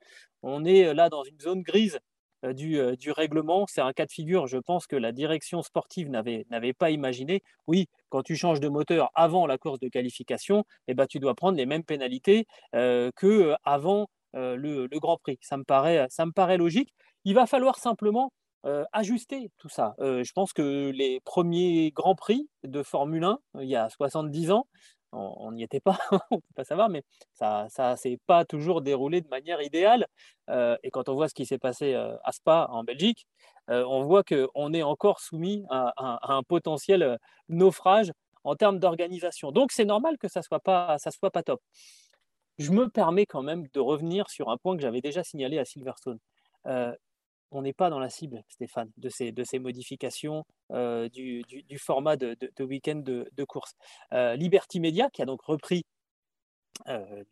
On 0.43 0.65
est 0.65 0.87
euh, 0.87 0.95
là 0.95 1.09
dans 1.09 1.25
une 1.25 1.41
zone 1.41 1.63
grise 1.63 1.99
euh, 2.45 2.55
euh, 2.61 2.97
du, 2.97 3.11
règlement. 3.11 3.67
C'est 3.69 3.81
un 3.81 3.93
cas 3.93 4.07
de 4.07 4.13
figure, 4.13 4.47
je 4.47 4.59
pense 4.59 4.87
que 4.87 4.97
la 4.97 5.13
direction 5.13 5.63
sportive 5.63 6.09
n'avait 6.09 6.73
pas 6.73 6.91
imaginé. 6.91 7.43
Oui, 7.67 7.89
quand 8.11 8.23
tu 8.23 8.37
changes 8.37 8.61
de 8.61 8.69
moteur 8.69 9.11
avant 9.15 9.47
la 9.47 9.59
course 9.59 9.81
de 9.81 9.89
qualification, 9.89 10.65
eh 10.87 10.95
ben, 10.95 11.07
tu 11.07 11.19
dois 11.19 11.35
prendre 11.35 11.57
les 11.57 11.67
mêmes 11.67 11.85
pénalités 11.85 12.47
euh, 12.75 13.11
qu'avant 13.17 14.09
le, 14.35 14.87
Grand 14.99 15.17
Prix. 15.17 15.39
Ça 15.41 15.57
me, 15.57 15.65
paraît, 15.65 16.07
ça 16.11 16.27
me 16.27 16.33
paraît 16.33 16.59
logique. 16.59 16.95
Il 17.25 17.35
va 17.35 17.47
falloir 17.47 17.79
simplement 17.79 18.33
ajuster 18.93 19.51
tout 19.57 19.71
ça. 19.71 19.95
je 19.99 20.31
pense 20.33 20.53
que 20.53 20.91
les 20.91 21.21
premiers 21.21 21.91
Grands 21.93 22.15
Prix 22.15 22.49
de 22.65 22.83
Formule 22.83 23.25
1, 23.25 23.39
il 23.61 23.69
y 23.69 23.77
a 23.77 23.89
70 23.89 24.51
ans, 24.51 24.67
on 25.13 25.53
n'y 25.53 25.63
était 25.63 25.81
pas, 25.81 25.99
on 26.31 26.37
ne 26.37 26.41
peut 26.41 26.55
pas 26.55 26.65
savoir, 26.65 26.89
mais 26.89 27.03
ça 27.33 27.69
ne 27.79 27.97
s'est 27.97 28.19
pas 28.27 28.45
toujours 28.45 28.83
déroulé 28.83 29.21
de 29.21 29.29
manière 29.29 29.63
idéale. 29.63 30.07
Euh, 30.51 30.77
et 30.83 30.91
quand 30.91 31.09
on 31.09 31.15
voit 31.15 31.29
ce 31.29 31.35
qui 31.35 31.47
s'est 31.47 31.59
passé 31.59 31.95
euh, 31.95 32.17
à 32.25 32.33
Spa, 32.33 32.69
en 32.71 32.85
Belgique, 32.85 33.27
euh, 33.71 33.85
on 33.87 34.03
voit 34.03 34.23
qu'on 34.23 34.73
est 34.73 34.83
encore 34.83 35.21
soumis 35.21 35.65
à, 35.71 35.93
un 36.35 36.43
potentiel 36.43 37.19
naufrage 37.49 38.13
en 38.45 38.57
termes 38.57 38.79
d'organisation. 38.79 39.53
Donc 39.53 39.73
c'est 39.73 39.85
normal 39.85 40.19
que 40.19 40.29
ça 40.29 40.41
ne 40.41 40.45
soit, 40.45 40.61
pas, 40.61 40.99
ça 40.99 41.11
soit 41.11 41.31
pas 41.31 41.43
top. 41.43 41.61
Je 42.59 42.73
me 42.73 42.89
permets 42.89 43.27
quand 43.27 43.43
même 43.43 43.67
de 43.73 43.81
revenir 43.81 44.29
sur 44.31 44.51
un 44.51 44.57
point 44.57 44.77
que 44.77 44.83
j'avais 44.83 45.01
déjà 45.01 45.23
signalé 45.23 45.59
à 45.59 45.65
Silverstone 45.65 46.19
on 47.51 47.63
n'est 47.63 47.73
pas 47.73 47.91
dans 47.91 47.99
la 47.99 48.11
cible, 48.11 48.43
Stéphane, 48.49 48.91
de 48.97 49.09
ces, 49.09 49.33
de 49.33 49.45
ces 49.45 49.59
modifications 49.59 50.45
euh, 50.73 51.09
du, 51.09 51.45
format 51.79 52.17
de, 52.17 52.37
week-end 52.61 52.97
de, 53.05 53.45
course. 53.45 53.75
Euh, 54.13 54.37
Liberty 54.37 54.81
Media, 54.81 55.09
qui 55.11 55.23
a 55.23 55.27
donc 55.27 55.43
repris 55.43 55.85
euh, 56.89 57.25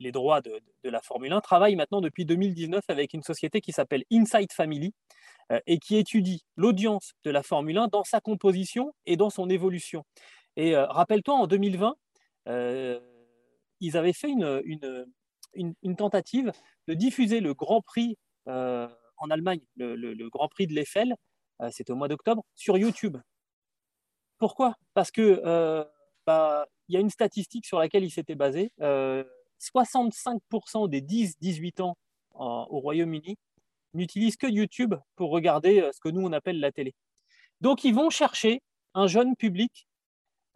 les, 0.00 0.12
droits 0.12 0.40
de, 0.40 0.60
la 0.84 1.00
Formule 1.00 1.32
1, 1.32 1.40
travaille 1.40 1.76
maintenant 1.76 2.00
depuis 2.00 2.24
2019 2.24 2.82
avec 2.88 3.14
une 3.14 3.22
société 3.22 3.60
qui 3.60 3.72
s'appelle 3.72 4.04
Inside 4.10 4.52
Family 4.52 4.92
et 5.66 5.78
qui 5.78 5.96
étudie 5.96 6.44
l'audience 6.56 7.14
de 7.24 7.30
la 7.30 7.42
Formule 7.42 7.78
1 7.78 7.88
dans 7.88 8.04
sa 8.04 8.20
composition 8.20 8.92
et 9.06 9.16
dans 9.16 9.30
son 9.30 9.48
évolution. 9.48 10.04
Et 10.56 10.76
rappelle-toi, 10.76 11.34
en 11.34 11.46
2020, 11.46 11.94
ils 13.80 13.96
avaient 13.96 14.12
fait 14.12 14.30
une 14.30 15.96
tentative 15.96 16.52
de 16.86 16.92
diffuser 16.92 17.40
le 17.40 17.54
Grand 17.54 17.80
Prix 17.80 18.18
en 18.48 19.30
Allemagne, 19.30 19.60
le, 19.76 20.28
Grand 20.28 20.48
Prix 20.48 20.66
de 20.66 20.74
l'Eiffel, 20.74 21.14
euh, 21.60 21.70
c'était 21.70 21.92
au 21.92 21.96
mois 21.96 22.08
d'octobre, 22.08 22.42
sur 22.54 22.78
YouTube. 22.78 23.18
Pourquoi? 24.38 24.74
Parce 24.94 25.10
que 25.10 25.42
euh, 25.44 25.84
bah, 26.26 26.66
il 26.88 26.94
y 26.94 26.96
a 26.96 27.00
une 27.00 27.10
statistique 27.10 27.66
sur 27.66 27.78
laquelle 27.78 28.04
il 28.04 28.10
s'était 28.10 28.36
basé. 28.36 28.72
65% 28.80 30.88
des 30.88 31.00
10-18 31.00 31.82
ans 31.82 31.96
au 32.34 32.78
Royaume-Uni 32.78 33.36
n'utilisent 33.94 34.36
que 34.36 34.46
YouTube 34.46 34.94
pour 35.16 35.30
regarder 35.30 35.90
ce 35.92 36.00
que 36.00 36.08
nous 36.08 36.24
on 36.24 36.32
appelle 36.32 36.60
la 36.60 36.70
télé. 36.70 36.94
Donc 37.60 37.82
ils 37.82 37.94
vont 37.94 38.10
chercher 38.10 38.62
un 38.94 39.08
jeune 39.08 39.34
public 39.34 39.88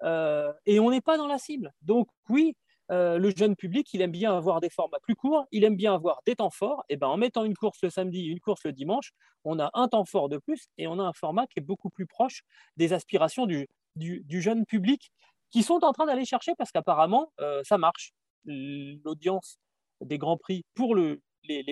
et 0.03 0.78
on 0.78 0.90
n'est 0.90 1.01
pas 1.01 1.16
dans 1.16 1.26
la 1.26 1.38
cible. 1.38 1.72
Donc 1.82 2.09
oui, 2.28 2.55
euh, 2.90 3.18
le 3.18 3.30
jeune 3.34 3.56
public, 3.56 3.92
il 3.94 4.02
aime 4.02 4.10
bien 4.10 4.36
avoir 4.36 4.60
des 4.60 4.68
formats 4.68 4.98
plus 5.00 5.14
courts, 5.14 5.46
il 5.52 5.64
aime 5.64 5.76
bien 5.76 5.94
avoir 5.94 6.20
des 6.26 6.36
temps 6.36 6.50
forts. 6.50 6.84
Et 6.88 6.96
ben, 6.96 7.06
en 7.06 7.16
mettant 7.16 7.44
une 7.44 7.54
course 7.54 7.78
le 7.82 7.90
samedi, 7.90 8.24
une 8.24 8.40
course 8.40 8.64
le 8.64 8.72
dimanche, 8.72 9.12
on 9.44 9.58
a 9.58 9.70
un 9.74 9.88
temps 9.88 10.04
fort 10.04 10.28
de 10.28 10.38
plus 10.38 10.68
et 10.78 10.86
on 10.86 10.98
a 10.98 11.02
un 11.02 11.12
format 11.12 11.46
qui 11.46 11.58
est 11.58 11.62
beaucoup 11.62 11.90
plus 11.90 12.06
proche 12.06 12.42
des 12.76 12.92
aspirations 12.92 13.46
du, 13.46 13.68
jeune 14.28 14.66
public 14.66 15.10
qui 15.50 15.62
sont 15.62 15.84
en 15.84 15.92
train 15.92 16.06
d'aller 16.06 16.24
chercher 16.24 16.54
parce 16.56 16.70
qu'apparemment, 16.70 17.32
euh, 17.40 17.62
ça 17.64 17.78
marche. 17.78 18.12
L'audience 18.44 19.58
des 20.00 20.18
Grands 20.18 20.36
Prix 20.36 20.64
pour 20.74 20.96
les, 20.96 21.20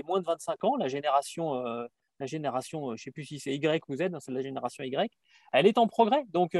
moins 0.05 0.21
de 0.21 0.25
25 0.25 0.65
ans, 0.65 0.77
la 0.77 0.87
génération, 0.87 1.57
euh, 1.67 1.87
la 2.21 2.27
génération 2.27 2.89
je 2.91 2.93
ne 2.93 2.97
sais 2.97 3.11
plus 3.11 3.25
si 3.25 3.41
c'est 3.41 3.55
Y 3.55 3.83
ou 3.89 3.97
Z, 3.97 4.03
hein, 4.03 4.19
c'est 4.21 4.31
la 4.31 4.43
génération 4.43 4.85
Y, 4.85 5.11
elle 5.53 5.67
est 5.67 5.79
en 5.79 5.89
progrès. 5.89 6.25
Donc, 6.29 6.57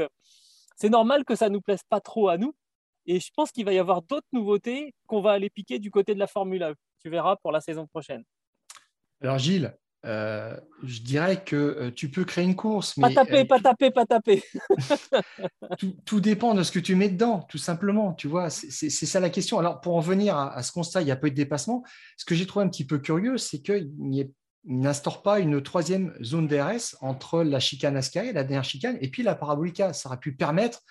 c'est 0.75 0.89
normal 0.89 1.23
que 1.23 1.35
ça 1.35 1.47
ne 1.47 1.53
nous 1.53 1.61
plaise 1.61 1.83
pas 1.87 2.01
trop 2.01 2.27
à 2.27 2.37
nous, 2.37 2.53
et 3.05 3.19
je 3.19 3.29
pense 3.35 3.51
qu'il 3.51 3.65
va 3.65 3.73
y 3.73 3.79
avoir 3.79 4.01
d'autres 4.01 4.27
nouveautés 4.31 4.93
qu'on 5.07 5.21
va 5.21 5.31
aller 5.31 5.49
piquer 5.49 5.79
du 5.79 5.91
côté 5.91 6.13
de 6.13 6.19
la 6.19 6.27
Formule 6.27 6.63
1. 6.63 6.73
Tu 7.01 7.09
verras 7.09 7.35
pour 7.37 7.51
la 7.51 7.61
saison 7.61 7.87
prochaine. 7.87 8.23
Alors 9.21 9.37
Gilles, 9.37 9.75
euh, 10.03 10.57
je 10.83 11.01
dirais 11.01 11.43
que 11.43 11.55
euh, 11.55 11.91
tu 11.91 12.09
peux 12.09 12.25
créer 12.25 12.43
une 12.43 12.55
course. 12.55 12.97
Mais, 12.97 13.13
pas 13.13 13.23
taper, 13.23 13.41
euh, 13.41 13.45
pas 13.45 13.59
taper, 13.59 13.91
pas 13.91 14.05
taper. 14.05 14.43
tout, 16.05 16.19
dépend 16.19 16.55
de 16.55 16.63
ce 16.63 16.71
que 16.71 16.79
tu 16.79 16.95
mets 16.95 17.09
dedans, 17.09 17.45
tout 17.49 17.59
simplement. 17.59 18.13
Tu 18.13 18.27
vois, 18.27 18.49
c'est 18.49 18.89
ça 18.89 19.19
la 19.19 19.29
question. 19.29 19.59
Alors 19.59 19.79
pour 19.79 19.95
en 19.95 19.99
venir 19.99 20.35
à, 20.35 20.61
ce 20.63 20.71
constat, 20.71 21.01
il 21.01 21.07
y 21.07 21.11
a 21.11 21.15
peu 21.15 21.29
de 21.29 21.35
dépassement. 21.35 21.83
Ce 22.17 22.25
que 22.25 22.33
j'ai 22.33 22.47
trouvé 22.47 22.65
un 22.65 22.69
petit 22.69 22.85
peu 22.85 22.97
curieux, 22.97 23.37
c'est 23.37 23.61
qu'il 23.61 23.91
n'instaure 24.65 25.21
pas 25.21 25.39
une 25.39 25.61
troisième 25.61 26.15
zone 26.23 26.47
DRS 26.47 26.95
entre 27.01 27.43
la 27.43 27.59
chicane 27.59 27.95
Ascari, 27.95 28.33
la 28.33 28.43
dernière 28.43 28.63
chicane, 28.63 28.97
et 29.01 29.09
puis 29.09 29.21
la 29.21 29.35
parabolica. 29.35 29.93
Ça 29.93 30.09
aurait 30.09 30.19
pu 30.19 30.35
permettre 30.35 30.81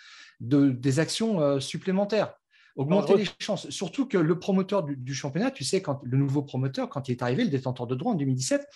de, 0.40 0.70
des 0.70 0.98
actions 0.98 1.40
euh, 1.40 1.60
supplémentaires 1.60 2.34
augmenter 2.76 3.16
les 3.16 3.26
chances. 3.38 3.68
Surtout 3.70 4.06
que 4.06 4.18
le 4.18 4.38
promoteur 4.38 4.82
du, 4.84 5.14
championnat, 5.14 5.50
tu 5.50 5.64
sais, 5.64 5.82
quand 5.82 6.00
le 6.02 6.16
nouveau 6.16 6.42
promoteur, 6.42 6.88
quand 6.88 7.08
il 7.08 7.12
est 7.12 7.22
arrivé, 7.22 7.44
le 7.44 7.50
détenteur 7.50 7.86
de 7.86 7.94
droit 7.94 8.12
en 8.12 8.16
2017, 8.16 8.66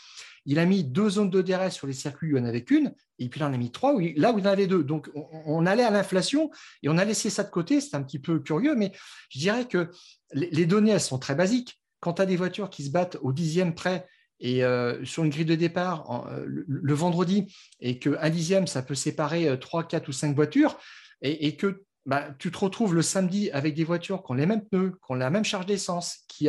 il 0.47 0.59
a 0.59 0.67
mis 0.67 0.85
deux 0.85 1.09
zones 1.09 1.31
de 1.31 1.41
DRS 1.41 1.71
sur 1.71 1.87
les 1.87 1.95
circuits 1.95 2.33
où 2.33 2.37
il 2.37 2.43
n'y 2.43 2.47
en 2.47 2.49
avait 2.49 2.65
qu'une, 2.65 2.93
et 3.19 3.29
puis 3.29 3.41
là, 3.41 3.49
on 3.49 3.55
a 3.55 3.57
mis 3.57 3.71
trois, 3.71 3.93
là 4.17 4.33
où 4.33 4.39
il 4.39 4.45
y 4.45 4.49
en 4.49 4.51
avait 4.51 4.67
deux. 4.67 4.85
Donc, 4.85 5.11
on, 5.15 5.65
allait 5.65 5.85
à 5.85 5.91
l'inflation 5.91 6.51
et 6.83 6.89
on 6.89 6.99
a 6.99 7.05
laissé 7.05 7.31
ça 7.31 7.45
de 7.45 7.51
côté. 7.51 7.81
C'est 7.81 7.97
un 7.97 8.03
petit 8.03 8.19
peu 8.19 8.41
curieux, 8.41 8.75
mais 8.75 8.93
je 9.31 9.39
dirais 9.39 9.67
que 9.67 9.91
les, 10.33 10.67
données, 10.67 10.91
elles 10.91 11.01
sont 11.01 11.19
très 11.19 11.35
basiques. 11.35 11.81
Quand 12.01 12.15
tu 12.15 12.23
as 12.23 12.27
des 12.27 12.37
voitures 12.37 12.69
qui 12.69 12.85
se 12.85 12.91
battent 12.91 13.17
au 13.23 13.33
dixième 13.33 13.75
près 13.75 14.07
et 14.41 14.65
euh, 14.65 15.03
sur 15.07 15.25
une 15.25 15.31
grille 15.31 15.47
de 15.47 15.55
départ 15.55 16.29
euh, 16.31 16.45
le, 16.47 16.95
vendredi, 16.95 17.55
et 17.81 17.99
qu'un 17.99 18.29
dixième, 18.29 18.67
ça 18.67 18.83
peut 18.83 18.95
séparer 18.95 19.59
trois, 19.59 19.85
quatre 19.85 20.09
ou 20.09 20.13
cinq 20.13 20.35
voitures, 20.35 20.77
et, 21.25 21.57
que 21.57 21.85
bah, 22.07 22.29
tu 22.39 22.51
te 22.53 22.59
retrouves 22.59 22.95
le 22.95 23.03
samedi 23.03 23.51
avec 23.51 23.75
des 23.75 23.85
voitures 23.85 24.23
qui 24.23 24.31
ont 24.31 24.35
les 24.35 24.47
mêmes 24.47 24.65
pneus, 24.65 24.91
qui 24.91 25.13
ont 25.13 25.15
la 25.15 25.31
même 25.31 25.45
charge 25.45 25.67
d'essence, 25.67 26.19
qui, 26.29 26.49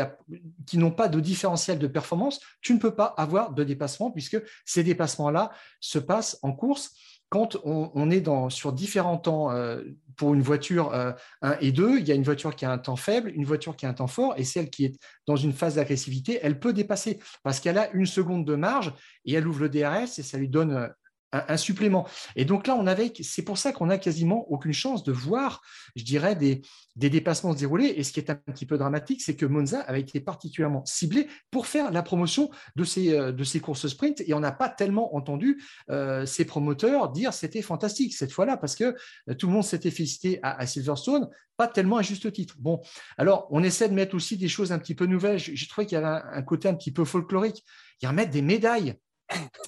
n'ont 0.73 0.91
pas 0.91 1.07
de 1.07 1.19
différentiel 1.19 1.79
de 1.79 1.87
performance, 1.87 2.41
tu 2.61 2.73
ne 2.73 2.79
peux 2.79 2.93
pas 2.93 3.13
avoir 3.17 3.53
de 3.53 3.63
dépassement 3.63 4.11
puisque 4.11 4.37
ces 4.65 4.83
dépassements-là 4.83 5.51
se 5.79 5.99
passent 5.99 6.37
en 6.41 6.51
course 6.51 6.93
quand 7.29 7.57
on, 7.63 8.11
est 8.11 8.23
sur 8.49 8.71
différents 8.71 9.17
temps 9.17 9.51
euh, 9.51 9.81
pour 10.15 10.33
une 10.33 10.41
voiture 10.41 10.93
1 10.93 11.15
euh, 11.43 11.55
et 11.59 11.71
2, 11.71 11.99
il 11.99 12.07
y 12.07 12.11
a 12.11 12.15
une 12.15 12.23
voiture 12.23 12.55
qui 12.55 12.65
a 12.65 12.71
un 12.71 12.77
temps 12.77 12.95
faible, 12.95 13.31
une 13.35 13.45
voiture 13.45 13.75
qui 13.75 13.85
a 13.85 13.89
un 13.89 13.93
temps 13.93 14.07
fort, 14.07 14.35
et 14.37 14.43
celle 14.43 14.69
qui 14.69 14.85
est 14.85 14.99
dans 15.25 15.35
une 15.35 15.51
phase 15.51 15.75
d'agressivité, 15.75 16.39
elle 16.43 16.59
peut 16.59 16.71
dépasser 16.71 17.19
parce 17.43 17.59
qu'elle 17.59 17.77
a 17.77 17.89
une 17.91 18.05
seconde 18.05 18.45
de 18.45 18.55
marge 18.55 18.93
et 19.25 19.33
elle 19.33 19.47
ouvre 19.47 19.61
le 19.61 19.69
DRS 19.69 20.19
et 20.19 20.23
ça 20.23 20.37
lui 20.37 20.49
donne 20.49 20.93
un, 21.47 21.57
supplément. 21.57 22.07
Et 22.35 22.45
donc 22.45 22.67
là, 22.67 22.75
on 22.75 22.87
avait, 22.87 23.11
c'est 23.21 23.43
pour 23.43 23.57
ça 23.57 23.71
qu'on 23.71 23.87
n'a 23.87 23.97
quasiment 23.97 24.49
aucune 24.51 24.73
chance 24.73 25.03
de 25.03 25.11
voir, 25.11 25.61
je 25.95 26.03
dirais, 26.03 26.35
des, 26.35 26.61
des 26.95 27.09
dépassements 27.09 27.53
se 27.53 27.59
dérouler. 27.59 27.93
Et 27.97 28.03
ce 28.03 28.11
qui 28.11 28.19
est 28.19 28.29
un 28.29 28.35
petit 28.35 28.65
peu 28.65 28.77
dramatique, 28.77 29.21
c'est 29.21 29.35
que 29.35 29.45
Monza 29.45 29.81
avait 29.81 30.01
été 30.01 30.19
particulièrement 30.19 30.83
ciblé 30.85 31.27
pour 31.51 31.67
faire 31.67 31.91
la 31.91 32.03
promotion 32.03 32.49
de 32.75 32.83
ces, 32.83 33.13
euh, 33.13 33.33
courses 33.61 33.87
sprint. 33.87 34.21
Et 34.25 34.33
on 34.33 34.39
n'a 34.39 34.51
pas 34.51 34.69
tellement 34.69 35.15
entendu 35.15 35.61
euh, 35.89 36.25
ces 36.25 36.45
promoteurs 36.45 37.11
dire 37.11 37.33
c'était 37.33 37.61
fantastique 37.61 38.13
cette 38.13 38.31
fois-là, 38.31 38.57
parce 38.57 38.75
que 38.75 38.95
euh, 39.29 39.33
tout 39.33 39.47
le 39.47 39.53
monde 39.53 39.63
s'était 39.63 39.91
félicité 39.91 40.39
à, 40.43 40.65
Silverstone, 40.65 41.29
pas 41.57 41.67
tellement 41.67 41.97
à 41.97 42.01
juste 42.01 42.31
titre. 42.31 42.55
Bon, 42.59 42.81
alors 43.17 43.47
on 43.51 43.63
essaie 43.63 43.89
de 43.89 43.93
mettre 43.93 44.15
aussi 44.15 44.37
des 44.37 44.47
choses 44.47 44.71
un 44.71 44.79
petit 44.79 44.95
peu 44.95 45.05
nouvelles. 45.05 45.39
J'ai 45.39 45.67
trouvé 45.67 45.85
qu'il 45.85 45.95
y 45.95 45.97
avait 45.97 46.07
un, 46.07 46.23
un 46.31 46.41
côté 46.41 46.67
un 46.67 46.73
petit 46.73 46.91
peu 46.91 47.05
folklorique. 47.05 47.63
Il 48.01 48.05
y 48.05 48.07
a 48.07 48.11
mettre 48.11 48.31
des 48.31 48.41
médailles 48.41 48.95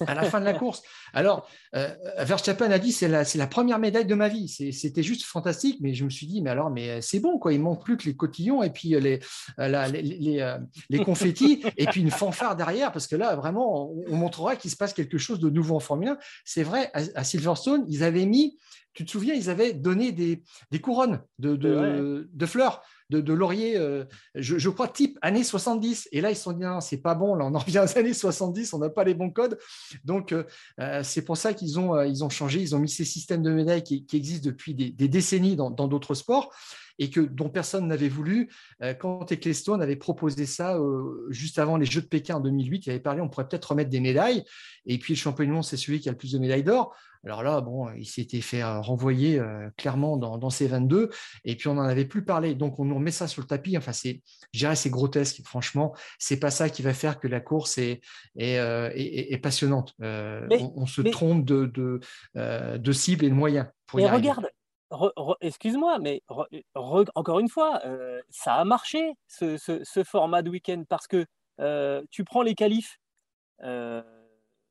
à 0.06 0.14
la 0.14 0.22
fin 0.24 0.40
de 0.40 0.44
la 0.44 0.54
course. 0.54 0.82
Alors, 1.12 1.48
euh, 1.74 1.88
Verstappen 2.18 2.70
a 2.70 2.78
dit 2.78 2.92
c'est 2.92 3.08
la, 3.08 3.24
la, 3.34 3.46
première 3.46 3.78
médaille 3.78 4.06
de 4.06 4.14
ma 4.14 4.28
vie. 4.28 4.48
C'était 4.48 5.02
juste 5.02 5.24
fantastique, 5.24 5.78
mais 5.80 5.94
je 5.94 6.04
me 6.04 6.10
suis 6.10 6.26
dit 6.26 6.42
mais 6.42 6.50
alors 6.50 6.70
mais 6.70 7.00
c'est 7.00 7.20
bon 7.20 7.38
quoi. 7.38 7.52
Il 7.52 7.60
manque 7.60 7.84
plus 7.84 7.96
que 7.96 8.04
les 8.04 8.16
cotillons 8.16 8.62
et 8.62 8.70
puis 8.70 8.90
les 8.90 9.20
euh, 9.58 9.86
les, 9.88 10.40
euh, 10.40 10.58
les, 10.90 11.04
confettis 11.04 11.64
et 11.76 11.86
puis 11.86 12.00
une 12.00 12.10
fanfare 12.10 12.56
derrière 12.56 12.92
parce 12.92 13.06
que 13.06 13.16
là 13.16 13.36
vraiment 13.36 13.92
on, 14.08 14.16
montrera 14.16 14.56
qu'il 14.56 14.70
se 14.70 14.76
passe 14.76 14.92
quelque 14.92 15.18
chose 15.18 15.40
de 15.40 15.50
nouveau 15.50 15.76
en 15.76 15.80
Formule 15.80 16.08
1. 16.08 16.18
C'est 16.44 16.62
vrai 16.62 16.90
à, 16.94 17.24
Silverstone 17.24 17.84
ils 17.88 18.02
avaient 18.02 18.26
mis 18.26 18.58
tu 18.94 19.04
te 19.04 19.12
souviens, 19.12 19.34
ils 19.34 19.48
avaient 19.48 19.74
donné 19.74 20.10
des, 20.10 20.42
des 20.72 20.80
couronnes 20.80 21.22
de, 21.38 21.54
de, 21.54 22.28
de 22.32 22.46
fleurs 22.46 22.82
de, 23.10 23.32
laurier, 23.32 23.76
euh, 23.76 24.04
je, 24.34 24.68
crois, 24.68 24.88
type 24.88 25.18
années 25.22 25.44
70. 25.44 26.08
Et 26.12 26.20
là, 26.20 26.30
ils 26.30 26.36
se 26.36 26.42
sont 26.42 26.52
dit, 26.52 26.64
non, 26.64 26.80
c'est 26.80 26.98
pas 26.98 27.14
bon, 27.14 27.34
là, 27.34 27.46
on 27.46 27.54
en 27.54 27.58
revient 27.58 27.82
aux 27.84 27.98
années 27.98 28.14
70, 28.14 28.72
on 28.74 28.78
n'a 28.78 28.90
pas 28.90 29.04
les 29.04 29.14
bons 29.14 29.30
codes. 29.30 29.58
Donc, 30.04 30.32
euh, 30.32 30.44
euh, 30.80 31.02
c'est 31.02 31.22
pour 31.22 31.36
ça 31.36 31.54
qu'ils 31.54 31.78
ont, 31.78 32.00
ils 32.02 32.24
ont 32.24 32.30
changé, 32.30 32.60
ils 32.60 32.76
ont 32.76 32.78
mis 32.78 32.88
ces 32.88 33.04
systèmes 33.04 33.42
de 33.42 33.50
médailles 33.50 33.82
qui, 33.82 34.04
existent 34.12 34.46
depuis 34.46 34.74
des, 34.74 35.08
décennies 35.08 35.56
dans 35.56 35.70
d'autres 35.70 36.14
sports 36.14 36.52
et 36.98 37.10
que, 37.10 37.20
dont 37.20 37.48
personne 37.48 37.86
n'avait 37.86 38.08
voulu. 38.08 38.50
Quand 38.98 39.30
Ecclestone 39.30 39.82
avait 39.82 39.96
proposé 39.96 40.46
ça 40.46 40.78
juste 41.30 41.58
avant 41.58 41.76
les 41.76 41.86
Jeux 41.86 42.00
de 42.00 42.06
Pékin 42.06 42.36
en 42.36 42.40
2008, 42.40 42.86
il 42.86 42.90
avait 42.90 43.00
parlé, 43.00 43.20
on 43.20 43.28
pourrait 43.28 43.48
peut-être 43.48 43.66
remettre 43.66 43.90
des 43.90 44.00
médailles. 44.00 44.44
Et 44.86 44.98
puis, 44.98 45.14
le 45.14 45.18
champion 45.18 45.44
du 45.44 45.50
monde, 45.50 45.64
c'est 45.64 45.76
celui 45.76 46.00
qui 46.00 46.08
a 46.08 46.12
le 46.12 46.18
plus 46.18 46.32
de 46.32 46.38
médailles 46.38 46.64
d'or. 46.64 46.96
Alors 47.24 47.42
là, 47.42 47.60
bon, 47.60 47.90
il 47.96 48.06
s'était 48.06 48.40
fait 48.40 48.62
euh, 48.62 48.80
renvoyer 48.80 49.38
euh, 49.38 49.68
clairement 49.76 50.16
dans, 50.16 50.50
ces 50.50 50.66
22, 50.66 51.10
et 51.44 51.56
puis 51.56 51.68
on 51.68 51.74
n'en 51.74 51.82
avait 51.82 52.04
plus 52.04 52.24
parlé. 52.24 52.54
Donc 52.54 52.78
on 52.78 52.84
nous 52.84 52.94
remet 52.94 53.10
ça 53.10 53.26
sur 53.26 53.42
le 53.42 53.46
tapis. 53.46 53.76
Enfin, 53.76 53.92
c'est, 53.92 54.22
je 54.52 54.60
dirais, 54.60 54.76
c'est 54.76 54.90
grotesque. 54.90 55.42
Franchement, 55.44 55.94
c'est 56.18 56.38
pas 56.38 56.50
ça 56.50 56.70
qui 56.70 56.82
va 56.82 56.94
faire 56.94 57.18
que 57.18 57.28
la 57.28 57.40
course 57.40 57.78
est, 57.78 58.00
est, 58.36 58.58
euh, 58.58 59.38
passionnante. 59.42 59.94
on, 60.00 60.86
se 60.86 61.02
trompe 61.02 61.44
de, 61.44 61.66
de, 62.34 62.92
cible 62.92 63.24
et 63.24 63.30
de 63.30 63.34
moyens. 63.34 63.66
Pour 63.86 63.98
mais 63.98 64.10
regarde, 64.10 64.48
excuse-moi, 65.40 65.98
mais 65.98 66.22
encore 66.74 67.40
une 67.40 67.48
fois, 67.48 67.82
ça 68.30 68.54
a 68.54 68.64
marché 68.64 69.14
ce, 69.26 70.02
format 70.04 70.42
de 70.42 70.50
week-end 70.50 70.84
parce 70.88 71.06
que 71.06 71.26
tu 72.10 72.24
prends 72.24 72.42
les 72.42 72.54
qualifs. 72.54 72.98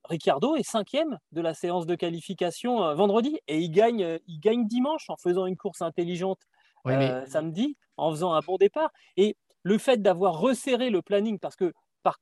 Ricciardo 0.08 0.56
est 0.56 0.64
cinquième 0.64 1.20
de 1.32 1.42
la 1.42 1.54
séance 1.54 1.86
de 1.86 1.96
qualification 1.96 2.84
euh, 2.84 2.94
vendredi 2.94 3.40
et 3.48 3.60
il 3.60 3.70
gagne, 3.70 4.04
euh, 4.04 4.18
il 4.28 4.40
gagne 4.40 4.66
dimanche 4.66 5.10
en 5.10 5.18
faisant 5.18 5.46
une 5.46 5.58
course 5.58 5.82
intelligente 5.82 6.40
euh, 6.88 7.26
samedi, 7.26 7.76
en 7.98 8.12
faisant 8.12 8.34
un 8.34 8.40
bon 8.40 8.58
départ. 8.58 8.92
Et 9.18 9.36
le 9.64 9.78
fait 9.78 10.02
d'avoir 10.02 10.40
resserré 10.40 10.90
le 10.90 11.02
planning, 11.02 11.40
parce 11.40 11.58
que 11.58 11.74
par, 12.04 12.20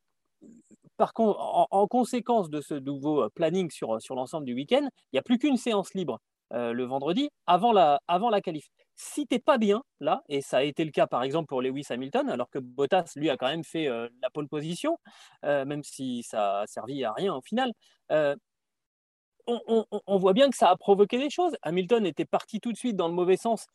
par 0.97 1.11
en, 1.17 1.87
conséquence 1.87 2.49
de 2.49 2.61
ce 2.61 2.73
nouveau 2.73 3.29
planning 3.29 3.69
sur, 3.69 4.01
sur 4.01 4.15
l'ensemble 4.15 4.45
du 4.45 4.55
week-end, 4.55 4.81
il 4.81 5.09
n'y 5.13 5.19
a 5.19 5.23
plus 5.23 5.37
qu'une 5.37 5.57
séance 5.57 5.93
libre 5.93 6.19
le 6.51 6.83
vendredi 6.83 7.29
avant 7.47 7.73
la, 7.73 7.99
avant 8.07 8.29
la 8.29 8.41
qualif 8.41 8.69
si 8.95 9.27
t'es 9.27 9.39
pas 9.39 9.57
bien 9.57 9.83
là, 9.99 10.23
et 10.29 10.41
ça 10.41 10.57
a 10.57 10.63
été 10.63 10.85
le 10.85 10.91
cas 10.91 11.07
par 11.07 11.23
exemple 11.23 11.47
pour 11.47 11.61
Lewis 11.61 11.85
Hamilton, 11.89 12.29
alors 12.29 12.49
que 12.49 12.59
Bottas 12.59 13.11
lui 13.15 13.29
a 13.29 13.37
quand 13.37 13.47
même 13.47 13.63
fait 13.63 13.87
euh, 13.87 14.07
la 14.21 14.29
pole 14.29 14.47
position, 14.47 14.97
euh, 15.43 15.65
même 15.65 15.83
si 15.83 16.23
ça 16.23 16.61
a 16.61 16.67
servi 16.67 17.03
à 17.03 17.13
rien 17.13 17.33
au 17.35 17.41
final. 17.41 17.71
Euh, 18.11 18.35
on, 19.47 20.17
voit 20.17 20.33
bien 20.33 20.49
que 20.49 20.57
ça 20.57 20.69
a 20.71 20.75
provoqué 20.75 21.19
des 21.19 21.29
choses. 21.29 21.55
Hamilton 21.61 22.03
était 22.07 22.25
parti 22.25 22.59
tout 22.59 22.71
de 22.71 22.77
suite 22.77 22.95
dans 22.95 23.07
le 23.07 23.13
mauvais 23.13 23.37
sens. 23.37 23.67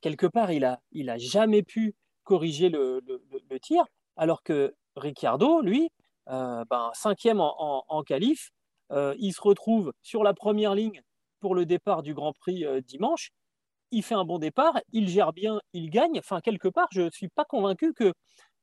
Quelque 0.00 0.26
part, 0.28 0.52
il 0.52 0.64
a, 0.64 0.78
il 0.92 1.10
a 1.10 1.18
jamais 1.18 1.64
pu 1.64 1.96
corriger 2.22 2.68
le, 2.68 3.02
tir, 3.60 3.84
alors 4.16 4.44
que 4.44 4.76
Ricciardo, 4.94 5.60
lui, 5.60 5.90
ben, 6.28 6.90
cinquième 6.92 7.40
en, 7.40 7.84
en, 7.88 8.02
qualif, 8.04 8.52
il 8.92 9.32
se 9.32 9.40
retrouve 9.40 9.92
sur 10.02 10.22
la 10.22 10.34
première 10.34 10.76
ligne 10.76 11.02
pour 11.40 11.54
le 11.54 11.66
départ 11.66 12.02
du 12.02 12.14
Grand 12.14 12.32
Prix 12.32 12.64
dimanche 12.82 13.32
il 13.90 14.02
fait 14.02 14.14
un 14.14 14.24
bon 14.24 14.38
départ, 14.38 14.80
il 14.92 15.08
gère 15.08 15.32
bien, 15.32 15.60
il 15.72 15.90
gagne. 15.90 16.18
Enfin, 16.18 16.40
quelque 16.40 16.68
part, 16.68 16.88
je 16.92 17.02
ne 17.02 17.10
suis 17.10 17.28
pas 17.28 17.44
convaincu 17.44 17.94
que 17.94 18.12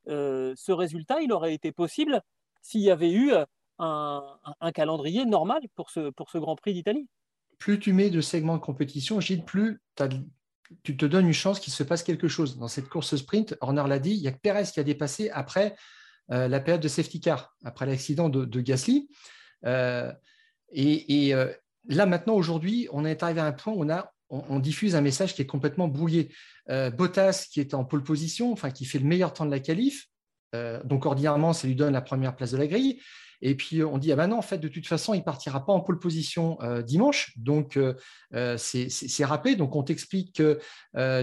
euh, 0.07 0.53
ce 0.55 0.71
résultat, 0.71 1.21
il 1.21 1.31
aurait 1.31 1.53
été 1.53 1.71
possible 1.71 2.21
s'il 2.61 2.81
y 2.81 2.91
avait 2.91 3.11
eu 3.11 3.33
euh, 3.33 3.45
un, 3.79 4.71
calendrier 4.73 5.25
normal 5.25 5.61
pour 5.75 5.89
ce, 5.89 6.11
pour 6.11 6.29
ce 6.29 6.37
Grand 6.37 6.55
Prix 6.55 6.73
d'Italie. 6.73 7.07
Plus 7.57 7.79
tu 7.79 7.93
mets 7.93 8.09
de 8.09 8.21
segments 8.21 8.57
de 8.57 8.61
compétition, 8.61 9.19
Gilles, 9.19 9.45
plus 9.45 9.81
tu 10.83 10.97
te 10.97 11.05
donnes 11.05 11.27
une 11.27 11.33
chance 11.33 11.59
qu'il 11.59 11.73
se 11.73 11.83
passe 11.83 12.03
quelque 12.03 12.27
chose. 12.27 12.57
Dans 12.57 12.67
cette 12.67 12.89
course 12.89 13.15
sprint, 13.15 13.55
Horner 13.61 13.85
l'a 13.87 13.99
dit, 13.99 14.11
il 14.11 14.21
y 14.21 14.27
a 14.27 14.31
que 14.31 14.39
Perez 14.39 14.65
qui 14.65 14.79
a 14.79 14.83
dépassé 14.83 15.29
après 15.29 15.75
euh, 16.31 16.47
la 16.47 16.59
période 16.59 16.81
de 16.81 16.87
safety 16.87 17.19
car, 17.19 17.55
après 17.63 17.85
l'accident 17.85 18.29
de, 18.29 18.61
Gasly. 18.61 19.09
et 19.63 21.33
là, 21.89 22.05
maintenant, 22.05 22.35
aujourd'hui, 22.35 22.87
on 22.91 23.05
est 23.05 23.23
arrivé 23.23 23.41
à 23.41 23.45
un 23.45 23.51
point 23.51 23.73
où 23.73 23.85
on 24.29 24.59
diffuse 24.59 24.95
un 24.95 25.01
message 25.01 25.35
qui 25.35 25.41
est 25.41 25.47
complètement 25.47 25.87
brouillé. 25.87 26.31
Euh, 26.69 26.89
Bottas, 26.89 27.47
qui 27.51 27.59
est 27.59 27.73
en 27.73 27.85
pole 27.85 28.03
position, 28.03 28.51
enfin 28.51 28.71
qui 28.71 28.85
fait 28.85 28.99
le 28.99 29.05
meilleur 29.05 29.33
temps 29.33 29.45
de 29.45 29.51
la 29.51 29.59
qualif, 29.59 30.07
euh, 30.55 30.81
donc 30.83 31.05
ordinairement, 31.05 31.53
ça 31.53 31.67
lui 31.67 31.75
donne 31.75 31.93
la 31.93 32.01
première 32.01 32.35
place 32.35 32.51
de 32.51 32.57
la 32.57 32.67
grille. 32.67 32.99
Et 33.41 33.53
puis 33.53 33.83
on 33.83 33.97
dit 33.97 34.11
ah 34.11 34.15
ben 34.15 34.27
non, 34.27 34.37
en 34.37 34.41
fait, 34.41 34.57
de 34.57 34.67
toute 34.67 34.87
façon, 34.87 35.13
il 35.13 35.23
partira 35.23 35.65
pas 35.65 35.73
en 35.73 35.81
pole 35.81 35.99
position 35.99 36.57
euh, 36.61 36.81
dimanche, 36.81 37.33
donc 37.37 37.77
c'est 38.57 39.25
rappelé. 39.25 39.55
Donc 39.55 39.75
on 39.75 39.83
t'explique 39.83 40.37
que 40.37 40.59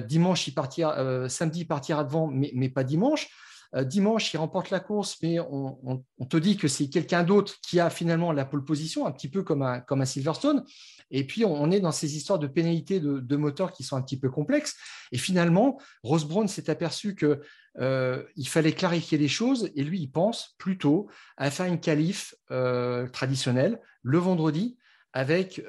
dimanche, 0.06 0.46
il 0.46 0.54
partira, 0.54 1.28
samedi, 1.28 1.60
il 1.60 1.66
partira 1.66 2.04
devant, 2.04 2.28
mais 2.28 2.68
pas 2.68 2.84
dimanche. 2.84 3.28
Euh, 3.75 3.85
dimanche, 3.85 4.33
il 4.35 4.37
remporte 4.37 4.70
la 4.70 4.81
course, 4.81 5.16
mais 5.23 5.39
on, 5.41 6.05
te 6.29 6.37
dit 6.37 6.57
que 6.57 6.68
c'est 6.68 6.89
quelqu'un 6.89 7.23
d'autre 7.23 7.55
qui 7.62 7.81
a 7.81 7.91
finalement 7.91 8.33
la 8.33 8.45
pole 8.45 8.64
position, 8.64 9.07
un 9.07 9.12
petit 9.12 9.29
peu 9.29 9.43
comme 9.43 9.62
un, 9.62 9.81
comme 9.81 10.05
Silverstone. 10.05 10.64
Et 11.11 11.27
puis, 11.27 11.45
on, 11.45 11.70
est 11.70 11.81
dans 11.81 11.93
ces 11.93 12.16
histoires 12.16 12.39
de 12.39 12.47
pénalités 12.47 13.01
de, 13.01 13.37
moteurs 13.37 13.73
qui 13.73 13.83
sont 13.83 13.97
un 13.97 14.03
petit 14.03 14.18
peu 14.18 14.31
complexes. 14.31 14.77
Et 15.11 15.18
finalement, 15.18 15.79
Ross 16.03 16.25
Brown 16.25 16.49
s'est 16.49 16.70
aperçu 16.70 17.14
qu'il 17.14 17.39
euh, 17.81 18.23
fallait 18.45 18.73
clarifier 18.73 19.18
les 19.18 19.29
choses 19.29 19.70
et 19.75 19.83
lui, 19.85 20.01
il 20.01 20.11
pense 20.11 20.55
plutôt 20.59 21.09
à 21.37 21.51
faire 21.51 21.66
une 21.66 21.81
qualif 21.81 22.35
euh, 22.51 23.09
traditionnelle 23.09 23.81
le 24.03 24.18
vendredi 24.18 24.77
avec 25.14 25.62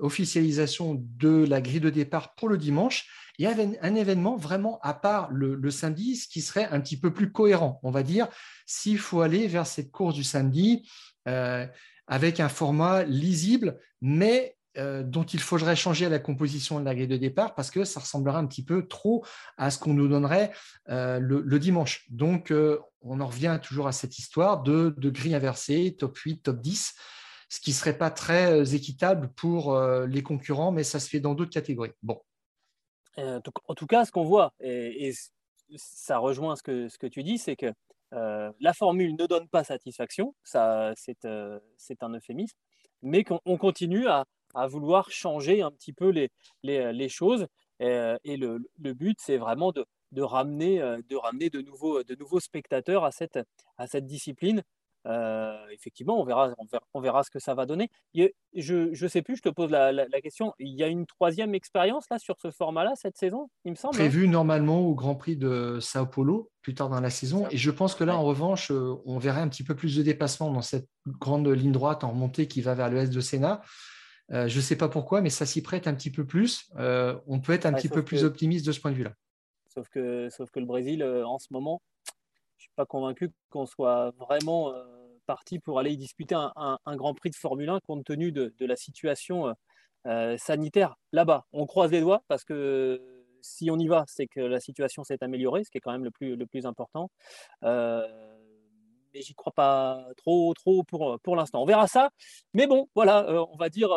officialisation 0.00 1.02
de 1.16 1.46
la 1.48 1.62
grille 1.62 1.80
de 1.80 1.88
départ 1.88 2.34
pour 2.34 2.50
le 2.50 2.58
dimanche 2.58 3.06
il 3.38 3.44
y 3.44 3.46
avait 3.46 3.78
un 3.82 3.94
événement 3.94 4.36
vraiment 4.36 4.80
à 4.82 4.94
part 4.94 5.30
le, 5.30 5.70
samedi, 5.70 6.16
ce 6.16 6.28
qui 6.28 6.40
serait 6.40 6.66
un 6.66 6.80
petit 6.80 6.98
peu 6.98 7.12
plus 7.12 7.30
cohérent, 7.30 7.78
on 7.84 7.90
va 7.90 8.02
dire, 8.02 8.28
s'il 8.66 8.98
faut 8.98 9.20
aller 9.20 9.46
vers 9.46 9.66
cette 9.66 9.92
course 9.92 10.14
du 10.14 10.24
samedi 10.24 10.88
euh, 11.28 11.66
avec 12.08 12.40
un 12.40 12.48
format 12.48 13.04
lisible, 13.04 13.78
mais 14.00 14.56
euh, 14.76 15.04
dont 15.04 15.22
il 15.22 15.40
faudrait 15.40 15.76
changer 15.76 16.08
la 16.08 16.18
composition 16.18 16.80
de 16.80 16.84
la 16.84 16.94
grille 16.94 17.06
de 17.06 17.16
départ 17.16 17.54
parce 17.54 17.70
que 17.70 17.84
ça 17.84 18.00
ressemblerait 18.00 18.38
un 18.38 18.46
petit 18.46 18.64
peu 18.64 18.86
trop 18.86 19.24
à 19.56 19.70
ce 19.70 19.78
qu'on 19.78 19.94
nous 19.94 20.08
donnerait 20.08 20.50
euh, 20.88 21.20
le, 21.20 21.58
dimanche. 21.58 22.06
Donc, 22.10 22.52
on 23.02 23.20
en 23.20 23.26
revient 23.26 23.60
toujours 23.62 23.86
à 23.86 23.92
cette 23.92 24.18
histoire 24.18 24.64
de, 24.64 24.94
de 24.96 25.10
grille 25.10 25.34
inversée, 25.34 25.94
top 25.96 26.16
8, 26.18 26.42
top 26.42 26.60
10 26.60 26.94
ce 27.50 27.60
qui 27.60 27.70
ne 27.70 27.76
serait 27.76 27.96
pas 27.96 28.10
très 28.10 28.74
équitable 28.74 29.30
pour 29.34 29.80
les 30.06 30.22
concurrents, 30.22 30.70
mais 30.70 30.84
ça 30.84 31.00
se 31.00 31.08
fait 31.08 31.18
dans 31.18 31.32
d'autres 31.32 31.50
catégories. 31.50 31.92
Bon, 32.02 32.20
en 33.18 33.74
tout 33.74 33.86
cas, 33.86 34.04
ce 34.04 34.12
qu'on 34.12 34.24
voit, 34.24 34.52
et, 34.60 35.12
ça 35.76 36.18
rejoint 36.18 36.56
ce 36.56 36.62
que, 36.62 36.88
ce 36.88 36.98
que 36.98 37.06
tu 37.06 37.22
dis, 37.22 37.36
c'est 37.38 37.56
que 37.56 37.72
euh, 38.14 38.50
la 38.60 38.72
formule 38.72 39.16
ne 39.16 39.26
donne 39.26 39.48
pas 39.48 39.64
satisfaction, 39.64 40.34
ça, 40.42 40.92
c'est, 40.96 41.24
euh, 41.26 41.58
un 42.00 42.14
euphémisme, 42.14 42.56
mais 43.02 43.24
qu'on 43.24 43.58
continue 43.58 44.08
à, 44.08 44.24
vouloir 44.66 45.10
changer 45.10 45.60
un 45.62 45.70
petit 45.70 45.92
peu 45.92 46.08
les, 46.08 46.30
les, 46.62 47.08
choses. 47.08 47.46
et 47.80 48.36
le, 48.36 48.58
but, 48.94 49.18
c'est 49.20 49.36
vraiment 49.36 49.72
de, 49.72 49.84
de, 50.12 50.22
ramener, 50.22 50.78
de 50.78 51.16
ramener 51.16 51.50
de 51.50 51.60
nouveaux, 51.60 52.02
de 52.02 52.14
nouveaux 52.14 52.40
spectateurs 52.40 53.04
à 53.04 53.12
cette, 53.12 53.38
à 53.76 53.86
cette 53.86 54.06
discipline. 54.06 54.62
Euh, 55.06 55.56
effectivement, 55.72 56.20
on 56.20 56.24
verra, 56.24 56.54
on 56.92 57.00
verra, 57.00 57.22
ce 57.22 57.30
que 57.30 57.38
ça 57.38 57.54
va 57.54 57.66
donner. 57.66 57.90
Je 58.14 59.02
ne 59.02 59.08
sais 59.08 59.22
plus, 59.22 59.36
je 59.36 59.42
te 59.42 59.48
pose 59.48 59.70
la, 59.70 60.06
question. 60.22 60.52
Il 60.58 60.74
y 60.74 60.82
a 60.82 60.88
une 60.88 61.06
troisième 61.06 61.54
expérience 61.54 62.06
là 62.10 62.18
sur 62.18 62.36
ce 62.40 62.50
format-là 62.50 62.92
cette 62.96 63.16
saison, 63.16 63.48
il 63.64 63.72
me 63.72 63.76
semble. 63.76 63.94
Hein? 63.94 63.98
Prévu 63.98 64.28
normalement 64.28 64.80
au 64.80 64.94
Grand 64.94 65.14
Prix 65.14 65.36
de 65.36 65.78
Sao 65.80 66.06
Paulo 66.06 66.50
plus 66.62 66.74
tard 66.74 66.88
dans 66.88 67.00
la 67.00 67.10
saison. 67.10 67.46
Et 67.50 67.56
je 67.56 67.70
pense 67.70 67.94
que 67.94 68.04
là, 68.04 68.16
en 68.16 68.24
revanche, 68.24 68.70
euh, 68.70 68.96
on 69.06 69.18
verrait 69.18 69.40
un 69.40 69.48
petit 69.48 69.64
peu 69.64 69.74
plus 69.74 69.96
de 69.96 70.02
dépassement 70.02 70.50
dans 70.50 70.62
cette 70.62 70.88
grande 71.06 71.48
ligne 71.48 71.72
droite 71.72 72.04
en 72.04 72.12
montée 72.12 72.48
qui 72.48 72.60
va 72.60 72.74
vers 72.74 72.90
l'ouest 72.90 73.12
de 73.12 73.20
Sénat. 73.20 73.62
Euh, 74.30 74.46
je 74.48 74.56
ne 74.56 74.62
sais 74.62 74.76
pas 74.76 74.88
pourquoi, 74.88 75.22
mais 75.22 75.30
ça 75.30 75.46
s'y 75.46 75.62
prête 75.62 75.86
un 75.86 75.94
petit 75.94 76.10
peu 76.10 76.26
plus. 76.26 76.70
on 76.76 77.40
peut 77.40 77.52
être 77.52 77.66
un 77.66 77.72
petit 77.72 77.88
peu 77.88 78.04
plus 78.04 78.24
optimiste 78.24 78.66
de 78.66 78.72
ce 78.72 78.80
point 78.80 78.90
de 78.90 78.96
vue-là. 78.96 79.12
Sauf 79.72 79.88
que, 79.90 80.28
sauf 80.30 80.50
que 80.50 80.58
le 80.58 80.66
Brésil, 80.66 81.04
en 81.04 81.38
ce 81.38 81.46
moment, 81.52 81.80
pas 82.78 82.86
convaincu 82.86 83.32
qu'on 83.50 83.66
soit 83.66 84.12
vraiment 84.20 84.72
parti 85.28 85.58
pour 85.58 85.78
aller 85.78 85.92
y 85.92 85.96
disputer 85.96 86.34
un, 86.34 86.96
Grand 86.96 87.14
Prix 87.14 87.30
de 87.30 87.36
Formule 87.36 87.68
1 87.68 87.80
compte 87.80 88.04
tenu 88.04 88.32
de, 88.32 88.52
la 88.60 88.76
situation 88.76 89.48
euh, 89.48 89.52
euh, 90.06 90.36
sanitaire 90.38 90.96
là-bas. 91.12 91.44
On 91.52 91.66
croise 91.66 91.92
les 91.92 92.00
doigts 92.00 92.22
parce 92.28 92.44
que 92.44 93.00
si 93.42 93.70
on 93.70 93.78
y 93.78 93.86
va, 93.86 94.04
c'est 94.08 94.26
que 94.26 94.40
la 94.40 94.58
situation 94.58 95.04
s'est 95.04 95.22
améliorée, 95.22 95.64
ce 95.64 95.70
qui 95.70 95.78
est 95.78 95.80
quand 95.80 95.92
même 95.92 96.04
le 96.04 96.46
plus, 96.46 96.66
important. 96.66 97.10
Euh, 97.62 98.06
mais 99.12 99.20
j'y 99.20 99.34
crois 99.34 99.52
pas 99.52 100.06
trop, 100.16 100.54
trop 100.54 100.82
pour, 100.82 101.36
l'instant. 101.36 101.62
On 101.62 101.66
verra 101.66 101.86
ça. 101.86 102.10
Mais 102.54 102.66
bon, 102.66 102.88
voilà, 102.94 103.26
on 103.52 103.56
va 103.56 103.68
dire 103.68 103.90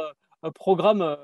programme, 0.54 1.18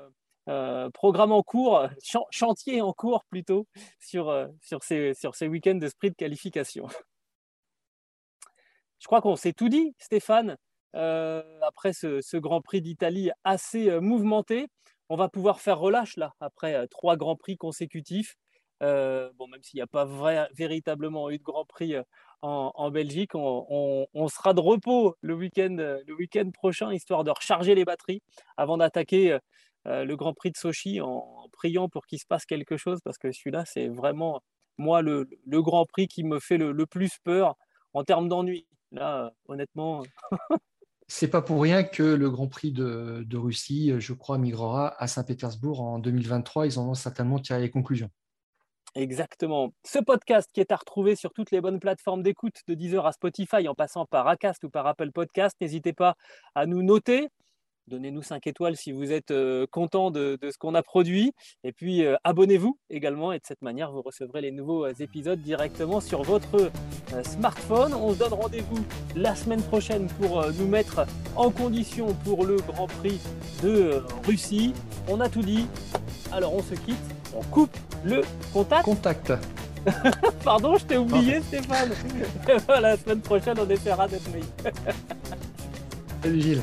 programme 0.94 1.32
en 1.32 1.42
cours, 1.42 1.86
chantier 2.30 2.80
en 2.80 2.92
cours 2.92 3.24
plutôt 3.26 3.66
sur, 4.00 4.48
sur 4.62 4.82
ces, 4.82 5.12
sur 5.14 5.34
ces 5.34 5.48
week-ends 5.48 5.74
de 5.74 5.88
sprint 5.88 6.16
qualification. 6.16 6.88
Je 8.98 9.06
crois 9.06 9.20
qu'on 9.20 9.36
s'est 9.36 9.52
tout 9.52 9.68
dit, 9.68 9.94
Stéphane. 9.98 10.56
Euh, 10.94 11.42
après 11.62 11.92
ce, 11.92 12.36
Grand 12.36 12.60
Prix 12.60 12.80
d'Italie 12.80 13.30
assez 13.44 13.90
euh, 13.90 14.00
mouvementé, 14.00 14.68
on 15.08 15.16
va 15.16 15.28
pouvoir 15.28 15.60
faire 15.60 15.78
relâche 15.78 16.16
là, 16.16 16.32
après 16.40 16.74
euh, 16.74 16.86
trois 16.86 17.16
Grands 17.16 17.36
Prix 17.36 17.56
consécutifs. 17.56 18.36
bon, 18.80 19.48
même 19.48 19.62
s'il 19.62 19.78
n'y 19.78 19.82
a 19.82 19.86
pas 19.86 20.06
véritablement 20.52 21.30
eu 21.30 21.38
de 21.38 21.42
Grand 21.42 21.64
Prix 21.64 21.94
en, 22.42 22.90
Belgique, 22.90 23.32
on, 23.34 24.28
sera 24.28 24.54
de 24.54 24.60
repos 24.60 25.16
le 25.20 25.34
week-end 25.34 25.98
week 26.18 26.38
prochain, 26.52 26.92
histoire 26.92 27.24
de 27.24 27.30
recharger 27.30 27.74
les 27.74 27.84
batteries 27.84 28.22
avant 28.56 28.76
d'attaquer 28.78 29.38
le 29.84 30.14
Grand 30.14 30.34
Prix 30.34 30.52
de 30.52 30.56
Sochi 30.56 31.00
en, 31.00 31.48
priant 31.52 31.88
pour 31.88 32.06
qu'il 32.06 32.20
se 32.20 32.26
passe 32.26 32.46
quelque 32.46 32.76
chose, 32.76 33.00
parce 33.02 33.18
que 33.18 33.32
celui-là, 33.32 33.64
c'est 33.66 33.88
vraiment, 33.88 34.42
moi, 34.76 35.02
le, 35.02 35.28
Grand 35.48 35.84
Prix 35.84 36.06
qui 36.06 36.22
me 36.22 36.38
fait 36.38 36.58
le 36.58 36.86
plus 36.86 37.18
peur 37.24 37.56
en 37.94 38.04
termes 38.04 38.28
d'ennui. 38.28 38.66
Là, 38.92 39.32
honnêtement. 39.46 40.02
C'est 41.10 41.28
pas 41.28 41.40
pour 41.40 41.62
rien 41.62 41.84
que 41.84 42.02
le 42.02 42.28
Grand 42.28 42.48
Prix 42.48 42.70
de, 42.70 43.36
Russie, 43.36 43.92
je 43.98 44.12
crois, 44.12 44.36
migrera 44.36 44.94
à 45.02 45.06
Saint-Pétersbourg 45.06 45.80
en 45.80 45.98
2023. 45.98 46.66
Ils 46.66 46.78
en 46.78 46.86
ont 46.86 46.94
certainement 46.94 47.38
tiré 47.38 47.60
les 47.60 47.70
conclusions. 47.70 48.10
Exactement. 48.94 49.72
Ce 49.84 49.98
podcast 49.98 50.50
qui 50.52 50.60
est 50.60 50.70
à 50.70 50.76
retrouver 50.76 51.16
sur 51.16 51.32
toutes 51.32 51.50
les 51.50 51.62
bonnes 51.62 51.80
plateformes 51.80 52.22
d'écoute, 52.22 52.60
de 52.66 52.74
Deezer 52.74 53.06
à 53.06 53.12
Spotify, 53.12 53.68
en 53.68 53.74
passant 53.74 54.04
par 54.04 54.28
Acast 54.28 54.64
ou 54.64 54.70
par 54.70 54.86
Apple 54.86 55.12
Podcast, 55.12 55.56
n'hésitez 55.60 55.94
pas 55.94 56.14
à 56.54 56.66
nous 56.66 56.82
noter, 56.82 57.28
Donnez-nous 57.88 58.22
5 58.22 58.46
étoiles 58.46 58.76
si 58.76 58.92
vous 58.92 59.12
êtes 59.12 59.30
euh, 59.30 59.66
content 59.70 60.10
de, 60.10 60.38
ce 60.42 60.58
qu'on 60.58 60.74
a 60.74 60.82
produit. 60.82 61.32
Et 61.64 61.72
puis 61.72 62.04
euh, 62.04 62.16
abonnez-vous 62.22 62.78
également. 62.90 63.32
Et 63.32 63.38
de 63.38 63.44
cette 63.46 63.62
manière, 63.62 63.92
vous 63.92 64.02
recevrez 64.02 64.42
les 64.42 64.50
nouveaux 64.50 64.84
euh, 64.84 64.92
épisodes 65.00 65.40
directement 65.40 66.00
sur 66.00 66.22
votre 66.22 66.70
smartphone. 67.24 67.94
On 67.94 68.12
se 68.12 68.18
donne 68.18 68.34
rendez-vous 68.34 68.84
la 69.16 69.34
semaine 69.34 69.62
prochaine 69.62 70.06
pour 70.20 70.44
nous 70.52 70.66
mettre 70.66 71.06
en 71.34 71.50
condition 71.50 72.14
pour 72.24 72.44
le 72.44 72.56
Grand 72.56 72.88
Prix 72.88 73.20
de 73.62 74.02
Russie. 74.26 74.74
On 75.08 75.20
a 75.20 75.30
tout 75.30 75.42
dit. 75.42 75.66
Alors 76.30 76.54
on 76.54 76.62
se 76.62 76.74
quitte. 76.74 76.96
On 77.34 77.42
coupe 77.44 77.76
le 78.04 78.20
contact. 78.52 78.84
Contact. 78.84 79.32
Pardon, 80.44 80.76
je 80.76 80.84
t'ai 80.84 80.98
oublié, 80.98 81.40
Stéphane. 81.40 81.92
la 82.68 82.98
semaine 82.98 83.20
prochaine, 83.20 83.56
on 83.58 83.70
essaiera 83.70 84.06
d'être 84.06 84.30
meilleur. 84.30 84.74
Salut 86.22 86.40
Gilles. 86.40 86.62